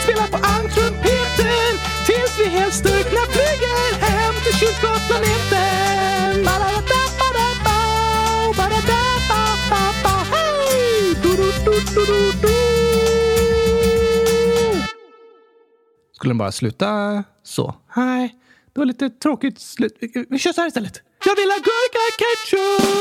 Spela 0.03 0.25
på 0.33 0.39
ankrumpeten 0.55 1.71
tills 2.07 2.33
vi 2.41 2.45
helt 2.57 2.75
styrkna 2.81 3.21
flyger 3.33 3.85
hem 4.05 4.33
till 4.43 4.55
kylskåpsplaneten. 4.59 5.88
Skulle 16.19 16.29
den 16.29 16.37
bara 16.37 16.51
sluta 16.51 17.23
så? 17.43 17.75
Nej, 17.95 18.35
det 18.73 18.79
var 18.79 18.85
lite 18.85 19.09
tråkigt 19.09 19.59
slut. 19.59 19.97
Vi- 20.29 20.39
kör 20.39 20.53
så 20.53 20.61
här 20.61 20.67
istället. 20.67 21.01
Jag 21.25 21.35
vill 21.35 21.49
ha 21.49 21.57
gurka 21.57 21.99
ketchup! 22.19 22.99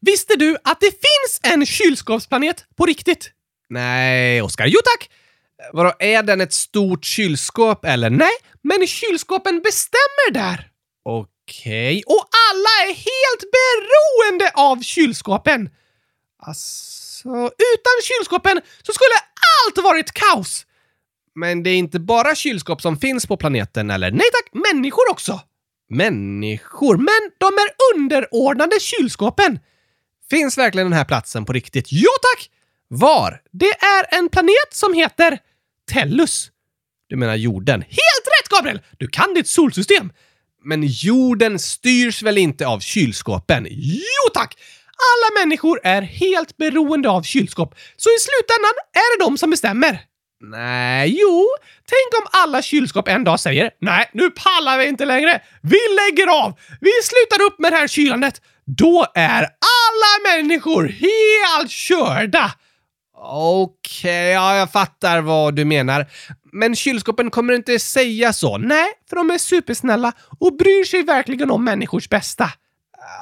Visste 0.00 0.36
du 0.36 0.56
att 0.64 0.80
det 0.80 0.90
finns 0.90 1.40
en 1.54 1.66
kylskåpsplanet 1.66 2.64
på 2.76 2.86
riktigt? 2.86 3.30
Nej, 3.68 4.42
Oskar. 4.42 4.66
Jo 4.66 4.78
tack! 4.84 5.10
Vadå, 5.72 5.92
är 5.98 6.22
den 6.22 6.40
ett 6.40 6.52
stort 6.52 7.04
kylskåp 7.04 7.84
eller? 7.84 8.10
Nej, 8.10 8.32
men 8.62 8.86
kylskåpen 8.86 9.60
bestämmer 9.62 10.30
där. 10.32 10.68
Okej. 11.04 12.02
Och 12.06 12.24
alla 12.52 12.90
är 12.90 12.94
helt 12.94 13.44
beroende 13.56 14.50
av 14.54 14.82
kylskåpen. 14.82 15.70
Så 17.22 17.46
utan 17.46 17.96
kylskåpen 18.02 18.60
så 18.82 18.92
skulle 18.92 19.14
allt 19.66 19.84
varit 19.84 20.12
kaos. 20.12 20.66
Men 21.34 21.62
det 21.62 21.70
är 21.70 21.76
inte 21.76 22.00
bara 22.00 22.34
kylskåp 22.34 22.82
som 22.82 22.98
finns 22.98 23.26
på 23.26 23.36
planeten, 23.36 23.90
eller? 23.90 24.10
Nej 24.10 24.26
tack, 24.32 24.62
människor 24.72 25.10
också. 25.10 25.40
Människor? 25.88 26.96
Men 26.96 27.30
de 27.38 27.46
är 27.46 27.94
underordnade 27.94 28.80
kylskåpen. 28.80 29.58
Finns 30.30 30.58
verkligen 30.58 30.90
den 30.90 30.98
här 30.98 31.04
platsen 31.04 31.44
på 31.44 31.52
riktigt? 31.52 31.86
Ja 31.92 32.10
tack! 32.22 32.50
Var? 32.88 33.40
Det 33.52 33.70
är 33.70 34.18
en 34.18 34.28
planet 34.28 34.70
som 34.70 34.94
heter 34.94 35.38
Tellus. 35.92 36.50
Du 37.08 37.16
menar 37.16 37.36
jorden? 37.36 37.82
Helt 37.82 38.26
rätt 38.26 38.48
Gabriel! 38.48 38.80
Du 38.98 39.08
kan 39.08 39.34
ditt 39.34 39.48
solsystem. 39.48 40.12
Men 40.64 40.82
jorden 40.82 41.58
styrs 41.58 42.22
väl 42.22 42.38
inte 42.38 42.66
av 42.66 42.80
kylskåpen? 42.80 43.66
Jo 43.70 44.30
tack! 44.34 44.56
Alla 45.12 45.40
människor 45.40 45.80
är 45.84 46.02
helt 46.02 46.56
beroende 46.56 47.08
av 47.08 47.22
kylskåp, 47.22 47.74
så 47.96 48.08
i 48.08 48.18
slutändan 48.18 48.72
är 48.92 49.18
det 49.18 49.24
de 49.24 49.38
som 49.38 49.50
bestämmer. 49.50 50.00
Nej, 50.40 51.16
jo. 51.20 51.46
Tänk 51.88 52.22
om 52.22 52.28
alla 52.42 52.62
kylskåp 52.62 53.08
en 53.08 53.24
dag 53.24 53.40
säger 53.40 53.70
nej, 53.80 54.10
nu 54.12 54.30
pallar 54.30 54.78
vi 54.78 54.86
inte 54.86 55.04
längre. 55.04 55.42
Vi 55.62 55.78
lägger 55.96 56.44
av. 56.44 56.58
Vi 56.80 56.90
slutar 57.02 57.44
upp 57.44 57.58
med 57.58 57.72
det 57.72 57.76
här 57.76 57.88
kylandet. 57.88 58.40
Då 58.64 59.06
är 59.14 59.42
alla 59.42 60.36
människor 60.36 60.84
helt 60.84 61.70
körda. 61.70 62.52
Okej, 63.18 64.30
ja, 64.32 64.56
jag 64.56 64.72
fattar 64.72 65.20
vad 65.20 65.54
du 65.54 65.64
menar. 65.64 66.06
Men 66.52 66.76
kylskåpen 66.76 67.30
kommer 67.30 67.54
inte 67.54 67.78
säga 67.78 68.32
så. 68.32 68.58
Nej, 68.58 68.86
för 69.08 69.16
de 69.16 69.30
är 69.30 69.38
supersnälla 69.38 70.12
och 70.40 70.56
bryr 70.56 70.84
sig 70.84 71.02
verkligen 71.02 71.50
om 71.50 71.64
människors 71.64 72.08
bästa. 72.08 72.50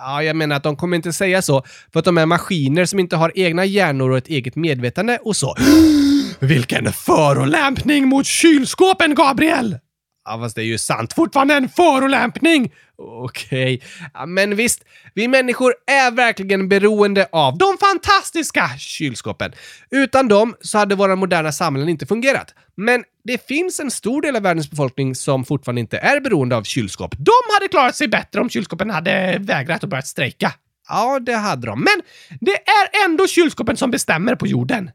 Ja, 0.01 0.23
jag 0.23 0.37
menar 0.37 0.57
att 0.57 0.63
de 0.63 0.77
kommer 0.77 0.97
inte 0.97 1.13
säga 1.13 1.43
så 1.43 1.65
för 1.93 1.99
att 1.99 2.05
de 2.05 2.19
är 2.19 2.27
maskiner 2.27 2.85
som 2.85 2.99
inte 2.99 3.17
har 3.17 3.33
egna 3.35 3.65
hjärnor 3.65 4.11
och 4.11 4.19
ett 4.19 4.29
eget 4.29 4.57
medvetande 4.57 5.19
och 5.23 5.37
så. 5.37 5.57
Vilken 6.39 6.93
förolämpning 6.93 8.09
mot 8.09 8.27
kylskåpen, 8.27 9.15
Gabriel! 9.15 9.79
Ja, 10.25 10.39
fast 10.39 10.57
det 10.57 10.63
är 10.63 10.67
ju 10.67 10.79
sant. 10.79 11.13
Fortfarande 11.13 11.55
en 11.55 11.69
förolämpning! 11.69 12.73
Okej. 12.97 13.83
Ja, 14.15 14.27
men 14.27 14.57
visst, 14.57 14.85
vi 15.15 15.29
människor 15.29 15.75
är 15.87 16.11
verkligen 16.11 16.69
beroende 16.69 17.29
av 17.33 17.59
de 17.59 17.79
fantastiska 17.81 18.71
kylskåpen. 18.79 19.53
Utan 19.91 20.29
dem 20.29 20.55
så 20.61 20.79
hade 20.79 20.95
våra 20.95 21.17
moderna 21.17 21.53
samhällen 21.53 21.89
inte 21.89 22.07
fungerat. 22.07 22.55
Men 22.77 23.05
det 23.25 23.47
finns 23.47 23.81
en 23.81 23.91
stor 23.91 24.23
del 24.23 24.37
av 24.37 24.43
världens 24.43 24.71
befolkning 24.71 25.15
som 25.15 25.45
fortfarande 25.45 25.81
inte 25.81 25.99
är 25.99 26.21
beroende 26.21 26.57
av 26.57 26.63
kylskåp. 26.63 27.15
De 27.19 27.55
hade 27.55 27.69
klarat 27.69 27.97
sig 27.97 28.09
bättre 28.09 28.41
om 28.41 28.51
kylskåpen 28.51 28.91
hade 28.91 29.39
vägrat 29.41 29.83
och 29.83 29.89
börjat 29.89 30.07
strejka. 30.07 30.53
Ja, 30.89 31.19
det 31.21 31.35
hade 31.35 31.67
de. 31.67 31.81
Men 31.81 32.03
det 32.41 32.57
är 32.57 33.05
ändå 33.05 33.27
kylskåpen 33.27 33.77
som 33.77 33.91
bestämmer 33.91 34.35
på 34.35 34.47
jorden. 34.47 34.91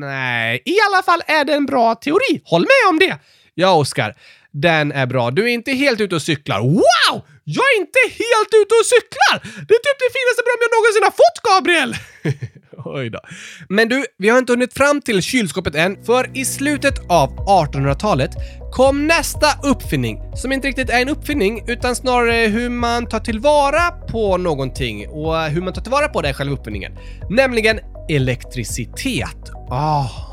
Nej, 0.00 0.62
i 0.64 0.76
alla 0.88 1.02
fall 1.02 1.22
är 1.26 1.44
det 1.44 1.54
en 1.54 1.66
bra 1.66 1.94
teori. 1.94 2.42
Håll 2.44 2.62
med 2.62 2.90
om 2.90 2.98
det! 2.98 3.18
Ja, 3.54 3.74
Oskar. 3.74 4.16
Den 4.52 4.92
är 4.92 5.06
bra. 5.06 5.30
Du 5.30 5.42
är 5.42 5.48
inte 5.48 5.72
helt 5.72 6.00
ute 6.00 6.14
och 6.14 6.22
cyklar. 6.22 6.60
Wow! 6.60 7.22
Jag 7.44 7.64
är 7.74 7.80
inte 7.80 7.98
helt 8.04 8.52
ute 8.62 8.74
och 8.80 8.86
cyklar! 8.86 9.36
Det 9.68 9.74
är 9.74 9.82
typ 9.86 9.98
det 10.04 10.10
finaste 10.18 10.42
beröm 10.46 10.60
jag 10.64 10.72
någonsin 10.76 11.02
har 11.08 11.16
fått, 11.22 11.38
Gabriel! 11.48 11.94
Oj 12.84 13.10
då. 13.10 13.20
Men 13.68 13.88
du, 13.88 14.04
vi 14.18 14.28
har 14.28 14.38
inte 14.38 14.52
hunnit 14.52 14.74
fram 14.74 15.00
till 15.00 15.22
kylskåpet 15.22 15.74
än, 15.74 16.04
för 16.04 16.38
i 16.38 16.44
slutet 16.44 16.98
av 17.08 17.36
1800-talet 17.36 18.30
kom 18.72 19.06
nästa 19.06 19.46
uppfinning, 19.62 20.20
som 20.36 20.52
inte 20.52 20.68
riktigt 20.68 20.90
är 20.90 21.02
en 21.02 21.08
uppfinning, 21.08 21.64
utan 21.66 21.96
snarare 21.96 22.46
hur 22.46 22.68
man 22.68 23.06
tar 23.06 23.20
tillvara 23.20 23.90
på 23.90 24.36
någonting 24.36 25.08
och 25.08 25.42
hur 25.42 25.62
man 25.62 25.72
tar 25.72 25.82
tillvara 25.82 26.08
på 26.08 26.22
det 26.22 26.28
är 26.28 26.32
själva 26.32 26.54
uppfinningen. 26.54 26.92
Nämligen 27.30 27.80
elektricitet. 28.08 29.50
Aha! 29.70 30.30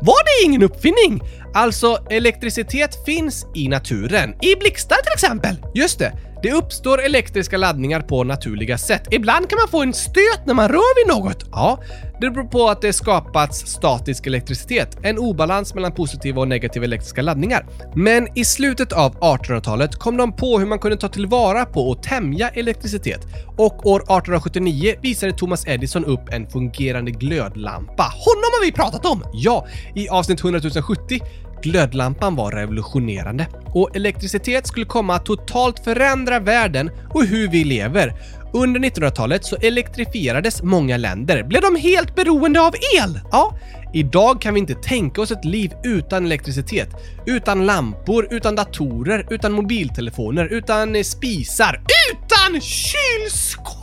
Var 0.00 0.24
det 0.24 0.46
ingen 0.46 0.62
uppfinning? 0.62 1.20
Alltså, 1.54 1.98
elektricitet 2.10 3.04
finns 3.06 3.46
i 3.54 3.68
naturen. 3.68 4.34
I 4.42 4.56
blixtar 4.56 4.96
till 4.96 5.12
exempel. 5.12 5.56
Just 5.74 5.98
det. 5.98 6.12
Det 6.42 6.52
uppstår 6.52 7.02
elektriska 7.02 7.56
laddningar 7.56 8.00
på 8.00 8.24
naturliga 8.24 8.78
sätt. 8.78 9.02
Ibland 9.10 9.50
kan 9.50 9.58
man 9.58 9.68
få 9.68 9.82
en 9.82 9.94
stöt 9.94 10.46
när 10.46 10.54
man 10.54 10.68
rör 10.68 11.04
vid 11.04 11.16
något. 11.16 11.44
Ja, 11.52 11.78
det 12.20 12.30
beror 12.30 12.44
på 12.44 12.68
att 12.68 12.82
det 12.82 12.92
skapats 12.92 13.66
statisk 13.66 14.26
elektricitet, 14.26 14.98
en 15.02 15.18
obalans 15.18 15.74
mellan 15.74 15.92
positiva 15.92 16.40
och 16.40 16.48
negativa 16.48 16.84
elektriska 16.84 17.22
laddningar. 17.22 17.66
Men 17.94 18.38
i 18.38 18.44
slutet 18.44 18.92
av 18.92 19.14
1800-talet 19.18 19.96
kom 19.96 20.16
de 20.16 20.36
på 20.36 20.58
hur 20.58 20.66
man 20.66 20.78
kunde 20.78 20.96
ta 20.96 21.08
tillvara 21.08 21.64
på 21.64 21.90
och 21.90 22.02
tämja 22.02 22.48
elektricitet. 22.48 23.20
Och 23.56 23.86
år 23.86 24.00
1879 24.00 24.94
visade 25.02 25.32
Thomas 25.32 25.66
Edison 25.68 26.04
upp 26.04 26.28
en 26.32 26.50
fungerande 26.50 27.10
glödlampa. 27.10 28.02
Honom 28.02 28.50
har 28.58 28.64
vi 28.64 28.72
pratat 28.72 29.06
om! 29.06 29.24
Ja, 29.32 29.66
i 29.94 30.08
avsnitt 30.08 30.40
100 30.40 30.60
070 30.82 31.20
Glödlampan 31.62 32.36
var 32.36 32.52
revolutionerande 32.52 33.46
och 33.66 33.96
elektricitet 33.96 34.66
skulle 34.66 34.86
komma 34.86 35.14
att 35.14 35.26
totalt 35.26 35.84
förändra 35.84 36.40
världen 36.40 36.90
och 37.14 37.24
hur 37.24 37.48
vi 37.48 37.64
lever. 37.64 38.14
Under 38.52 38.80
1900-talet 38.80 39.44
så 39.44 39.56
elektrifierades 39.56 40.62
många 40.62 40.96
länder. 40.96 41.42
Blev 41.42 41.62
de 41.62 41.76
helt 41.76 42.14
beroende 42.14 42.60
av 42.60 42.74
el? 42.96 43.20
Ja. 43.30 43.58
Idag 43.94 44.40
kan 44.40 44.54
vi 44.54 44.60
inte 44.60 44.74
tänka 44.74 45.22
oss 45.22 45.30
ett 45.30 45.44
liv 45.44 45.72
utan 45.84 46.26
elektricitet. 46.26 46.88
Utan 47.26 47.66
lampor, 47.66 48.28
utan 48.30 48.56
datorer, 48.56 49.26
utan 49.30 49.52
mobiltelefoner, 49.52 50.46
utan 50.46 51.04
spisar, 51.04 51.80
utan 52.12 52.60
kylskåp! 52.60 53.78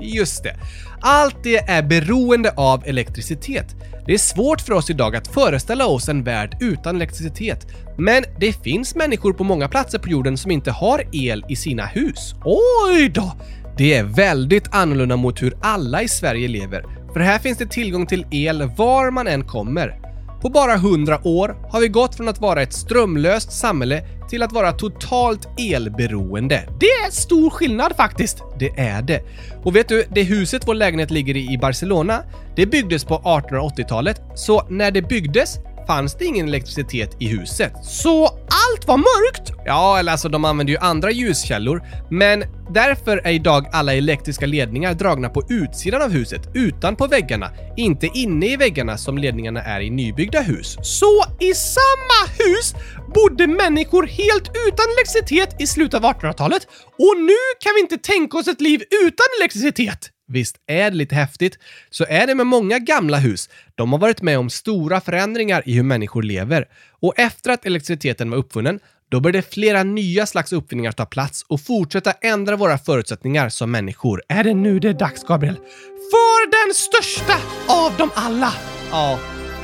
Just 0.00 0.42
det. 0.42 0.56
Allt 1.00 1.36
det 1.42 1.56
är 1.56 1.82
beroende 1.82 2.52
av 2.56 2.82
elektricitet. 2.86 3.76
Det 4.06 4.14
är 4.14 4.18
svårt 4.18 4.60
för 4.60 4.72
oss 4.72 4.90
idag 4.90 5.16
att 5.16 5.28
föreställa 5.28 5.86
oss 5.86 6.08
en 6.08 6.24
värld 6.24 6.56
utan 6.60 6.96
elektricitet. 6.96 7.66
Men 7.98 8.24
det 8.38 8.62
finns 8.62 8.94
människor 8.94 9.32
på 9.32 9.44
många 9.44 9.68
platser 9.68 9.98
på 9.98 10.08
jorden 10.08 10.36
som 10.36 10.50
inte 10.50 10.70
har 10.70 11.02
el 11.12 11.44
i 11.48 11.56
sina 11.56 11.86
hus. 11.86 12.34
Oj 12.44 13.08
då! 13.08 13.32
Det 13.76 13.94
är 13.94 14.04
väldigt 14.04 14.74
annorlunda 14.74 15.16
mot 15.16 15.42
hur 15.42 15.54
alla 15.62 16.02
i 16.02 16.08
Sverige 16.08 16.48
lever. 16.48 16.84
För 17.12 17.20
här 17.20 17.38
finns 17.38 17.58
det 17.58 17.66
tillgång 17.66 18.06
till 18.06 18.26
el 18.30 18.70
var 18.76 19.10
man 19.10 19.26
än 19.26 19.44
kommer. 19.44 20.09
På 20.40 20.48
bara 20.48 20.74
100 20.74 21.18
år 21.24 21.56
har 21.70 21.80
vi 21.80 21.88
gått 21.88 22.14
från 22.14 22.28
att 22.28 22.40
vara 22.40 22.62
ett 22.62 22.72
strömlöst 22.72 23.52
samhälle 23.52 24.02
till 24.30 24.42
att 24.42 24.52
vara 24.52 24.72
totalt 24.72 25.48
elberoende. 25.58 26.68
Det 26.80 26.86
är 26.86 27.10
stor 27.10 27.50
skillnad 27.50 27.96
faktiskt. 27.96 28.42
Det 28.58 28.68
är 28.68 29.02
det. 29.02 29.22
Och 29.64 29.76
vet 29.76 29.88
du, 29.88 30.04
det 30.10 30.22
huset 30.22 30.68
vår 30.68 30.74
lägenhet 30.74 31.10
ligger 31.10 31.36
i 31.36 31.52
i 31.52 31.58
Barcelona, 31.58 32.22
det 32.56 32.66
byggdes 32.66 33.04
på 33.04 33.18
1880-talet, 33.18 34.22
så 34.34 34.62
när 34.68 34.90
det 34.90 35.02
byggdes 35.02 35.58
fanns 35.90 36.14
det 36.14 36.24
ingen 36.24 36.48
elektricitet 36.48 37.16
i 37.18 37.28
huset. 37.28 37.72
Så 37.84 38.26
allt 38.26 38.86
var 38.86 38.96
mörkt? 38.96 39.52
Ja, 39.64 39.98
eller 39.98 40.12
alltså 40.12 40.28
de 40.28 40.44
använde 40.44 40.72
ju 40.72 40.78
andra 40.78 41.10
ljuskällor, 41.10 41.82
men 42.10 42.44
därför 42.70 43.16
är 43.16 43.32
idag 43.32 43.66
alla 43.72 43.94
elektriska 43.94 44.46
ledningar 44.46 44.94
dragna 44.94 45.28
på 45.28 45.42
utsidan 45.48 46.02
av 46.02 46.10
huset, 46.10 46.40
utan 46.54 46.96
på 46.96 47.06
väggarna, 47.06 47.50
inte 47.76 48.06
inne 48.06 48.46
i 48.46 48.56
väggarna 48.56 48.98
som 48.98 49.18
ledningarna 49.18 49.62
är 49.62 49.80
i 49.80 49.90
nybyggda 49.90 50.40
hus. 50.40 50.76
Så 50.82 51.24
i 51.40 51.54
samma 51.54 52.20
hus 52.38 52.74
bodde 53.14 53.46
människor 53.46 54.06
helt 54.06 54.50
utan 54.68 54.86
elektricitet 54.96 55.62
i 55.62 55.66
slutet 55.66 56.04
av 56.04 56.12
1800-talet 56.12 56.66
och 56.98 57.16
nu 57.16 57.40
kan 57.60 57.72
vi 57.74 57.80
inte 57.80 57.98
tänka 57.98 58.38
oss 58.38 58.48
ett 58.48 58.60
liv 58.60 58.82
utan 59.06 59.26
elektricitet. 59.40 60.10
Visst 60.30 60.56
är 60.66 60.90
det 60.90 60.96
lite 60.96 61.14
häftigt? 61.14 61.58
Så 61.90 62.04
är 62.08 62.26
det 62.26 62.34
med 62.34 62.46
många 62.46 62.78
gamla 62.78 63.16
hus. 63.16 63.48
De 63.74 63.92
har 63.92 63.98
varit 63.98 64.22
med 64.22 64.38
om 64.38 64.50
stora 64.50 65.00
förändringar 65.00 65.62
i 65.66 65.72
hur 65.72 65.82
människor 65.82 66.22
lever. 66.22 66.68
Och 67.00 67.18
efter 67.18 67.50
att 67.50 67.66
elektriciteten 67.66 68.30
var 68.30 68.38
uppfunnen, 68.38 68.80
då 69.10 69.20
började 69.20 69.42
flera 69.42 69.82
nya 69.82 70.26
slags 70.26 70.52
uppfinningar 70.52 70.92
ta 70.92 71.06
plats 71.06 71.44
och 71.48 71.60
fortsätta 71.60 72.12
ändra 72.12 72.56
våra 72.56 72.78
förutsättningar 72.78 73.48
som 73.48 73.70
människor. 73.70 74.22
Är 74.28 74.44
det 74.44 74.54
nu 74.54 74.78
det 74.78 74.88
är 74.88 74.92
dags, 74.92 75.24
Gabriel? 75.24 75.56
För 76.10 76.66
den 76.66 76.74
största 76.74 77.36
av 77.68 77.96
dem 77.96 78.10
alla! 78.14 78.52
Ja, 78.90 79.18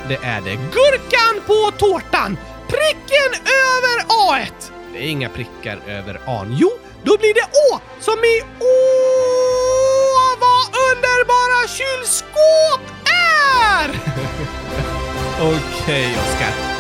det 0.09 0.17
är 0.17 0.41
det. 0.41 0.55
Gurkan 0.55 1.43
på 1.47 1.71
tårtan! 1.79 2.39
Pricken 2.69 3.43
över 3.67 4.05
A1! 4.09 4.71
Det 4.93 4.99
är 4.99 5.09
inga 5.09 5.29
prickar 5.29 5.79
över 5.89 6.21
A. 6.27 6.47
Jo, 6.51 6.71
då 7.05 7.17
blir 7.19 7.35
det 7.35 7.47
Å 7.75 7.81
som 8.01 8.15
i 8.15 8.43
Å! 8.61 9.56
Vad 10.41 10.65
underbara 10.89 11.69
kylskåp 11.69 12.81
är! 13.07 13.91
Okej, 15.41 16.17
Oskar. 16.19 16.77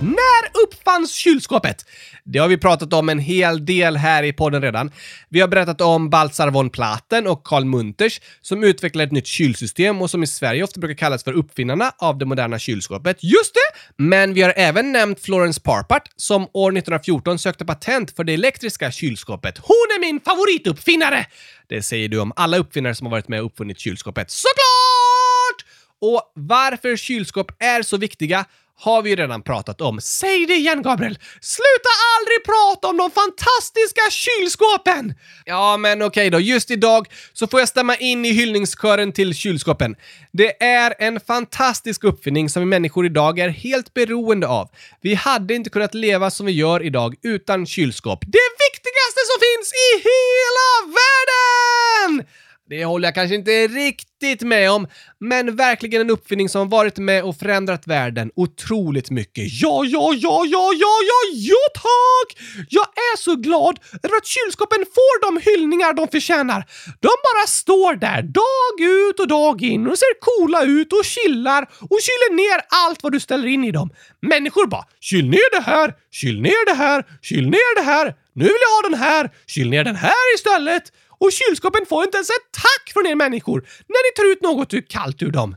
När 0.00 0.61
uppfanns 0.72 1.12
kylskåpet? 1.12 1.86
Det 2.24 2.38
har 2.38 2.48
vi 2.48 2.56
pratat 2.56 2.92
om 2.92 3.08
en 3.08 3.18
hel 3.18 3.66
del 3.66 3.96
här 3.96 4.22
i 4.22 4.32
podden 4.32 4.62
redan. 4.62 4.90
Vi 5.28 5.40
har 5.40 5.48
berättat 5.48 5.80
om 5.80 6.10
Baltzar 6.10 6.50
von 6.50 6.70
Platen 6.70 7.26
och 7.26 7.44
Karl 7.44 7.64
Munters 7.64 8.20
som 8.40 8.64
utvecklade 8.64 9.04
ett 9.04 9.12
nytt 9.12 9.26
kylsystem 9.26 10.02
och 10.02 10.10
som 10.10 10.22
i 10.22 10.26
Sverige 10.26 10.64
ofta 10.64 10.80
brukar 10.80 10.94
kallas 10.94 11.24
för 11.24 11.32
uppfinnarna 11.32 11.92
av 11.98 12.18
det 12.18 12.24
moderna 12.24 12.58
kylskåpet. 12.58 13.24
Just 13.24 13.54
det! 13.54 14.02
Men 14.02 14.34
vi 14.34 14.42
har 14.42 14.52
även 14.56 14.92
nämnt 14.92 15.20
Florence 15.20 15.60
Parpart 15.60 16.10
som 16.16 16.42
år 16.42 16.70
1914 16.70 17.38
sökte 17.38 17.64
patent 17.64 18.16
för 18.16 18.24
det 18.24 18.34
elektriska 18.34 18.90
kylskåpet. 18.90 19.58
Hon 19.58 19.86
är 19.96 20.00
min 20.00 20.20
favorituppfinnare! 20.20 21.26
Det 21.68 21.82
säger 21.82 22.08
du 22.08 22.18
om 22.18 22.32
alla 22.36 22.56
uppfinnare 22.56 22.94
som 22.94 23.06
har 23.06 23.10
varit 23.10 23.28
med 23.28 23.40
och 23.40 23.46
uppfunnit 23.46 23.78
kylskåpet. 23.78 24.30
Såklart! 24.30 25.72
Och 26.00 26.32
varför 26.34 26.96
kylskåp 26.96 27.52
är 27.58 27.82
så 27.82 27.96
viktiga 27.96 28.44
har 28.82 29.02
vi 29.02 29.10
ju 29.10 29.16
redan 29.16 29.42
pratat 29.42 29.80
om. 29.80 30.00
Säg 30.00 30.46
det 30.46 30.54
igen, 30.54 30.82
Gabriel! 30.82 31.18
Sluta 31.40 31.88
aldrig 32.14 32.44
prata 32.44 32.88
om 32.88 32.96
de 32.96 33.10
fantastiska 33.10 34.02
kylskåpen! 34.10 35.14
Ja, 35.44 35.76
men 35.76 36.02
okej 36.02 36.30
då. 36.30 36.40
Just 36.40 36.70
idag 36.70 37.06
så 37.32 37.46
får 37.46 37.60
jag 37.60 37.68
stämma 37.68 37.96
in 37.96 38.24
i 38.24 38.32
hyllningskören 38.32 39.12
till 39.12 39.34
kylskåpen. 39.34 39.96
Det 40.32 40.62
är 40.62 40.94
en 40.98 41.20
fantastisk 41.20 42.04
uppfinning 42.04 42.48
som 42.48 42.62
vi 42.62 42.66
människor 42.66 43.06
idag 43.06 43.38
är 43.38 43.48
helt 43.48 43.94
beroende 43.94 44.46
av. 44.48 44.68
Vi 45.00 45.14
hade 45.14 45.54
inte 45.54 45.70
kunnat 45.70 45.94
leva 45.94 46.30
som 46.30 46.46
vi 46.46 46.52
gör 46.52 46.82
idag 46.82 47.14
utan 47.22 47.66
kylskåp. 47.66 48.20
Det 48.20 48.48
viktigaste 48.66 49.20
som 49.30 49.38
finns 49.46 49.72
i 49.72 49.88
hela 50.08 50.94
världen! 50.98 52.41
Det 52.72 52.84
håller 52.84 53.08
jag 53.08 53.14
kanske 53.14 53.34
inte 53.34 53.66
riktigt 53.66 54.42
med 54.42 54.70
om, 54.70 54.86
men 55.20 55.56
verkligen 55.56 56.00
en 56.00 56.10
uppfinning 56.10 56.48
som 56.48 56.68
varit 56.68 56.98
med 56.98 57.24
och 57.24 57.36
förändrat 57.36 57.86
världen 57.86 58.30
otroligt 58.36 59.10
mycket. 59.10 59.44
Ja, 59.62 59.84
ja, 59.84 60.14
ja, 60.14 60.44
ja, 60.46 60.72
ja, 60.82 60.94
ja, 61.10 61.20
ja 61.34 61.64
tack! 61.74 62.42
Jag 62.68 62.82
är 62.82 63.16
så 63.16 63.36
glad 63.36 63.78
över 64.02 64.16
att 64.16 64.26
kylskåpen 64.26 64.84
får 64.94 65.14
de 65.26 65.40
hyllningar 65.50 65.92
de 65.92 66.08
förtjänar. 66.08 66.64
De 67.00 67.08
bara 67.28 67.46
står 67.46 67.94
där 67.94 68.22
dag 68.22 68.76
ut 69.08 69.20
och 69.20 69.28
dag 69.28 69.62
in 69.62 69.86
och 69.86 69.98
ser 69.98 70.20
coola 70.20 70.64
ut 70.64 70.92
och 70.92 71.04
chillar 71.04 71.62
och 71.62 71.98
kyler 72.06 72.34
ner 72.34 72.60
allt 72.84 73.02
vad 73.02 73.12
du 73.12 73.20
ställer 73.20 73.48
in 73.48 73.64
i 73.64 73.70
dem. 73.70 73.90
Människor 74.20 74.66
bara 74.66 74.84
“kyl 75.00 75.28
ner 75.30 75.56
det 75.56 75.62
här, 75.62 75.94
kyl 76.10 76.40
ner 76.40 76.66
det 76.66 76.74
här, 76.74 77.04
kyl 77.22 77.50
ner 77.50 77.76
det 77.76 77.82
här, 77.82 78.14
nu 78.34 78.44
vill 78.44 78.62
jag 78.66 78.74
ha 78.76 78.90
den 78.90 78.98
här, 78.98 79.30
kyl 79.46 79.70
ner 79.70 79.84
den 79.84 79.96
här 79.96 80.34
istället” 80.34 80.92
och 81.22 81.32
kylskåpen 81.32 81.86
får 81.88 82.04
inte 82.04 82.16
ens 82.16 82.30
ett 82.30 82.48
tack 82.52 82.92
från 82.92 83.06
er 83.06 83.14
människor 83.14 83.68
när 83.88 84.02
ni 84.04 84.16
tar 84.16 84.32
ut 84.32 84.42
något 84.42 84.74
ur 84.74 84.84
kallt 84.88 85.22
ur 85.22 85.30
dem. 85.30 85.56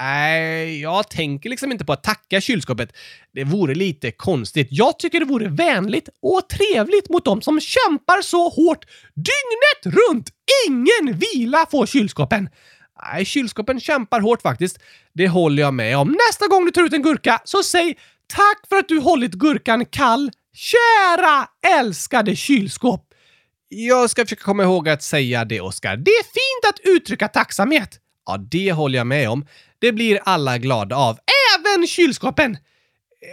Nej, 0.00 0.80
jag 0.80 1.10
tänker 1.10 1.50
liksom 1.50 1.72
inte 1.72 1.84
på 1.84 1.92
att 1.92 2.02
tacka 2.02 2.40
kylskåpet. 2.40 2.92
Det 3.34 3.44
vore 3.44 3.74
lite 3.74 4.10
konstigt. 4.10 4.68
Jag 4.70 4.98
tycker 4.98 5.20
det 5.20 5.26
vore 5.26 5.48
vänligt 5.48 6.08
och 6.22 6.48
trevligt 6.48 7.08
mot 7.08 7.24
dem 7.24 7.42
som 7.42 7.60
kämpar 7.60 8.22
så 8.22 8.48
hårt 8.48 8.84
dygnet 9.14 9.96
runt. 9.96 10.30
Ingen 10.68 11.18
vila 11.18 11.66
får 11.70 11.86
kylskåpen. 11.86 12.48
Nej, 13.12 13.24
kylskåpen 13.24 13.80
kämpar 13.80 14.20
hårt 14.20 14.42
faktiskt. 14.42 14.78
Det 15.14 15.28
håller 15.28 15.62
jag 15.62 15.74
med 15.74 15.98
om. 15.98 16.16
Nästa 16.28 16.46
gång 16.46 16.64
du 16.64 16.70
tar 16.70 16.82
ut 16.82 16.92
en 16.92 17.02
gurka, 17.02 17.40
så 17.44 17.62
säg 17.62 17.98
tack 18.26 18.68
för 18.68 18.76
att 18.76 18.88
du 18.88 18.98
hållit 18.98 19.32
gurkan 19.32 19.86
kall. 19.86 20.30
Kära 20.54 21.48
älskade 21.78 22.36
kylskåp! 22.36 23.09
Jag 23.72 24.10
ska 24.10 24.24
försöka 24.24 24.42
komma 24.42 24.62
ihåg 24.62 24.88
att 24.88 25.02
säga 25.02 25.44
det, 25.44 25.60
Oskar. 25.60 25.96
Det 25.96 26.10
är 26.10 26.24
fint 26.24 26.74
att 26.74 26.80
uttrycka 26.96 27.28
tacksamhet. 27.28 28.00
Ja, 28.26 28.36
det 28.36 28.72
håller 28.72 28.98
jag 28.98 29.06
med 29.06 29.30
om. 29.30 29.46
Det 29.78 29.92
blir 29.92 30.20
alla 30.24 30.58
glada 30.58 30.96
av. 30.96 31.18
Även 31.58 31.86
kylskåpen! 31.86 32.56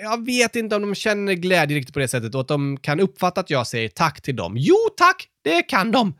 jag 0.02 0.26
vet 0.26 0.56
inte 0.56 0.76
om 0.76 0.82
de 0.82 0.96
känner 0.96 1.34
glädje 1.34 1.78
riktigt 1.78 1.94
på 1.94 2.00
det 2.00 2.08
sättet 2.08 2.36
och 2.36 2.42
att 2.42 2.48
de 2.48 2.78
kan 2.78 3.00
uppfatta 3.00 3.42
att 3.42 3.50
jag 3.50 3.68
säger 3.68 3.90
tack 3.90 4.22
till 4.22 4.36
dem. 4.36 4.54
Jo 4.58 4.78
tack, 4.98 5.28
det 5.44 5.62
kan 5.62 5.92
de. 5.92 6.14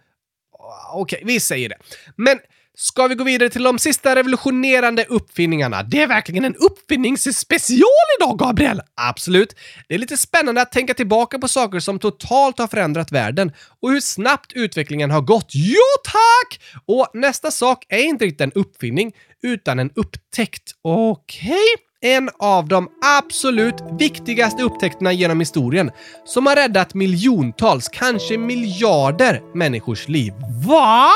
Okej, 0.94 1.22
vi 1.26 1.40
säger 1.40 1.70
det. 1.70 1.78
Men 2.16 2.40
ska 2.80 3.08
vi 3.08 3.16
gå 3.16 3.24
vidare 3.24 3.50
till 3.50 3.64
de 3.64 3.80
sista 3.80 4.16
revolutionerande 4.16 5.06
uppfinningarna? 5.10 5.84
Det 5.84 6.02
är 6.02 6.08
verkligen 6.08 6.46
en 6.46 6.56
uppfinningsspecial 6.56 8.08
idag, 8.20 8.40
Gabriel! 8.40 8.82
Absolut. 8.96 9.56
Det 9.88 9.96
är 9.96 10.00
lite 10.00 10.18
spännande 10.18 10.62
att 10.62 10.72
tänka 10.72 10.94
tillbaka 10.94 11.40
på 11.40 11.48
saker 11.48 11.80
som 11.80 12.00
totalt 12.00 12.60
har 12.60 12.68
förändrat 12.68 13.12
världen 13.12 13.52
och 13.82 13.92
hur 13.92 14.00
snabbt 14.00 14.54
utvecklingen 14.54 15.12
har 15.12 15.22
gått. 15.22 15.52
Jo 15.54 15.82
tack! 16.04 16.62
Och 16.86 17.08
nästa 17.14 17.52
sak 17.52 17.86
är 17.90 18.04
inte 18.04 18.26
riktigt 18.26 18.42
en 18.42 18.52
uppfinning, 18.52 19.14
utan 19.44 19.80
en 19.80 19.92
upptäckt. 19.96 20.72
Okej? 20.82 21.68
En 22.02 22.30
av 22.40 22.68
de 22.68 22.90
absolut 23.18 23.76
viktigaste 24.00 24.64
upptäckterna 24.64 25.12
genom 25.12 25.40
historien 25.40 25.92
som 26.26 26.46
har 26.46 26.56
räddat 26.56 26.94
miljontals, 26.94 27.90
kanske 27.90 28.38
miljarder 28.38 29.42
människors 29.54 30.08
liv. 30.08 30.34
Va? 30.68 31.12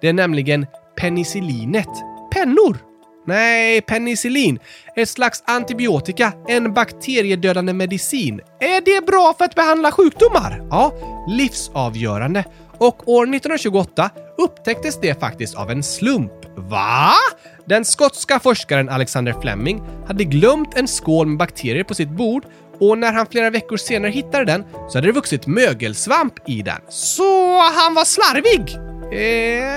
Det 0.00 0.08
är 0.08 0.12
nämligen 0.12 0.66
penicillinet. 0.98 1.88
Pennor? 2.34 2.78
Nej, 3.26 3.80
penicillin. 3.80 4.58
Ett 4.96 5.08
slags 5.08 5.42
antibiotika, 5.46 6.32
en 6.48 6.74
bakteriedödande 6.74 7.72
medicin. 7.72 8.40
Är 8.60 8.80
det 8.80 9.06
bra 9.06 9.34
för 9.38 9.44
att 9.44 9.54
behandla 9.54 9.92
sjukdomar? 9.92 10.62
Ja, 10.70 10.92
livsavgörande. 11.28 12.44
Och 12.78 13.08
år 13.08 13.22
1928 13.22 14.10
upptäcktes 14.38 15.00
det 15.00 15.20
faktiskt 15.20 15.56
av 15.56 15.70
en 15.70 15.82
slump. 15.82 16.32
Va? 16.56 17.10
Den 17.66 17.84
skotska 17.84 18.40
forskaren 18.40 18.88
Alexander 18.88 19.34
Fleming 19.40 19.82
hade 20.06 20.24
glömt 20.24 20.76
en 20.76 20.88
skål 20.88 21.26
med 21.26 21.38
bakterier 21.38 21.84
på 21.84 21.94
sitt 21.94 22.10
bord 22.10 22.44
och 22.80 22.98
när 22.98 23.12
han 23.12 23.26
flera 23.26 23.50
veckor 23.50 23.76
senare 23.76 24.10
hittade 24.10 24.44
den 24.44 24.64
så 24.88 24.98
hade 24.98 25.06
det 25.06 25.12
vuxit 25.12 25.46
mögelsvamp 25.46 26.34
i 26.46 26.62
den. 26.62 26.80
Så 26.88 27.58
han 27.58 27.94
var 27.94 28.04
slarvig? 28.04 28.88
Eh, 29.12 29.20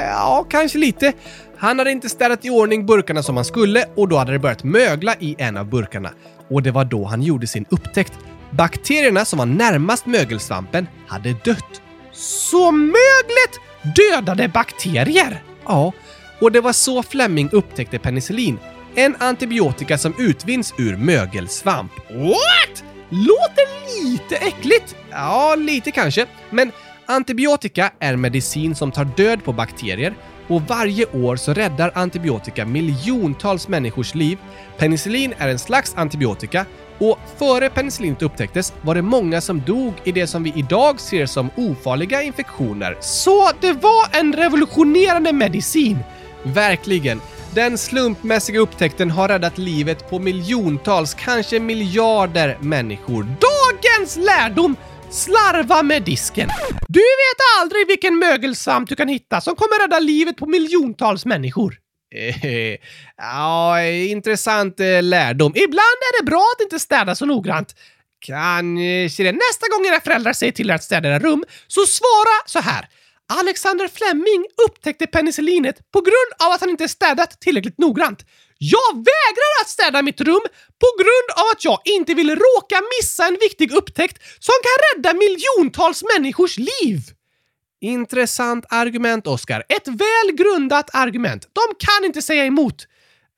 ja, 0.10 0.46
kanske 0.50 0.78
lite. 0.78 1.14
Han 1.58 1.80
hade 1.80 1.92
inte 1.92 2.10
städat 2.10 2.46
i 2.46 2.50
ordning 2.50 2.86
burkarna 2.86 3.24
som 3.24 3.36
han 3.36 3.46
skulle 3.46 3.86
och 3.96 4.08
då 4.08 4.18
hade 4.18 4.32
det 4.32 4.40
börjat 4.40 4.64
mögla 4.64 5.16
i 5.20 5.36
en 5.38 5.58
av 5.58 5.66
burkarna. 5.66 6.12
Och 6.50 6.64
det 6.64 6.72
var 6.72 6.86
då 6.86 7.06
han 7.06 7.24
gjorde 7.24 7.48
sin 7.48 7.66
upptäckt. 7.70 8.14
Bakterierna 8.52 9.26
som 9.26 9.40
var 9.40 9.46
närmast 9.46 10.06
mögelsvampen 10.06 10.88
hade 11.08 11.34
dött. 11.34 11.82
Så 12.12 12.72
möglet 12.72 13.60
dödade 13.96 14.48
bakterier? 14.48 15.44
Ja, 15.66 15.94
och 16.42 16.52
det 16.52 16.62
var 16.62 16.74
så 16.74 17.04
Fleming 17.04 17.50
upptäckte 17.52 18.00
penicillin. 18.00 18.60
En 18.96 19.16
antibiotika 19.20 19.98
som 19.98 20.14
utvinns 20.18 20.74
ur 20.78 20.98
mögelsvamp. 20.98 21.92
What? 22.10 22.84
Låter 23.10 23.66
lite 24.04 24.36
äckligt. 24.36 24.96
Ja, 25.12 25.56
lite 25.56 25.92
kanske. 25.92 26.26
Men 26.50 26.72
antibiotika 27.12 27.92
är 28.00 28.16
medicin 28.16 28.76
som 28.76 28.92
tar 28.92 29.06
död 29.06 29.44
på 29.44 29.54
bakterier 29.54 30.14
och 30.48 30.62
varje 30.62 31.06
år 31.06 31.36
så 31.36 31.54
räddar 31.54 31.92
antibiotika 31.96 32.66
miljontals 32.66 33.68
människors 33.68 34.16
liv. 34.16 34.38
Penicillin 34.78 35.34
är 35.38 35.48
en 35.48 35.60
slags 35.60 35.94
antibiotika 35.96 36.66
och 36.98 37.20
före 37.38 37.70
penicillinet 37.70 38.22
upptäcktes 38.22 38.74
var 38.82 38.96
det 38.96 39.02
många 39.02 39.42
som 39.42 39.62
dog 39.62 39.94
i 40.04 40.12
det 40.12 40.28
som 40.28 40.44
vi 40.44 40.54
idag 40.56 41.00
ser 41.00 41.26
som 41.26 41.50
ofarliga 41.58 42.22
infektioner. 42.22 42.98
Så 43.00 43.50
det 43.62 43.74
var 43.74 44.20
en 44.20 44.34
revolutionerande 44.34 45.34
medicin! 45.34 46.00
Verkligen. 46.44 47.22
Den 47.54 47.78
slumpmässiga 47.78 48.60
upptäckten 48.60 49.12
har 49.12 49.28
räddat 49.28 49.58
livet 49.58 50.10
på 50.10 50.20
miljontals, 50.20 51.14
kanske 51.14 51.60
miljarder 51.60 52.58
människor. 52.62 53.24
Dagens 53.24 54.18
lärdom! 54.18 54.76
Slarva 55.12 55.84
med 55.84 56.04
disken. 56.04 56.50
Du 56.88 57.00
vet 57.00 57.60
aldrig 57.60 57.88
vilken 57.88 58.20
mögelsvamp 58.20 58.90
du 58.90 58.96
kan 58.96 59.08
hitta 59.08 59.42
som 59.42 59.56
kommer 59.56 59.82
rädda 59.82 60.00
livet 60.00 60.38
på 60.38 60.46
miljontals 60.46 61.26
människor. 61.26 61.78
Eh, 62.16 62.78
ja, 63.18 63.84
intressant 63.90 64.80
eh, 64.80 65.04
lärdom. 65.04 65.52
Ibland 65.56 65.78
är 65.80 66.22
det 66.22 66.26
bra 66.26 66.46
att 66.56 66.62
inte 66.62 66.80
städa 66.80 67.16
så 67.16 67.26
noggrant. 67.26 67.76
Kanske 68.26 69.24
det. 69.24 69.32
Nästa 69.32 69.68
gång 69.72 69.86
era 69.86 70.02
föräldrar 70.02 70.34
säger 70.34 70.52
till 70.52 70.70
er 70.70 70.74
att 70.74 70.84
städa 70.84 71.10
era 71.10 71.20
rum, 71.20 71.44
så 71.68 71.82
svara 71.86 72.38
så 72.46 72.60
här. 72.60 72.88
Alexander 73.40 73.88
Fleming 73.88 74.46
upptäckte 74.68 75.08
penicillinet 75.08 75.92
på 75.92 76.02
grund 76.02 76.48
av 76.48 76.52
att 76.52 76.62
han 76.62 76.70
inte 76.70 76.88
städat 76.88 77.42
tillräckligt 77.42 77.78
noggrant. 77.78 78.26
Jag 78.64 78.96
vägrar 78.96 79.62
att 79.62 79.70
städa 79.70 80.02
mitt 80.02 80.22
rum 80.22 80.42
på 80.80 80.88
grund 80.98 81.46
av 81.46 81.52
att 81.52 81.66
jag 81.66 81.80
inte 81.86 82.14
vill 82.14 82.30
råka 82.30 82.82
missa 83.00 83.28
en 83.28 83.38
viktig 83.42 83.72
upptäckt 83.72 84.18
som 84.40 84.54
kan 84.64 84.78
rädda 84.88 85.20
miljontals 85.20 86.04
människors 86.16 86.58
liv. 86.58 87.00
Intressant 87.82 88.66
argument, 88.70 89.28
Oscar. 89.28 89.64
Ett 89.70 89.88
väl 89.88 90.36
grundat 90.38 90.90
argument. 90.94 91.48
De 91.54 91.62
kan 91.80 92.06
inte 92.06 92.22
säga 92.22 92.46
emot. 92.46 92.88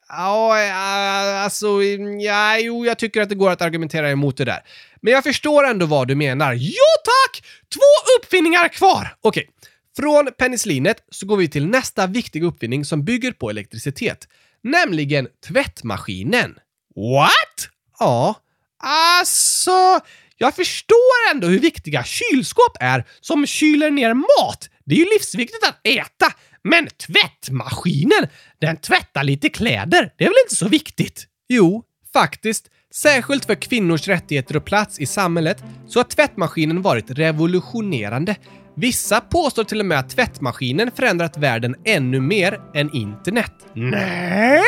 Ja, 0.07 0.63
eh, 0.63 1.43
alltså, 1.43 1.83
ja, 2.21 2.57
jo, 2.59 2.85
jag 2.85 2.99
tycker 2.99 3.21
att 3.21 3.29
det 3.29 3.35
går 3.35 3.51
att 3.51 3.61
argumentera 3.61 4.09
emot 4.09 4.37
det 4.37 4.45
där. 4.45 4.59
Men 5.01 5.13
jag 5.13 5.23
förstår 5.23 5.63
ändå 5.67 5.85
vad 5.85 6.07
du 6.07 6.15
menar. 6.15 6.53
Ja, 6.53 6.93
tack! 7.05 7.43
Två 7.73 8.19
uppfinningar 8.19 8.67
kvar! 8.67 9.15
Okej, 9.21 9.49
från 9.95 10.29
penicillinet 10.37 10.97
så 11.09 11.25
går 11.25 11.37
vi 11.37 11.47
till 11.47 11.67
nästa 11.67 12.07
viktiga 12.07 12.45
uppfinning 12.45 12.85
som 12.85 13.05
bygger 13.05 13.31
på 13.31 13.49
elektricitet, 13.49 14.27
nämligen 14.63 15.27
tvättmaskinen. 15.47 16.55
What? 16.95 17.69
Ja, 17.99 18.35
alltså, 18.83 19.99
jag 20.37 20.55
förstår 20.55 21.31
ändå 21.31 21.47
hur 21.47 21.59
viktiga 21.59 22.03
kylskåp 22.03 22.77
är 22.79 23.05
som 23.21 23.45
kyler 23.45 23.91
ner 23.91 24.13
mat. 24.13 24.69
Det 24.85 24.95
är 24.95 24.99
ju 24.99 25.05
livsviktigt 25.05 25.67
att 25.67 25.79
äta. 25.83 26.33
Men 26.63 26.87
tvättmaskinen, 26.87 28.27
den 28.61 28.77
tvättar 28.77 29.23
lite 29.23 29.49
kläder. 29.49 30.13
Det 30.17 30.23
är 30.23 30.29
väl 30.29 30.43
inte 30.45 30.55
så 30.55 30.67
viktigt? 30.67 31.27
Jo, 31.49 31.83
faktiskt. 32.13 32.69
Särskilt 32.93 33.45
för 33.45 33.55
kvinnors 33.55 34.07
rättigheter 34.07 34.57
och 34.57 34.65
plats 34.65 34.99
i 34.99 35.05
samhället 35.05 35.63
så 35.87 35.99
har 35.99 36.03
tvättmaskinen 36.03 36.81
varit 36.81 37.11
revolutionerande. 37.11 38.35
Vissa 38.75 39.21
påstår 39.21 39.63
till 39.63 39.79
och 39.79 39.85
med 39.85 39.99
att 39.99 40.09
tvättmaskinen 40.09 40.91
förändrat 40.91 41.37
världen 41.37 41.75
ännu 41.85 42.19
mer 42.19 42.59
än 42.73 42.95
internet. 42.95 43.53
Nej! 43.73 44.63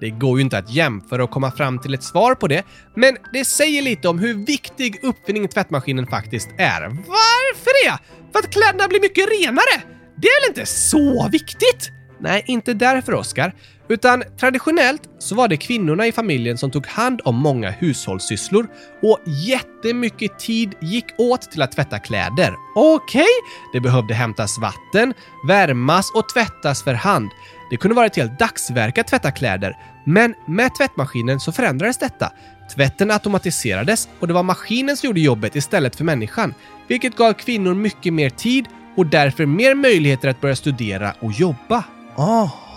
Det 0.00 0.10
går 0.10 0.38
ju 0.38 0.44
inte 0.44 0.58
att 0.58 0.70
jämföra 0.70 1.24
och 1.24 1.30
komma 1.30 1.50
fram 1.50 1.78
till 1.78 1.94
ett 1.94 2.02
svar 2.02 2.34
på 2.34 2.48
det, 2.48 2.62
men 2.96 3.16
det 3.32 3.44
säger 3.44 3.82
lite 3.82 4.08
om 4.08 4.18
hur 4.18 4.46
viktig 4.46 5.00
uppfinning 5.02 5.48
tvättmaskinen 5.48 6.06
faktiskt 6.06 6.48
är. 6.58 6.80
Varför 6.88 7.84
det? 7.84 7.98
För 8.32 8.38
att 8.38 8.52
kläderna 8.52 8.88
blir 8.88 9.00
mycket 9.00 9.28
renare? 9.40 9.82
Det 10.16 10.28
är 10.28 10.42
väl 10.42 10.50
inte 10.50 10.66
så 10.66 11.28
viktigt? 11.32 11.90
Nej, 12.20 12.44
inte 12.46 12.74
därför 12.74 13.14
Oskar. 13.14 13.54
Utan 13.90 14.22
traditionellt 14.40 15.02
så 15.18 15.34
var 15.34 15.48
det 15.48 15.56
kvinnorna 15.56 16.06
i 16.06 16.12
familjen 16.12 16.58
som 16.58 16.70
tog 16.70 16.86
hand 16.86 17.20
om 17.24 17.36
många 17.36 17.70
hushållssysslor 17.70 18.66
och 19.02 19.18
jättemycket 19.26 20.38
tid 20.38 20.74
gick 20.80 21.04
åt 21.18 21.50
till 21.50 21.62
att 21.62 21.72
tvätta 21.72 21.98
kläder. 21.98 22.54
Okej, 22.74 23.20
okay. 23.20 23.26
det 23.72 23.80
behövde 23.80 24.14
hämtas 24.14 24.58
vatten, 24.58 25.14
värmas 25.48 26.12
och 26.14 26.28
tvättas 26.28 26.82
för 26.82 26.94
hand. 26.94 27.30
Det 27.70 27.76
kunde 27.76 27.94
vara 27.94 28.06
ett 28.06 28.16
helt 28.16 28.38
dagsverke 28.38 29.00
att 29.00 29.08
tvätta 29.08 29.30
kläder, 29.30 29.76
men 30.04 30.34
med 30.46 30.74
tvättmaskinen 30.74 31.40
så 31.40 31.52
förändrades 31.52 31.98
detta. 31.98 32.32
Tvätten 32.74 33.10
automatiserades 33.10 34.08
och 34.20 34.26
det 34.26 34.34
var 34.34 34.42
maskinen 34.42 34.96
som 34.96 35.06
gjorde 35.06 35.20
jobbet 35.20 35.56
istället 35.56 35.96
för 35.96 36.04
människan, 36.04 36.54
vilket 36.88 37.16
gav 37.16 37.32
kvinnor 37.32 37.74
mycket 37.74 38.12
mer 38.12 38.30
tid 38.30 38.66
och 38.96 39.06
därför 39.06 39.46
mer 39.46 39.74
möjligheter 39.74 40.28
att 40.28 40.40
börja 40.40 40.56
studera 40.56 41.14
och 41.20 41.32
jobba. 41.32 41.84
Aha! 42.16 42.69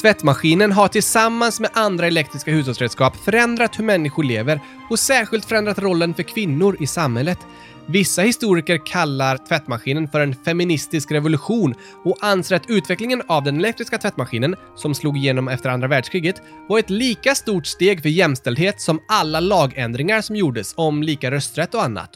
Tvättmaskinen 0.00 0.72
har 0.72 0.88
tillsammans 0.88 1.60
med 1.60 1.70
andra 1.74 2.06
elektriska 2.06 2.50
hushållsredskap 2.50 3.16
förändrat 3.16 3.78
hur 3.78 3.84
människor 3.84 4.24
lever 4.24 4.60
och 4.90 4.98
särskilt 4.98 5.44
förändrat 5.44 5.78
rollen 5.78 6.14
för 6.14 6.22
kvinnor 6.22 6.76
i 6.80 6.86
samhället. 6.86 7.38
Vissa 7.86 8.22
historiker 8.22 8.86
kallar 8.86 9.36
tvättmaskinen 9.36 10.08
för 10.08 10.20
en 10.20 10.34
feministisk 10.34 11.12
revolution 11.12 11.74
och 12.04 12.16
anser 12.20 12.56
att 12.56 12.70
utvecklingen 12.70 13.22
av 13.28 13.44
den 13.44 13.58
elektriska 13.58 13.98
tvättmaskinen, 13.98 14.56
som 14.76 14.94
slog 14.94 15.16
igenom 15.16 15.48
efter 15.48 15.70
andra 15.70 15.88
världskriget, 15.88 16.42
var 16.68 16.78
ett 16.78 16.90
lika 16.90 17.34
stort 17.34 17.66
steg 17.66 18.02
för 18.02 18.08
jämställdhet 18.08 18.80
som 18.80 19.00
alla 19.08 19.40
lagändringar 19.40 20.20
som 20.20 20.36
gjordes 20.36 20.74
om 20.76 21.02
lika 21.02 21.30
rösträtt 21.30 21.74
och 21.74 21.84
annat. 21.84 22.10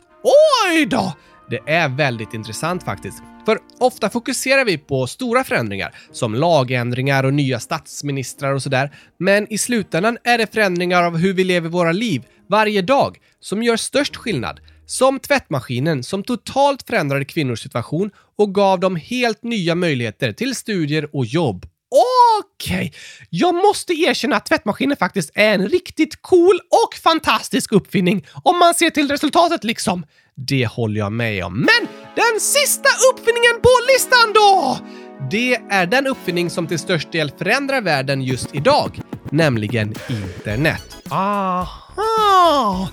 Oj 0.66 0.86
då! 0.86 1.12
Det 1.50 1.72
är 1.72 1.88
väldigt 1.88 2.34
intressant 2.34 2.82
faktiskt. 2.82 3.22
För 3.44 3.58
ofta 3.78 4.10
fokuserar 4.10 4.64
vi 4.64 4.78
på 4.78 5.06
stora 5.06 5.44
förändringar, 5.44 5.94
som 6.12 6.34
lagändringar 6.34 7.24
och 7.24 7.34
nya 7.34 7.60
statsministrar 7.60 8.52
och 8.52 8.62
sådär. 8.62 8.90
Men 9.18 9.52
i 9.52 9.58
slutändan 9.58 10.18
är 10.24 10.38
det 10.38 10.52
förändringar 10.52 11.02
av 11.02 11.16
hur 11.16 11.32
vi 11.32 11.44
lever 11.44 11.68
våra 11.68 11.92
liv 11.92 12.22
varje 12.48 12.82
dag 12.82 13.18
som 13.40 13.62
gör 13.62 13.76
störst 13.76 14.16
skillnad. 14.16 14.60
Som 14.86 15.18
tvättmaskinen 15.20 16.02
som 16.02 16.22
totalt 16.22 16.82
förändrade 16.82 17.24
kvinnors 17.24 17.62
situation 17.62 18.10
och 18.38 18.54
gav 18.54 18.80
dem 18.80 18.96
helt 18.96 19.42
nya 19.42 19.74
möjligheter 19.74 20.32
till 20.32 20.54
studier 20.54 21.16
och 21.16 21.26
jobb. 21.26 21.66
Okej, 22.40 22.92
jag 23.30 23.54
måste 23.54 23.92
erkänna 23.92 24.36
att 24.36 24.46
tvättmaskinen 24.46 24.96
faktiskt 24.96 25.30
är 25.34 25.54
en 25.54 25.68
riktigt 25.68 26.22
cool 26.22 26.60
och 26.84 26.94
fantastisk 27.02 27.72
uppfinning 27.72 28.26
om 28.44 28.58
man 28.58 28.74
ser 28.74 28.90
till 28.90 29.08
resultatet 29.08 29.64
liksom. 29.64 30.06
Det 30.46 30.66
håller 30.66 31.00
jag 31.00 31.12
med 31.12 31.44
om. 31.44 31.60
Men 31.60 31.88
den 32.16 32.40
sista 32.40 32.88
uppfinningen 33.12 33.60
på 33.62 33.68
listan 33.92 34.32
då! 34.34 34.78
Det 35.30 35.54
är 35.54 35.86
den 35.86 36.06
uppfinning 36.06 36.50
som 36.50 36.66
till 36.66 36.78
störst 36.78 37.12
del 37.12 37.30
förändrar 37.38 37.80
världen 37.80 38.22
just 38.22 38.54
idag, 38.54 39.00
nämligen 39.30 39.94
internet. 40.08 40.96
Aha! 41.10 42.88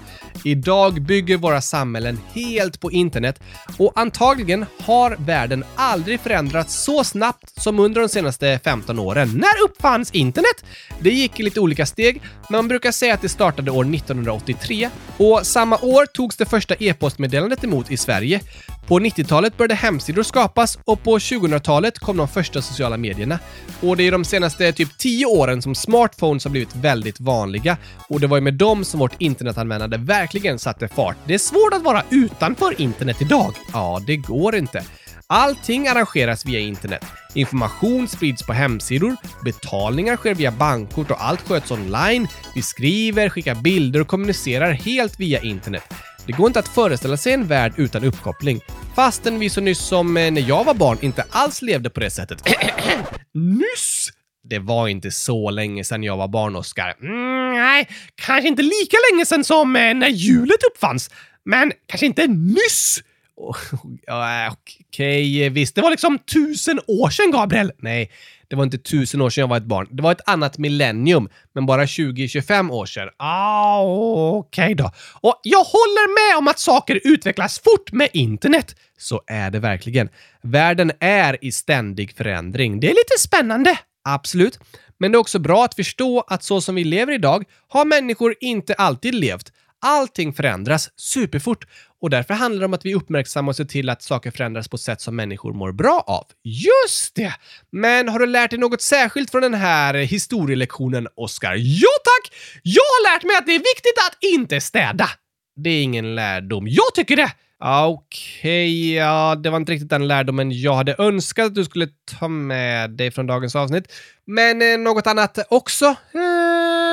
Idag 0.47 1.01
bygger 1.01 1.37
våra 1.37 1.61
samhällen 1.61 2.19
helt 2.33 2.79
på 2.79 2.91
internet 2.91 3.39
och 3.77 3.91
antagligen 3.95 4.65
har 4.81 5.15
världen 5.19 5.63
aldrig 5.75 6.19
förändrats 6.19 6.83
så 6.83 7.03
snabbt 7.03 7.61
som 7.61 7.79
under 7.79 8.01
de 8.01 8.09
senaste 8.09 8.59
15 8.63 8.99
åren. 8.99 9.29
När 9.35 9.63
uppfanns 9.65 10.11
internet? 10.11 10.65
Det 10.99 11.09
gick 11.09 11.39
i 11.39 11.43
lite 11.43 11.59
olika 11.59 11.85
steg, 11.85 12.21
men 12.49 12.57
man 12.57 12.67
brukar 12.67 12.91
säga 12.91 13.13
att 13.13 13.21
det 13.21 13.29
startade 13.29 13.71
år 13.71 13.95
1983 13.95 14.89
och 15.17 15.39
samma 15.43 15.77
år 15.77 16.05
togs 16.05 16.37
det 16.37 16.45
första 16.45 16.75
e-postmeddelandet 16.79 17.63
emot 17.63 17.91
i 17.91 17.97
Sverige. 17.97 18.41
På 18.87 18.99
90-talet 18.99 19.57
började 19.57 19.75
hemsidor 19.75 20.23
skapas 20.23 20.79
och 20.85 21.03
på 21.03 21.17
2000-talet 21.17 21.99
kom 21.99 22.17
de 22.17 22.27
första 22.27 22.61
sociala 22.61 22.97
medierna. 22.97 23.39
Och 23.81 23.97
det 23.97 24.07
är 24.07 24.11
de 24.11 24.25
senaste 24.25 24.71
typ 24.71 24.97
10 24.97 25.25
åren 25.25 25.61
som 25.61 25.75
smartphones 25.75 26.43
har 26.43 26.51
blivit 26.51 26.75
väldigt 26.75 27.19
vanliga 27.19 27.77
och 28.09 28.19
det 28.19 28.27
var 28.27 28.37
ju 28.37 28.41
med 28.41 28.53
dem 28.53 28.85
som 28.85 28.99
vårt 28.99 29.21
internetanvändande 29.21 29.97
verkligen 29.97 30.59
satte 30.59 30.87
fart. 30.87 31.15
Det 31.25 31.33
är 31.33 31.37
svårt 31.37 31.73
att 31.73 31.83
vara 31.83 32.03
utanför 32.09 32.81
internet 32.81 33.21
idag. 33.21 33.53
Ja, 33.73 34.01
det 34.07 34.17
går 34.17 34.55
inte. 34.55 34.83
Allting 35.27 35.87
arrangeras 35.87 36.45
via 36.45 36.59
internet. 36.59 37.05
Information 37.33 38.07
sprids 38.07 38.45
på 38.45 38.53
hemsidor, 38.53 39.15
betalningar 39.43 40.17
sker 40.17 40.35
via 40.35 40.51
bankkort 40.51 41.11
och 41.11 41.25
allt 41.25 41.47
sköts 41.47 41.71
online. 41.71 42.27
Vi 42.55 42.61
skriver, 42.61 43.29
skickar 43.29 43.55
bilder 43.55 44.01
och 44.01 44.07
kommunicerar 44.07 44.71
helt 44.71 45.19
via 45.19 45.41
internet. 45.41 45.93
Det 46.27 46.33
går 46.33 46.47
inte 46.47 46.59
att 46.59 46.67
föreställa 46.67 47.17
sig 47.17 47.33
en 47.33 47.47
värld 47.47 47.73
utan 47.77 48.03
uppkoppling. 48.03 48.61
Fastän 48.95 49.39
vi 49.39 49.49
så 49.49 49.61
nyss 49.61 49.79
som 49.79 50.17
eh, 50.17 50.31
när 50.31 50.41
jag 50.41 50.63
var 50.63 50.73
barn 50.73 50.97
inte 51.01 51.23
alls 51.29 51.61
levde 51.61 51.89
på 51.89 51.99
det 51.99 52.09
sättet. 52.09 52.41
Nyss? 53.33 54.09
Det 54.43 54.59
var 54.59 54.87
inte 54.87 55.11
så 55.11 55.49
länge 55.49 55.83
sedan 55.83 56.03
jag 56.03 56.17
var 56.17 56.27
barn, 56.27 56.55
Oskar. 56.55 56.95
Mm, 57.01 57.53
nej, 57.53 57.87
kanske 58.15 58.47
inte 58.47 58.61
lika 58.61 58.97
länge 59.11 59.25
sedan 59.25 59.43
som 59.43 59.75
eh, 59.75 59.93
när 59.93 60.07
hjulet 60.07 60.63
uppfanns. 60.73 61.09
Men 61.45 61.71
kanske 61.85 62.05
inte 62.05 62.27
nyss. 62.27 63.03
Ja, 64.05 64.55
Okej, 64.87 65.49
visst. 65.49 65.75
Det 65.75 65.81
var 65.81 65.91
liksom 65.91 66.19
tusen 66.19 66.79
år 66.87 67.09
sedan, 67.09 67.31
Gabriel. 67.31 67.71
Nej, 67.77 68.11
det 68.49 68.55
var 68.55 68.63
inte 68.63 68.77
tusen 68.77 69.21
år 69.21 69.29
sedan 69.29 69.41
jag 69.41 69.47
var 69.47 69.57
ett 69.57 69.63
barn. 69.63 69.87
Det 69.91 70.03
var 70.03 70.11
ett 70.11 70.29
annat 70.29 70.57
millennium, 70.57 71.29
men 71.55 71.65
bara 71.65 71.85
20-25 71.85 72.71
år 72.71 72.85
sedan. 72.85 73.09
Ah, 73.17 73.81
Okej 73.81 74.63
okay 74.63 74.73
då. 74.73 74.91
Och 75.21 75.39
jag 75.43 75.63
håller 75.63 76.31
med 76.31 76.37
om 76.37 76.47
att 76.47 76.59
saker 76.59 77.01
utvecklas 77.03 77.59
fort 77.59 77.91
med 77.91 78.09
internet. 78.13 78.75
Så 78.97 79.21
är 79.27 79.51
det 79.51 79.59
verkligen. 79.59 80.09
Världen 80.41 80.91
är 80.99 81.37
i 81.45 81.51
ständig 81.51 82.15
förändring. 82.17 82.79
Det 82.79 82.87
är 82.87 82.95
lite 82.95 83.19
spännande. 83.19 83.79
Absolut. 84.03 84.59
Men 84.99 85.11
det 85.11 85.15
är 85.15 85.19
också 85.19 85.39
bra 85.39 85.65
att 85.65 85.75
förstå 85.75 86.23
att 86.27 86.43
så 86.43 86.61
som 86.61 86.75
vi 86.75 86.83
lever 86.83 87.13
idag 87.13 87.43
har 87.67 87.85
människor 87.85 88.35
inte 88.39 88.73
alltid 88.73 89.15
levt. 89.15 89.51
Allting 89.85 90.33
förändras 90.33 90.89
superfort 90.95 91.65
och 92.01 92.09
därför 92.09 92.33
handlar 92.33 92.59
det 92.59 92.65
om 92.65 92.73
att 92.73 92.85
vi 92.85 92.95
uppmärksammar 92.95 93.49
och 93.49 93.55
ser 93.55 93.65
till 93.65 93.89
att 93.89 94.01
saker 94.01 94.31
förändras 94.31 94.67
på 94.67 94.77
sätt 94.77 95.01
som 95.01 95.15
människor 95.15 95.53
mår 95.53 95.71
bra 95.71 96.03
av. 96.07 96.25
Just 96.43 97.15
det! 97.15 97.33
Men 97.71 98.09
har 98.09 98.19
du 98.19 98.25
lärt 98.25 98.49
dig 98.49 98.59
något 98.59 98.81
särskilt 98.81 99.31
från 99.31 99.41
den 99.41 99.53
här 99.53 99.93
historielektionen, 99.93 101.07
Oskar? 101.15 101.55
Ja 101.55 101.89
tack! 102.03 102.35
Jag 102.63 102.81
har 102.81 103.15
lärt 103.15 103.23
mig 103.23 103.35
att 103.35 103.45
det 103.45 103.55
är 103.55 103.59
viktigt 103.59 103.97
att 104.07 104.17
inte 104.33 104.61
städa. 104.61 105.09
Det 105.55 105.69
är 105.69 105.83
ingen 105.83 106.15
lärdom. 106.15 106.67
Jag 106.67 106.95
tycker 106.95 107.15
det! 107.15 107.31
Ah, 107.59 107.87
okej, 107.87 108.41
okay, 108.41 108.93
ja, 108.93 109.35
det 109.35 109.49
var 109.49 109.57
inte 109.57 109.71
riktigt 109.71 109.89
den 109.89 110.07
lärdomen 110.07 110.61
jag 110.61 110.75
hade 110.75 110.95
önskat 110.97 111.45
att 111.45 111.55
du 111.55 111.65
skulle 111.65 111.87
ta 112.19 112.27
med 112.27 112.91
dig 112.91 113.11
från 113.11 113.27
dagens 113.27 113.55
avsnitt. 113.55 113.93
Men 114.25 114.61
eh, 114.61 114.77
något 114.77 115.07
annat 115.07 115.37
också? 115.49 115.85
Eh 115.85 116.86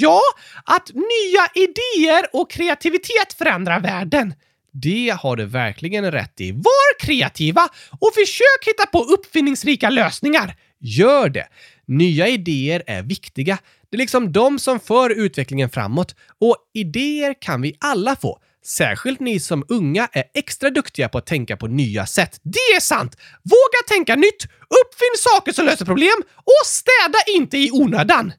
Ja, 0.00 0.20
att 0.64 0.90
nya 0.94 1.48
idéer 1.54 2.26
och 2.32 2.50
kreativitet 2.50 3.32
förändrar 3.38 3.80
världen. 3.80 4.34
Det 4.72 5.16
har 5.20 5.36
du 5.36 5.44
verkligen 5.44 6.10
rätt 6.10 6.40
i. 6.40 6.52
Var 6.52 7.00
kreativa 7.00 7.68
och 8.00 8.14
försök 8.14 8.66
hitta 8.66 8.86
på 8.86 8.98
uppfinningsrika 8.98 9.90
lösningar. 9.90 10.56
Gör 10.80 11.28
det! 11.28 11.48
Nya 11.86 12.28
idéer 12.28 12.82
är 12.86 13.02
viktiga. 13.02 13.58
Det 13.90 13.96
är 13.96 13.98
liksom 13.98 14.32
de 14.32 14.58
som 14.58 14.80
för 14.80 15.10
utvecklingen 15.10 15.70
framåt 15.70 16.14
och 16.40 16.56
idéer 16.74 17.34
kan 17.40 17.62
vi 17.62 17.76
alla 17.80 18.16
få. 18.16 18.38
Särskilt 18.64 19.20
ni 19.20 19.40
som 19.40 19.64
unga 19.68 20.08
är 20.12 20.24
extra 20.34 20.70
duktiga 20.70 21.08
på 21.08 21.18
att 21.18 21.26
tänka 21.26 21.56
på 21.56 21.66
nya 21.66 22.06
sätt. 22.06 22.40
Det 22.42 22.76
är 22.76 22.80
sant! 22.80 23.16
Våga 23.42 23.88
tänka 23.88 24.16
nytt, 24.16 24.44
uppfinn 24.82 25.16
saker 25.16 25.52
som 25.52 25.64
löser 25.64 25.84
problem 25.84 26.22
och 26.34 26.66
städa 26.66 27.18
inte 27.36 27.58
i 27.58 27.70
onödan. 27.72 28.32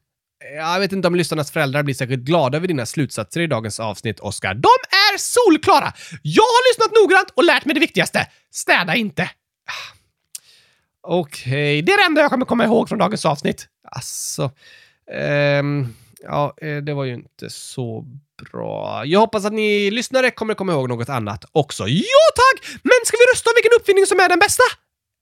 Jag 0.45 0.79
vet 0.79 0.91
inte 0.91 1.07
om 1.07 1.15
lyssnarnas 1.15 1.51
föräldrar 1.51 1.83
blir 1.83 1.95
särskilt 1.95 2.23
glada 2.23 2.57
över 2.57 2.67
dina 2.67 2.85
slutsatser 2.85 3.41
i 3.41 3.47
dagens 3.47 3.79
avsnitt, 3.79 4.19
Oscar. 4.19 4.53
De 4.53 4.69
är 4.91 5.17
solklara! 5.17 5.93
Jag 6.21 6.43
har 6.43 6.71
lyssnat 6.71 7.01
noggrant 7.01 7.29
och 7.35 7.43
lärt 7.43 7.65
mig 7.65 7.73
det 7.73 7.79
viktigaste. 7.79 8.27
Städa 8.51 8.95
inte. 8.95 9.29
Okej. 11.01 11.51
Okay. 11.51 11.81
Det 11.81 11.91
är 11.91 11.97
det 11.97 12.03
enda 12.03 12.21
jag 12.21 12.31
kommer 12.31 12.45
komma 12.45 12.63
ihåg 12.65 12.89
från 12.89 12.99
dagens 12.99 13.25
avsnitt. 13.25 13.67
Alltså... 13.91 14.51
Um, 15.61 15.95
ja, 16.23 16.53
eh, 16.61 16.77
det 16.77 16.93
var 16.93 17.03
ju 17.03 17.13
inte 17.13 17.49
så 17.49 18.05
bra. 18.51 19.05
Jag 19.05 19.19
hoppas 19.19 19.45
att 19.45 19.53
ni 19.53 19.91
lyssnare 19.91 20.31
kommer 20.31 20.53
komma 20.53 20.71
ihåg 20.71 20.89
något 20.89 21.09
annat 21.09 21.45
också. 21.51 21.87
Ja, 21.87 22.25
tack! 22.35 22.67
Men 22.83 22.91
ska 23.05 23.17
vi 23.17 23.33
rösta 23.33 23.49
om 23.49 23.53
vilken 23.55 23.79
uppfinning 23.79 24.05
som 24.05 24.19
är 24.19 24.29
den 24.29 24.39
bästa? 24.39 24.63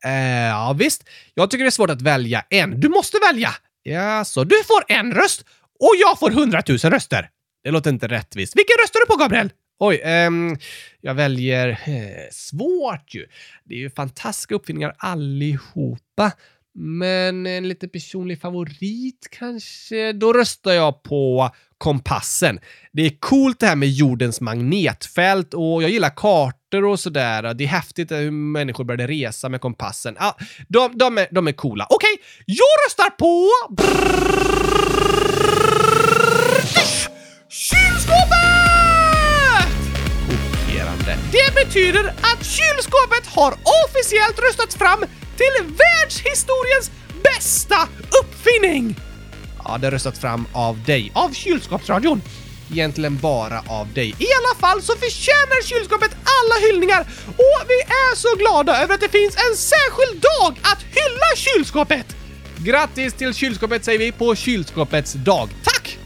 Uh, 0.06 0.48
ja, 0.48 0.76
visst. 0.80 1.10
Jag 1.34 1.50
tycker 1.50 1.64
det 1.64 1.70
är 1.70 1.72
svårt 1.72 1.90
att 1.90 2.02
välja 2.02 2.46
en. 2.50 2.80
Du 2.80 2.90
måste 2.90 3.18
välja! 3.32 3.50
Ja, 3.90 4.26
så 4.26 4.44
du 4.44 4.64
får 4.64 4.84
en 4.88 5.14
röst 5.14 5.46
och 5.80 5.94
jag 5.98 6.20
får 6.20 6.32
hundratusen 6.32 6.92
röster. 6.92 7.30
Det 7.64 7.72
låter 7.72 7.90
inte 7.90 8.08
rättvist. 8.08 8.56
Vilken 8.56 8.76
röstar 8.84 9.00
du 9.00 9.06
på, 9.06 9.16
Gabriel? 9.16 9.50
Oj, 9.80 10.02
ehm, 10.04 10.58
jag 11.02 11.14
väljer... 11.14 11.70
Eh, 11.70 12.32
svårt 12.32 13.16
ju. 13.16 13.26
Det 13.66 13.74
är 13.74 13.78
ju 13.78 13.90
fantastiska 13.90 14.56
uppfinningar 14.56 14.96
allihopa. 14.98 16.32
Men 16.76 17.46
en 17.46 17.68
lite 17.68 17.88
personlig 17.88 18.42
favorit 18.42 19.28
kanske? 19.32 20.14
Då 20.14 20.34
röstar 20.34 20.72
jag 20.72 21.04
på 21.04 21.52
kompassen. 21.78 22.60
Det 22.94 23.06
är 23.06 23.20
coolt 23.20 23.60
det 23.60 23.68
här 23.68 23.76
med 23.76 23.90
jordens 23.90 24.42
magnetfält 24.42 25.54
och 25.54 25.84
jag 25.84 25.90
gillar 25.90 26.10
kartor 26.16 26.86
och 26.86 27.00
sådär. 27.00 27.54
Det 27.54 27.64
är 27.64 27.68
häftigt 27.68 28.12
hur 28.12 28.32
människor 28.32 28.84
började 28.84 29.08
resa 29.08 29.50
med 29.50 29.62
kompassen. 29.62 30.16
Ja, 30.20 30.38
de, 30.68 30.98
de, 30.98 31.18
är, 31.18 31.28
de 31.32 31.48
är 31.48 31.52
coola. 31.52 31.88
Okej, 31.90 32.14
okay, 32.14 32.26
jag 32.46 32.68
röstar 32.86 33.10
på... 33.10 33.50
Kylskåpet! 37.50 38.48
Chockerande. 40.28 41.18
Det 41.32 41.66
betyder 41.66 42.08
att 42.08 42.46
kylskåpet 42.46 43.28
har 43.36 43.54
officiellt 43.86 44.40
röstats 44.40 44.76
fram 44.76 45.00
till 45.38 45.76
världshistoriens 45.76 46.92
bästa 47.24 47.88
uppfinning! 48.22 49.07
Ja, 49.68 49.78
det 49.78 49.88
har 49.88 49.92
röstat 49.92 50.18
fram 50.18 50.46
av 50.54 50.84
dig. 50.84 51.12
Av 51.16 51.34
kylskåpsradion. 51.34 52.22
Egentligen 52.72 53.18
bara 53.18 53.64
av 53.68 53.94
dig. 53.94 54.10
I 54.10 54.28
alla 54.40 54.60
fall 54.60 54.82
så 54.82 54.94
förtjänar 54.94 55.64
kylskåpet 55.64 56.12
alla 56.12 56.68
hyllningar 56.68 57.02
och 57.28 57.62
vi 57.68 57.80
är 57.82 58.16
så 58.16 58.36
glada 58.36 58.84
över 58.84 58.94
att 58.94 59.02
det 59.02 59.10
finns 59.10 59.36
en 59.36 59.58
särskild 59.58 60.22
dag 60.22 60.60
att 60.62 60.84
hylla 60.84 61.36
kylskåpet! 61.36 62.16
Grattis 62.58 63.14
till 63.14 63.34
kylskåpet 63.34 63.86
säger 63.86 64.00
vi 64.00 64.12
på 64.12 64.36
kylskåpets 64.36 65.14
dag. 65.14 65.50
Tack! 65.64 65.98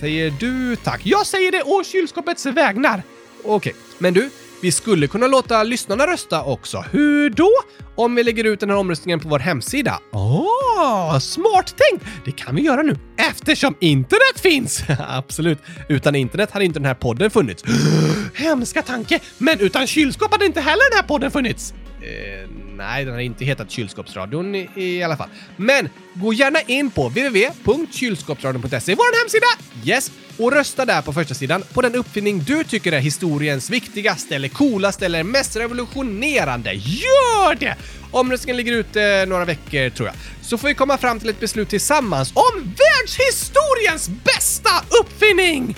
Säger 0.00 0.30
du 0.30 0.76
tack? 0.76 1.00
Jag 1.04 1.26
säger 1.26 1.52
det 1.52 1.62
å 1.62 1.84
kylskåpets 1.84 2.46
vägnar. 2.46 3.02
Okej, 3.44 3.74
men 3.98 4.14
du, 4.14 4.30
vi 4.62 4.72
skulle 4.72 5.06
kunna 5.06 5.26
låta 5.26 5.62
lyssnarna 5.62 6.06
rösta 6.06 6.42
också. 6.42 6.84
Hur 6.90 7.30
då? 7.30 7.50
Om 7.94 8.14
vi 8.14 8.22
lägger 8.24 8.44
ut 8.44 8.60
den 8.60 8.70
här 8.70 8.76
omröstningen 8.76 9.20
på 9.20 9.28
vår 9.28 9.38
hemsida. 9.38 10.00
Oh, 10.12 11.18
smart 11.18 11.74
tänkt! 11.76 12.06
Det 12.24 12.32
kan 12.32 12.54
vi 12.54 12.62
göra 12.62 12.82
nu 12.82 12.96
eftersom 13.16 13.74
internet 13.80 14.40
finns! 14.40 14.82
Absolut. 15.08 15.58
Utan 15.88 16.14
internet 16.14 16.50
hade 16.50 16.64
inte 16.64 16.78
den 16.78 16.86
här 16.86 16.94
podden 16.94 17.30
funnits. 17.30 17.64
Hemska 18.34 18.82
tanke! 18.82 19.20
Men 19.38 19.60
utan 19.60 19.86
kylskåp 19.86 20.32
hade 20.32 20.46
inte 20.46 20.60
heller 20.60 20.90
den 20.90 20.96
här 20.96 21.08
podden 21.08 21.30
funnits. 21.30 21.74
Eh, 22.02 22.50
nej, 22.78 23.04
den 23.04 23.14
har 23.14 23.20
inte 23.20 23.44
hetat 23.44 23.70
Kylskåpsradion 23.70 24.54
i, 24.54 24.68
i, 24.74 25.02
alla 25.02 25.16
fall. 25.16 25.28
Men 25.56 25.88
gå 26.14 26.32
gärna 26.32 26.60
in 26.60 26.90
på 26.90 27.08
www.kylskåpsradion.se, 27.08 28.94
vår 28.94 29.22
hemsida! 29.22 29.46
Yes! 29.84 30.10
och 30.38 30.52
rösta 30.52 30.84
där 30.84 31.02
på 31.02 31.12
första 31.12 31.34
sidan 31.34 31.62
på 31.72 31.82
den 31.82 31.94
uppfinning 31.94 32.42
du 32.46 32.64
tycker 32.64 32.92
är 32.92 33.00
historiens 33.00 33.70
viktigaste 33.70 34.34
eller 34.34 34.48
coolaste 34.48 35.06
eller 35.06 35.22
mest 35.22 35.56
revolutionerande. 35.56 36.72
Gör 36.72 37.54
det! 37.54 37.76
Omröstningen 38.10 38.56
ligger 38.56 38.72
ute 38.72 39.02
eh, 39.02 39.26
några 39.26 39.44
veckor 39.44 39.90
tror 39.90 40.08
jag. 40.08 40.16
Så 40.42 40.58
får 40.58 40.68
vi 40.68 40.74
komma 40.74 40.98
fram 40.98 41.20
till 41.20 41.28
ett 41.28 41.40
beslut 41.40 41.68
tillsammans 41.68 42.32
om 42.34 42.62
världshistoriens 42.62 44.08
bästa 44.24 44.70
uppfinning! 45.00 45.76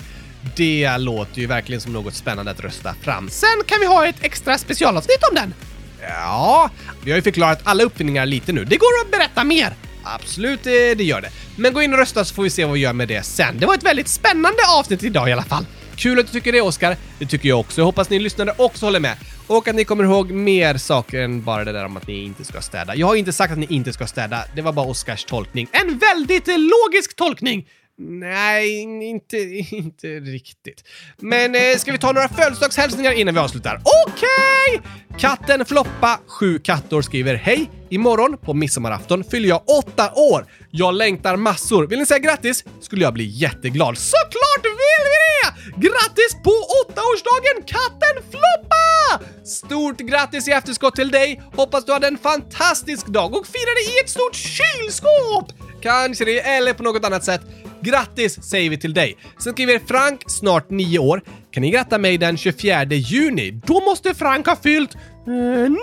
Det 0.55 0.97
låter 0.97 1.41
ju 1.41 1.47
verkligen 1.47 1.81
som 1.81 1.93
något 1.93 2.13
spännande 2.13 2.51
att 2.51 2.59
rösta 2.59 2.93
fram. 2.93 3.29
Sen 3.29 3.63
kan 3.65 3.79
vi 3.79 3.85
ha 3.85 4.07
ett 4.07 4.15
extra 4.21 4.57
specialavsnitt 4.57 5.23
om 5.29 5.35
den. 5.35 5.53
Ja, 6.01 6.69
vi 7.03 7.11
har 7.11 7.15
ju 7.15 7.21
förklarat 7.21 7.59
alla 7.63 7.83
uppfinningar 7.83 8.25
lite 8.25 8.53
nu. 8.53 8.65
Det 8.65 8.77
går 8.77 8.87
att 9.05 9.11
berätta 9.11 9.43
mer. 9.43 9.73
Absolut, 10.03 10.65
eh, 10.65 10.71
det 10.71 11.03
gör 11.03 11.21
det. 11.21 11.29
Men 11.55 11.73
gå 11.73 11.81
in 11.81 11.93
och 11.93 11.99
rösta 11.99 12.25
så 12.25 12.35
får 12.35 12.43
vi 12.43 12.49
se 12.49 12.65
vad 12.65 12.73
vi 12.73 12.79
gör 12.79 12.93
med 12.93 13.07
det 13.07 13.23
sen. 13.23 13.59
Det 13.59 13.65
var 13.65 13.73
ett 13.73 13.83
väldigt 13.83 14.07
spännande 14.07 14.59
avsnitt 14.77 15.03
idag 15.03 15.29
i 15.29 15.31
alla 15.31 15.43
fall. 15.43 15.65
Kul 15.95 16.19
att 16.19 16.25
du 16.25 16.31
tycker 16.31 16.51
det, 16.51 16.61
Oskar. 16.61 16.97
Det 17.19 17.25
tycker 17.25 17.49
jag 17.49 17.59
också. 17.59 17.81
Jag 17.81 17.85
hoppas 17.85 18.09
ni 18.09 18.19
lyssnare 18.19 18.53
också 18.57 18.85
håller 18.85 18.99
med. 18.99 19.17
Och 19.47 19.67
att 19.67 19.75
ni 19.75 19.85
kommer 19.85 20.03
ihåg 20.03 20.31
mer 20.31 20.77
saker 20.77 21.21
än 21.21 21.43
bara 21.43 21.65
det 21.65 21.71
där 21.71 21.85
om 21.85 21.97
att 21.97 22.07
ni 22.07 22.23
inte 22.23 22.43
ska 22.43 22.61
städa. 22.61 22.95
Jag 22.95 23.07
har 23.07 23.15
inte 23.15 23.33
sagt 23.33 23.51
att 23.51 23.57
ni 23.57 23.67
inte 23.69 23.93
ska 23.93 24.07
städa. 24.07 24.43
Det 24.55 24.61
var 24.61 24.71
bara 24.71 24.85
Oskars 24.85 25.25
tolkning. 25.25 25.67
En 25.71 25.97
väldigt 25.97 26.47
logisk 26.47 27.15
tolkning. 27.15 27.67
Nej, 28.09 28.79
inte, 29.09 29.37
inte 29.71 30.07
riktigt. 30.07 30.83
Men 31.17 31.55
eh, 31.55 31.77
ska 31.77 31.91
vi 31.91 31.97
ta 31.97 32.11
några 32.11 32.27
födelsedagshälsningar 32.27 33.11
innan 33.11 33.33
vi 33.33 33.39
avslutar? 33.39 33.81
Okej! 34.07 34.81
Katten 35.17 35.65
Floppa, 35.65 36.19
sju 36.27 36.59
kattor, 36.59 37.01
skriver 37.01 37.35
Hej! 37.35 37.69
Imorgon 37.89 38.37
på 38.37 38.53
midsommarafton 38.53 39.23
fyller 39.23 39.49
jag 39.49 39.69
åtta 39.69 40.11
år. 40.15 40.45
Jag 40.71 40.93
längtar 40.93 41.35
massor. 41.35 41.87
Vill 41.87 41.99
ni 41.99 42.05
säga 42.05 42.19
grattis? 42.19 42.63
Skulle 42.81 43.03
jag 43.03 43.13
bli 43.13 43.25
jätteglad. 43.25 43.97
Såklart 43.97 44.65
vill 44.65 45.03
vi 45.05 45.17
det! 45.21 45.87
Grattis 45.87 46.33
på 46.43 46.51
åttaårsdagen 46.51 47.63
katten 47.65 48.23
Floppa! 48.31 49.25
Stort 49.45 49.97
grattis 49.97 50.47
i 50.47 50.51
efterskott 50.51 50.95
till 50.95 51.11
dig. 51.11 51.41
Hoppas 51.55 51.85
du 51.85 51.93
hade 51.93 52.07
en 52.07 52.17
fantastisk 52.17 53.07
dag 53.07 53.35
och 53.35 53.47
firade 53.47 53.81
i 53.81 53.99
ett 54.03 54.09
stort 54.09 54.35
kylskåp! 54.35 55.71
Kanske 55.81 56.25
det, 56.25 56.39
eller 56.39 56.73
på 56.73 56.83
något 56.83 57.05
annat 57.05 57.23
sätt. 57.23 57.41
Grattis 57.81 58.43
säger 58.43 58.69
vi 58.69 58.77
till 58.77 58.93
dig. 58.93 59.17
Sen 59.43 59.53
skriver 59.53 59.79
Frank, 59.87 60.21
snart 60.27 60.69
nio 60.69 60.99
år. 60.99 61.21
Kan 61.51 61.61
ni 61.61 61.71
gratta 61.71 61.97
mig 61.97 62.17
den 62.17 62.37
24 62.37 62.83
juni? 62.83 63.51
Då 63.51 63.81
måste 63.81 64.13
Frank 64.13 64.47
ha 64.47 64.55
fyllt 64.55 64.95
eh, 64.95 65.01
900 65.27 65.69
000 65.69 65.77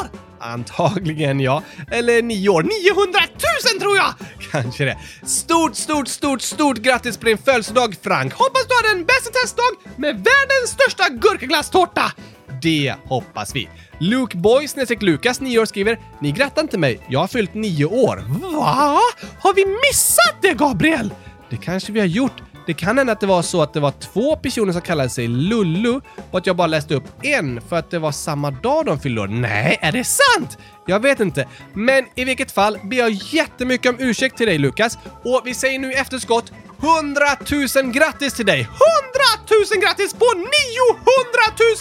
år! 0.00 0.08
Antagligen 0.40 1.40
ja. 1.40 1.62
Eller 1.90 2.22
nio 2.22 2.48
år. 2.48 2.62
900 2.62 3.20
000 3.74 3.80
tror 3.80 3.96
jag! 3.96 4.14
Kanske 4.50 4.84
det. 4.84 4.98
Stort, 5.26 5.76
stort, 5.76 6.08
stort, 6.08 6.42
stort 6.42 6.78
grattis 6.78 7.16
på 7.16 7.26
din 7.26 7.38
födelsedag 7.38 7.96
Frank! 8.02 8.32
Hoppas 8.32 8.66
du 8.68 8.74
har 8.74 8.96
en 8.96 9.04
bästa 9.04 9.30
testdag 9.30 9.72
med 9.96 10.14
världens 10.14 10.70
största 10.70 11.08
gurkaglasstårta! 11.08 12.12
Det 12.62 12.94
hoppas 13.04 13.56
vi. 13.56 13.68
Luke 13.98 14.36
Boy 14.36 14.68
Lukas, 15.00 15.40
9 15.40 15.58
år, 15.58 15.64
skriver 15.64 15.98
“Ni 16.20 16.32
grattar 16.32 16.62
inte 16.62 16.78
mig, 16.78 17.00
jag 17.08 17.20
har 17.20 17.28
fyllt 17.28 17.54
9 17.54 17.84
år”. 17.84 18.16
Va? 18.56 19.00
Har 19.40 19.54
vi 19.54 19.66
missat 19.66 20.42
det, 20.42 20.54
Gabriel? 20.54 21.14
Det 21.50 21.56
kanske 21.56 21.92
vi 21.92 22.00
har 22.00 22.06
gjort. 22.06 22.42
Det 22.66 22.74
kan 22.74 22.98
hända 22.98 23.12
att 23.12 23.20
det 23.20 23.26
var 23.26 23.42
så 23.42 23.62
att 23.62 23.72
det 23.72 23.80
var 23.80 23.90
två 23.90 24.36
personer 24.36 24.72
som 24.72 24.82
kallade 24.82 25.08
sig 25.08 25.28
Lullu 25.28 26.00
och 26.30 26.38
att 26.38 26.46
jag 26.46 26.56
bara 26.56 26.66
läste 26.66 26.94
upp 26.94 27.04
en 27.22 27.60
för 27.60 27.76
att 27.76 27.90
det 27.90 27.98
var 27.98 28.12
samma 28.12 28.50
dag 28.50 28.86
de 28.86 29.00
fyllde 29.00 29.20
år. 29.20 29.26
Nej, 29.26 29.78
är 29.80 29.92
det 29.92 30.04
sant? 30.04 30.58
Jag 30.86 31.00
vet 31.00 31.20
inte. 31.20 31.48
Men 31.74 32.04
i 32.14 32.24
vilket 32.24 32.50
fall 32.50 32.78
ber 32.82 32.96
jag 32.96 33.10
jättemycket 33.10 33.90
om 33.90 33.96
ursäkt 33.98 34.36
till 34.36 34.46
dig 34.46 34.58
Lukas 34.58 34.98
och 35.24 35.42
vi 35.44 35.54
säger 35.54 35.78
nu 35.78 35.92
i 35.92 35.94
efterskott 35.94 36.52
100 36.82 37.36
000 37.82 37.92
grattis 37.92 38.34
till 38.34 38.46
dig! 38.46 38.60
100 38.60 38.70
000 39.72 39.80
grattis 39.82 40.12
på 40.22 40.28
900 40.34 40.48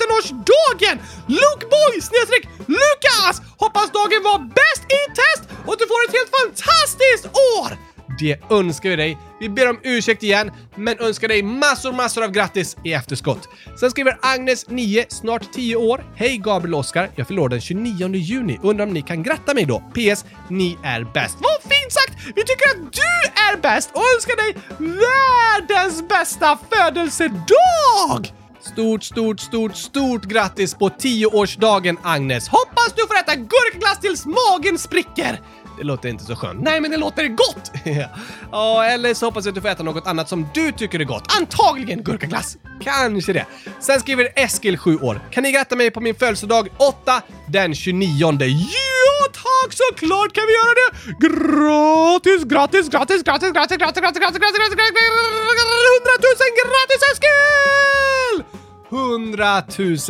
000 0.02 0.18
årsdagen! 0.18 0.96
Lukeboy 1.28 1.94
snedstreck 2.08 2.46
Lukas! 2.78 3.36
Hoppas 3.64 3.90
dagen 3.98 4.22
var 4.30 4.40
bäst 4.60 4.84
i 5.00 5.02
test 5.20 5.44
och 5.66 5.74
att 5.74 5.80
du 5.80 5.88
får 5.92 6.02
ett 6.06 6.16
helt 6.18 6.34
fantastiskt 6.40 7.26
år! 7.58 7.87
Det 8.20 8.52
önskar 8.52 8.90
vi 8.90 8.96
dig. 8.96 9.18
Vi 9.40 9.50
ber 9.50 9.70
om 9.70 9.80
ursäkt 9.84 10.24
igen, 10.24 10.52
men 10.76 11.00
önskar 11.00 11.28
dig 11.28 11.44
massor, 11.44 11.92
massor 11.94 12.24
av 12.24 12.32
grattis 12.32 12.78
i 12.84 12.94
efterskott. 12.94 13.50
Sen 13.80 13.92
skriver 13.92 14.18
Agnes, 14.22 14.70
9, 14.70 15.06
snart 15.10 15.54
10 15.54 15.76
år. 15.76 16.04
Hej 16.16 16.38
Gabriel 16.38 16.74
och 16.74 16.80
Oskar, 16.80 17.10
jag 17.16 17.28
fyller 17.28 17.42
år 17.42 17.50
den 17.50 17.62
29 17.62 18.16
juni. 18.16 18.60
Undrar 18.64 18.86
om 18.86 18.94
ni 18.94 19.02
kan 19.02 19.24
gratta 19.24 19.54
mig 19.54 19.66
då? 19.66 19.80
PS. 19.80 20.26
Ni 20.50 20.78
är 20.84 21.04
bäst. 21.14 21.38
Vad 21.40 21.62
fint 21.62 21.92
sagt! 21.92 22.14
Vi 22.36 22.44
tycker 22.44 22.70
att 22.70 22.94
du 22.94 23.42
är 23.42 23.62
bäst 23.62 23.90
och 23.94 24.04
önskar 24.16 24.36
dig 24.36 24.56
världens 24.80 26.10
bästa 26.10 26.60
födelsedag! 26.72 28.34
Stort, 28.62 29.04
stort, 29.04 29.40
stort, 29.40 29.76
stort 29.76 30.24
grattis 30.24 30.74
på 30.74 30.90
10-årsdagen 30.90 31.98
Agnes! 32.04 32.48
Hoppas 32.48 32.94
du 32.96 33.08
får 33.08 33.16
äta 33.16 33.36
gurkglass 33.36 34.00
tills 34.00 34.26
magen 34.26 34.78
spricker! 34.78 35.42
Det 35.78 35.84
låter 35.84 36.10
inte 36.10 36.24
så 36.24 36.36
skönt. 36.36 36.62
Nej, 36.62 36.82
men 36.82 36.92
det 36.92 36.98
låter 36.98 37.28
gott! 37.28 37.72
ja, 38.52 38.86
eller 38.86 39.14
så 39.14 39.26
hoppas 39.26 39.46
jag 39.46 39.52
att 39.52 39.56
du 39.56 39.62
får 39.62 39.70
äta 39.70 39.84
något 39.84 40.08
annat 40.08 40.30
som 40.30 40.48
du 40.54 40.72
tycker 40.72 41.00
är 41.00 41.04
gott. 41.04 41.38
Antagligen 41.38 42.04
gurkaglass! 42.04 42.58
Kanske 42.84 43.34
det. 43.34 43.46
Sen 43.80 44.00
skriver 44.00 44.30
Eskil, 44.36 44.78
7 44.78 44.98
år. 44.98 45.22
Kan 45.32 45.44
ni 45.44 45.52
gratta 45.52 45.76
mig 45.76 45.92
på 45.92 46.02
min 46.02 46.16
födelsedag 46.16 46.68
8 46.78 47.22
den 47.48 47.76
29? 47.76 48.20
Ja, 48.20 49.28
tack! 49.34 49.74
Såklart 49.74 50.34
kan 50.34 50.44
vi 50.48 50.54
göra 50.54 50.74
det! 50.80 50.90
Gratis, 51.28 52.44
gratis, 52.44 52.90
gratis, 52.90 53.24
gratis, 53.24 53.52
gratis, 53.52 53.78
gratis, 53.78 54.02
gratis, 54.02 54.20
gratis, 54.20 54.40
gratis, 54.40 54.58
gratis, 54.58 54.76
gratis, 54.76 54.98
100 55.98 56.12
000 56.24 56.52
gratis 56.62 57.02
Eskil! 57.12 58.44
100 58.90 59.64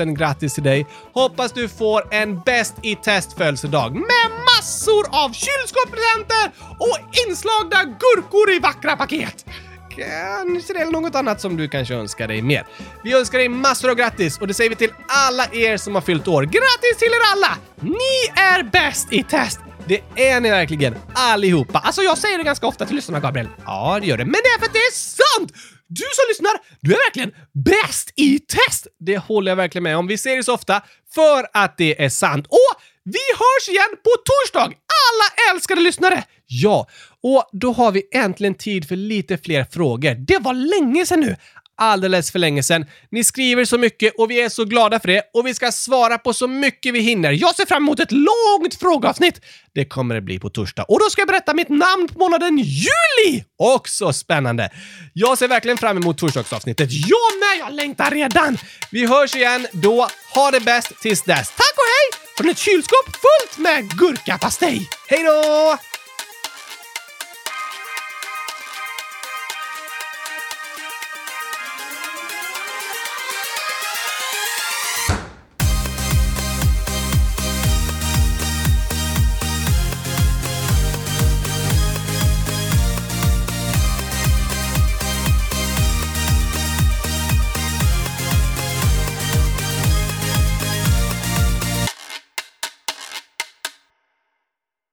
000 0.06 0.18
grattis 0.18 0.54
till 0.54 0.64
dig! 0.64 0.88
Hoppas 1.14 1.52
du 1.52 1.70
får 1.70 2.14
en 2.14 2.40
bäst 2.40 2.76
i 2.82 2.96
test 2.96 3.38
födelsedag 3.38 3.94
Men 3.94 4.47
massor 4.58 5.06
av 5.10 5.34
kylskåpspresenter 5.34 6.52
och 6.80 6.98
inslagna 7.28 7.84
gurkor 7.84 8.52
i 8.52 8.60
vackra 8.60 8.96
paket! 8.96 9.46
Kanske 9.90 10.74
det 10.74 10.80
är 10.80 10.92
något 10.92 11.16
annat 11.16 11.42
som 11.42 11.58
du 11.58 11.68
kanske 11.68 11.94
önskar 11.94 12.28
dig 12.28 12.42
mer. 12.42 12.68
Vi 13.04 13.14
önskar 13.14 13.38
dig 13.38 13.50
massor 13.50 13.90
av 13.90 13.96
grattis 13.96 14.38
och 14.38 14.48
det 14.48 14.54
säger 14.54 14.70
vi 14.70 14.76
till 14.76 14.94
alla 15.08 15.46
er 15.46 15.78
som 15.78 15.96
har 15.96 16.02
fyllt 16.02 16.28
år. 16.28 16.44
Grattis 16.44 16.98
till 17.00 17.08
er 17.08 17.22
alla! 17.34 17.58
Ni 17.82 18.42
är 18.42 18.64
bäst 18.64 19.14
i 19.14 19.24
test! 19.24 19.60
Det 19.88 20.02
är 20.16 20.40
ni 20.40 20.50
verkligen, 20.50 20.96
allihopa. 21.14 21.80
Alltså, 21.80 22.02
jag 22.02 22.18
säger 22.18 22.38
det 22.38 22.44
ganska 22.44 22.68
ofta 22.68 22.86
till 22.86 22.96
lyssnarna, 22.96 23.20
Gabriel. 23.20 23.48
Ja, 23.66 23.98
det 24.02 24.08
gör 24.08 24.18
det. 24.18 24.26
Men 24.26 24.34
det 24.34 24.50
är 24.50 24.60
för 24.60 24.66
att 24.66 24.74
det 24.74 24.80
är 24.80 24.94
sant! 24.94 25.52
Du 25.88 26.04
som 26.14 26.26
lyssnar, 26.30 26.52
du 26.82 26.92
är 26.94 26.98
verkligen 26.98 27.32
bäst 27.54 28.14
i 28.16 28.40
test! 28.40 28.88
Det 29.00 29.18
håller 29.18 29.52
jag 29.52 29.56
verkligen 29.56 29.84
med 29.84 29.98
om. 29.98 30.08
Vi 30.08 30.18
säger 30.18 30.38
det 30.38 30.44
så 30.44 30.54
ofta 30.54 30.82
för 31.16 31.48
att 31.54 31.78
det 31.78 32.04
är 32.04 32.10
sant. 32.10 32.48
Och 32.48 32.82
vi 33.16 33.26
hörs 33.40 33.70
igen 33.70 33.94
på 34.04 34.12
torsdag! 34.30 34.66
Alla 34.66 35.54
älskade 35.54 35.82
lyssnare! 35.82 36.24
Ja, 36.48 36.88
och 37.24 37.50
då 37.52 37.72
har 37.72 37.92
vi 37.92 38.04
äntligen 38.12 38.56
tid 38.56 38.88
för 38.88 38.96
lite 38.96 39.38
fler 39.38 39.64
frågor. 39.72 40.16
Det 40.28 40.40
var 40.40 40.54
länge 40.54 41.06
sedan 41.06 41.20
nu! 41.20 41.36
Alldeles 41.78 42.32
för 42.32 42.40
länge 42.40 42.64
sedan. 42.64 42.86
Ni 43.12 43.24
skriver 43.24 43.66
så 43.66 43.78
mycket 43.78 44.14
och 44.18 44.32
vi 44.32 44.42
är 44.42 44.50
så 44.50 44.66
glada 44.66 45.00
för 45.00 45.08
det 45.08 45.22
och 45.34 45.48
vi 45.48 45.54
ska 45.54 45.72
svara 45.72 46.18
på 46.18 46.34
så 46.34 46.48
mycket 46.48 46.94
vi 46.94 47.00
hinner. 47.00 47.32
Jag 47.32 47.56
ser 47.56 47.66
fram 47.66 47.84
emot 47.84 48.00
ett 48.00 48.12
långt 48.12 48.76
frågeavsnitt. 48.80 49.42
Det 49.76 49.86
kommer 49.86 50.16
det 50.16 50.22
bli 50.22 50.40
på 50.40 50.50
torsdag 50.50 50.84
och 50.84 51.00
då 51.00 51.10
ska 51.10 51.22
jag 51.22 51.28
berätta 51.28 51.54
mitt 51.54 51.70
namn 51.70 52.08
på 52.08 52.20
månaden 52.20 52.58
juli! 52.58 53.44
Också 53.58 54.14
spännande! 54.14 54.70
Jag 55.14 55.38
ser 55.38 55.48
verkligen 55.48 55.78
fram 55.78 55.98
emot 55.98 56.18
torsdagsavsnittet. 56.18 56.90
Jag 56.92 57.40
med! 57.40 57.68
Jag 57.68 57.74
längtar 57.74 58.12
redan! 58.12 58.58
Vi 58.92 59.06
hörs 59.06 59.36
igen 59.36 59.68
då. 59.72 60.08
Ha 60.34 60.52
det 60.52 60.60
bäst 60.60 61.02
tills 61.02 61.24
dess. 61.24 61.50
Tack 61.50 61.74
och 61.76 61.88
hej! 61.88 62.22
Från 62.38 62.50
ett 62.50 62.58
kylskåp 62.58 63.06
fullt 63.06 63.58
med 63.58 63.98
gurkapastej. 63.98 64.90
Hej 65.10 65.24
då! 65.24 65.78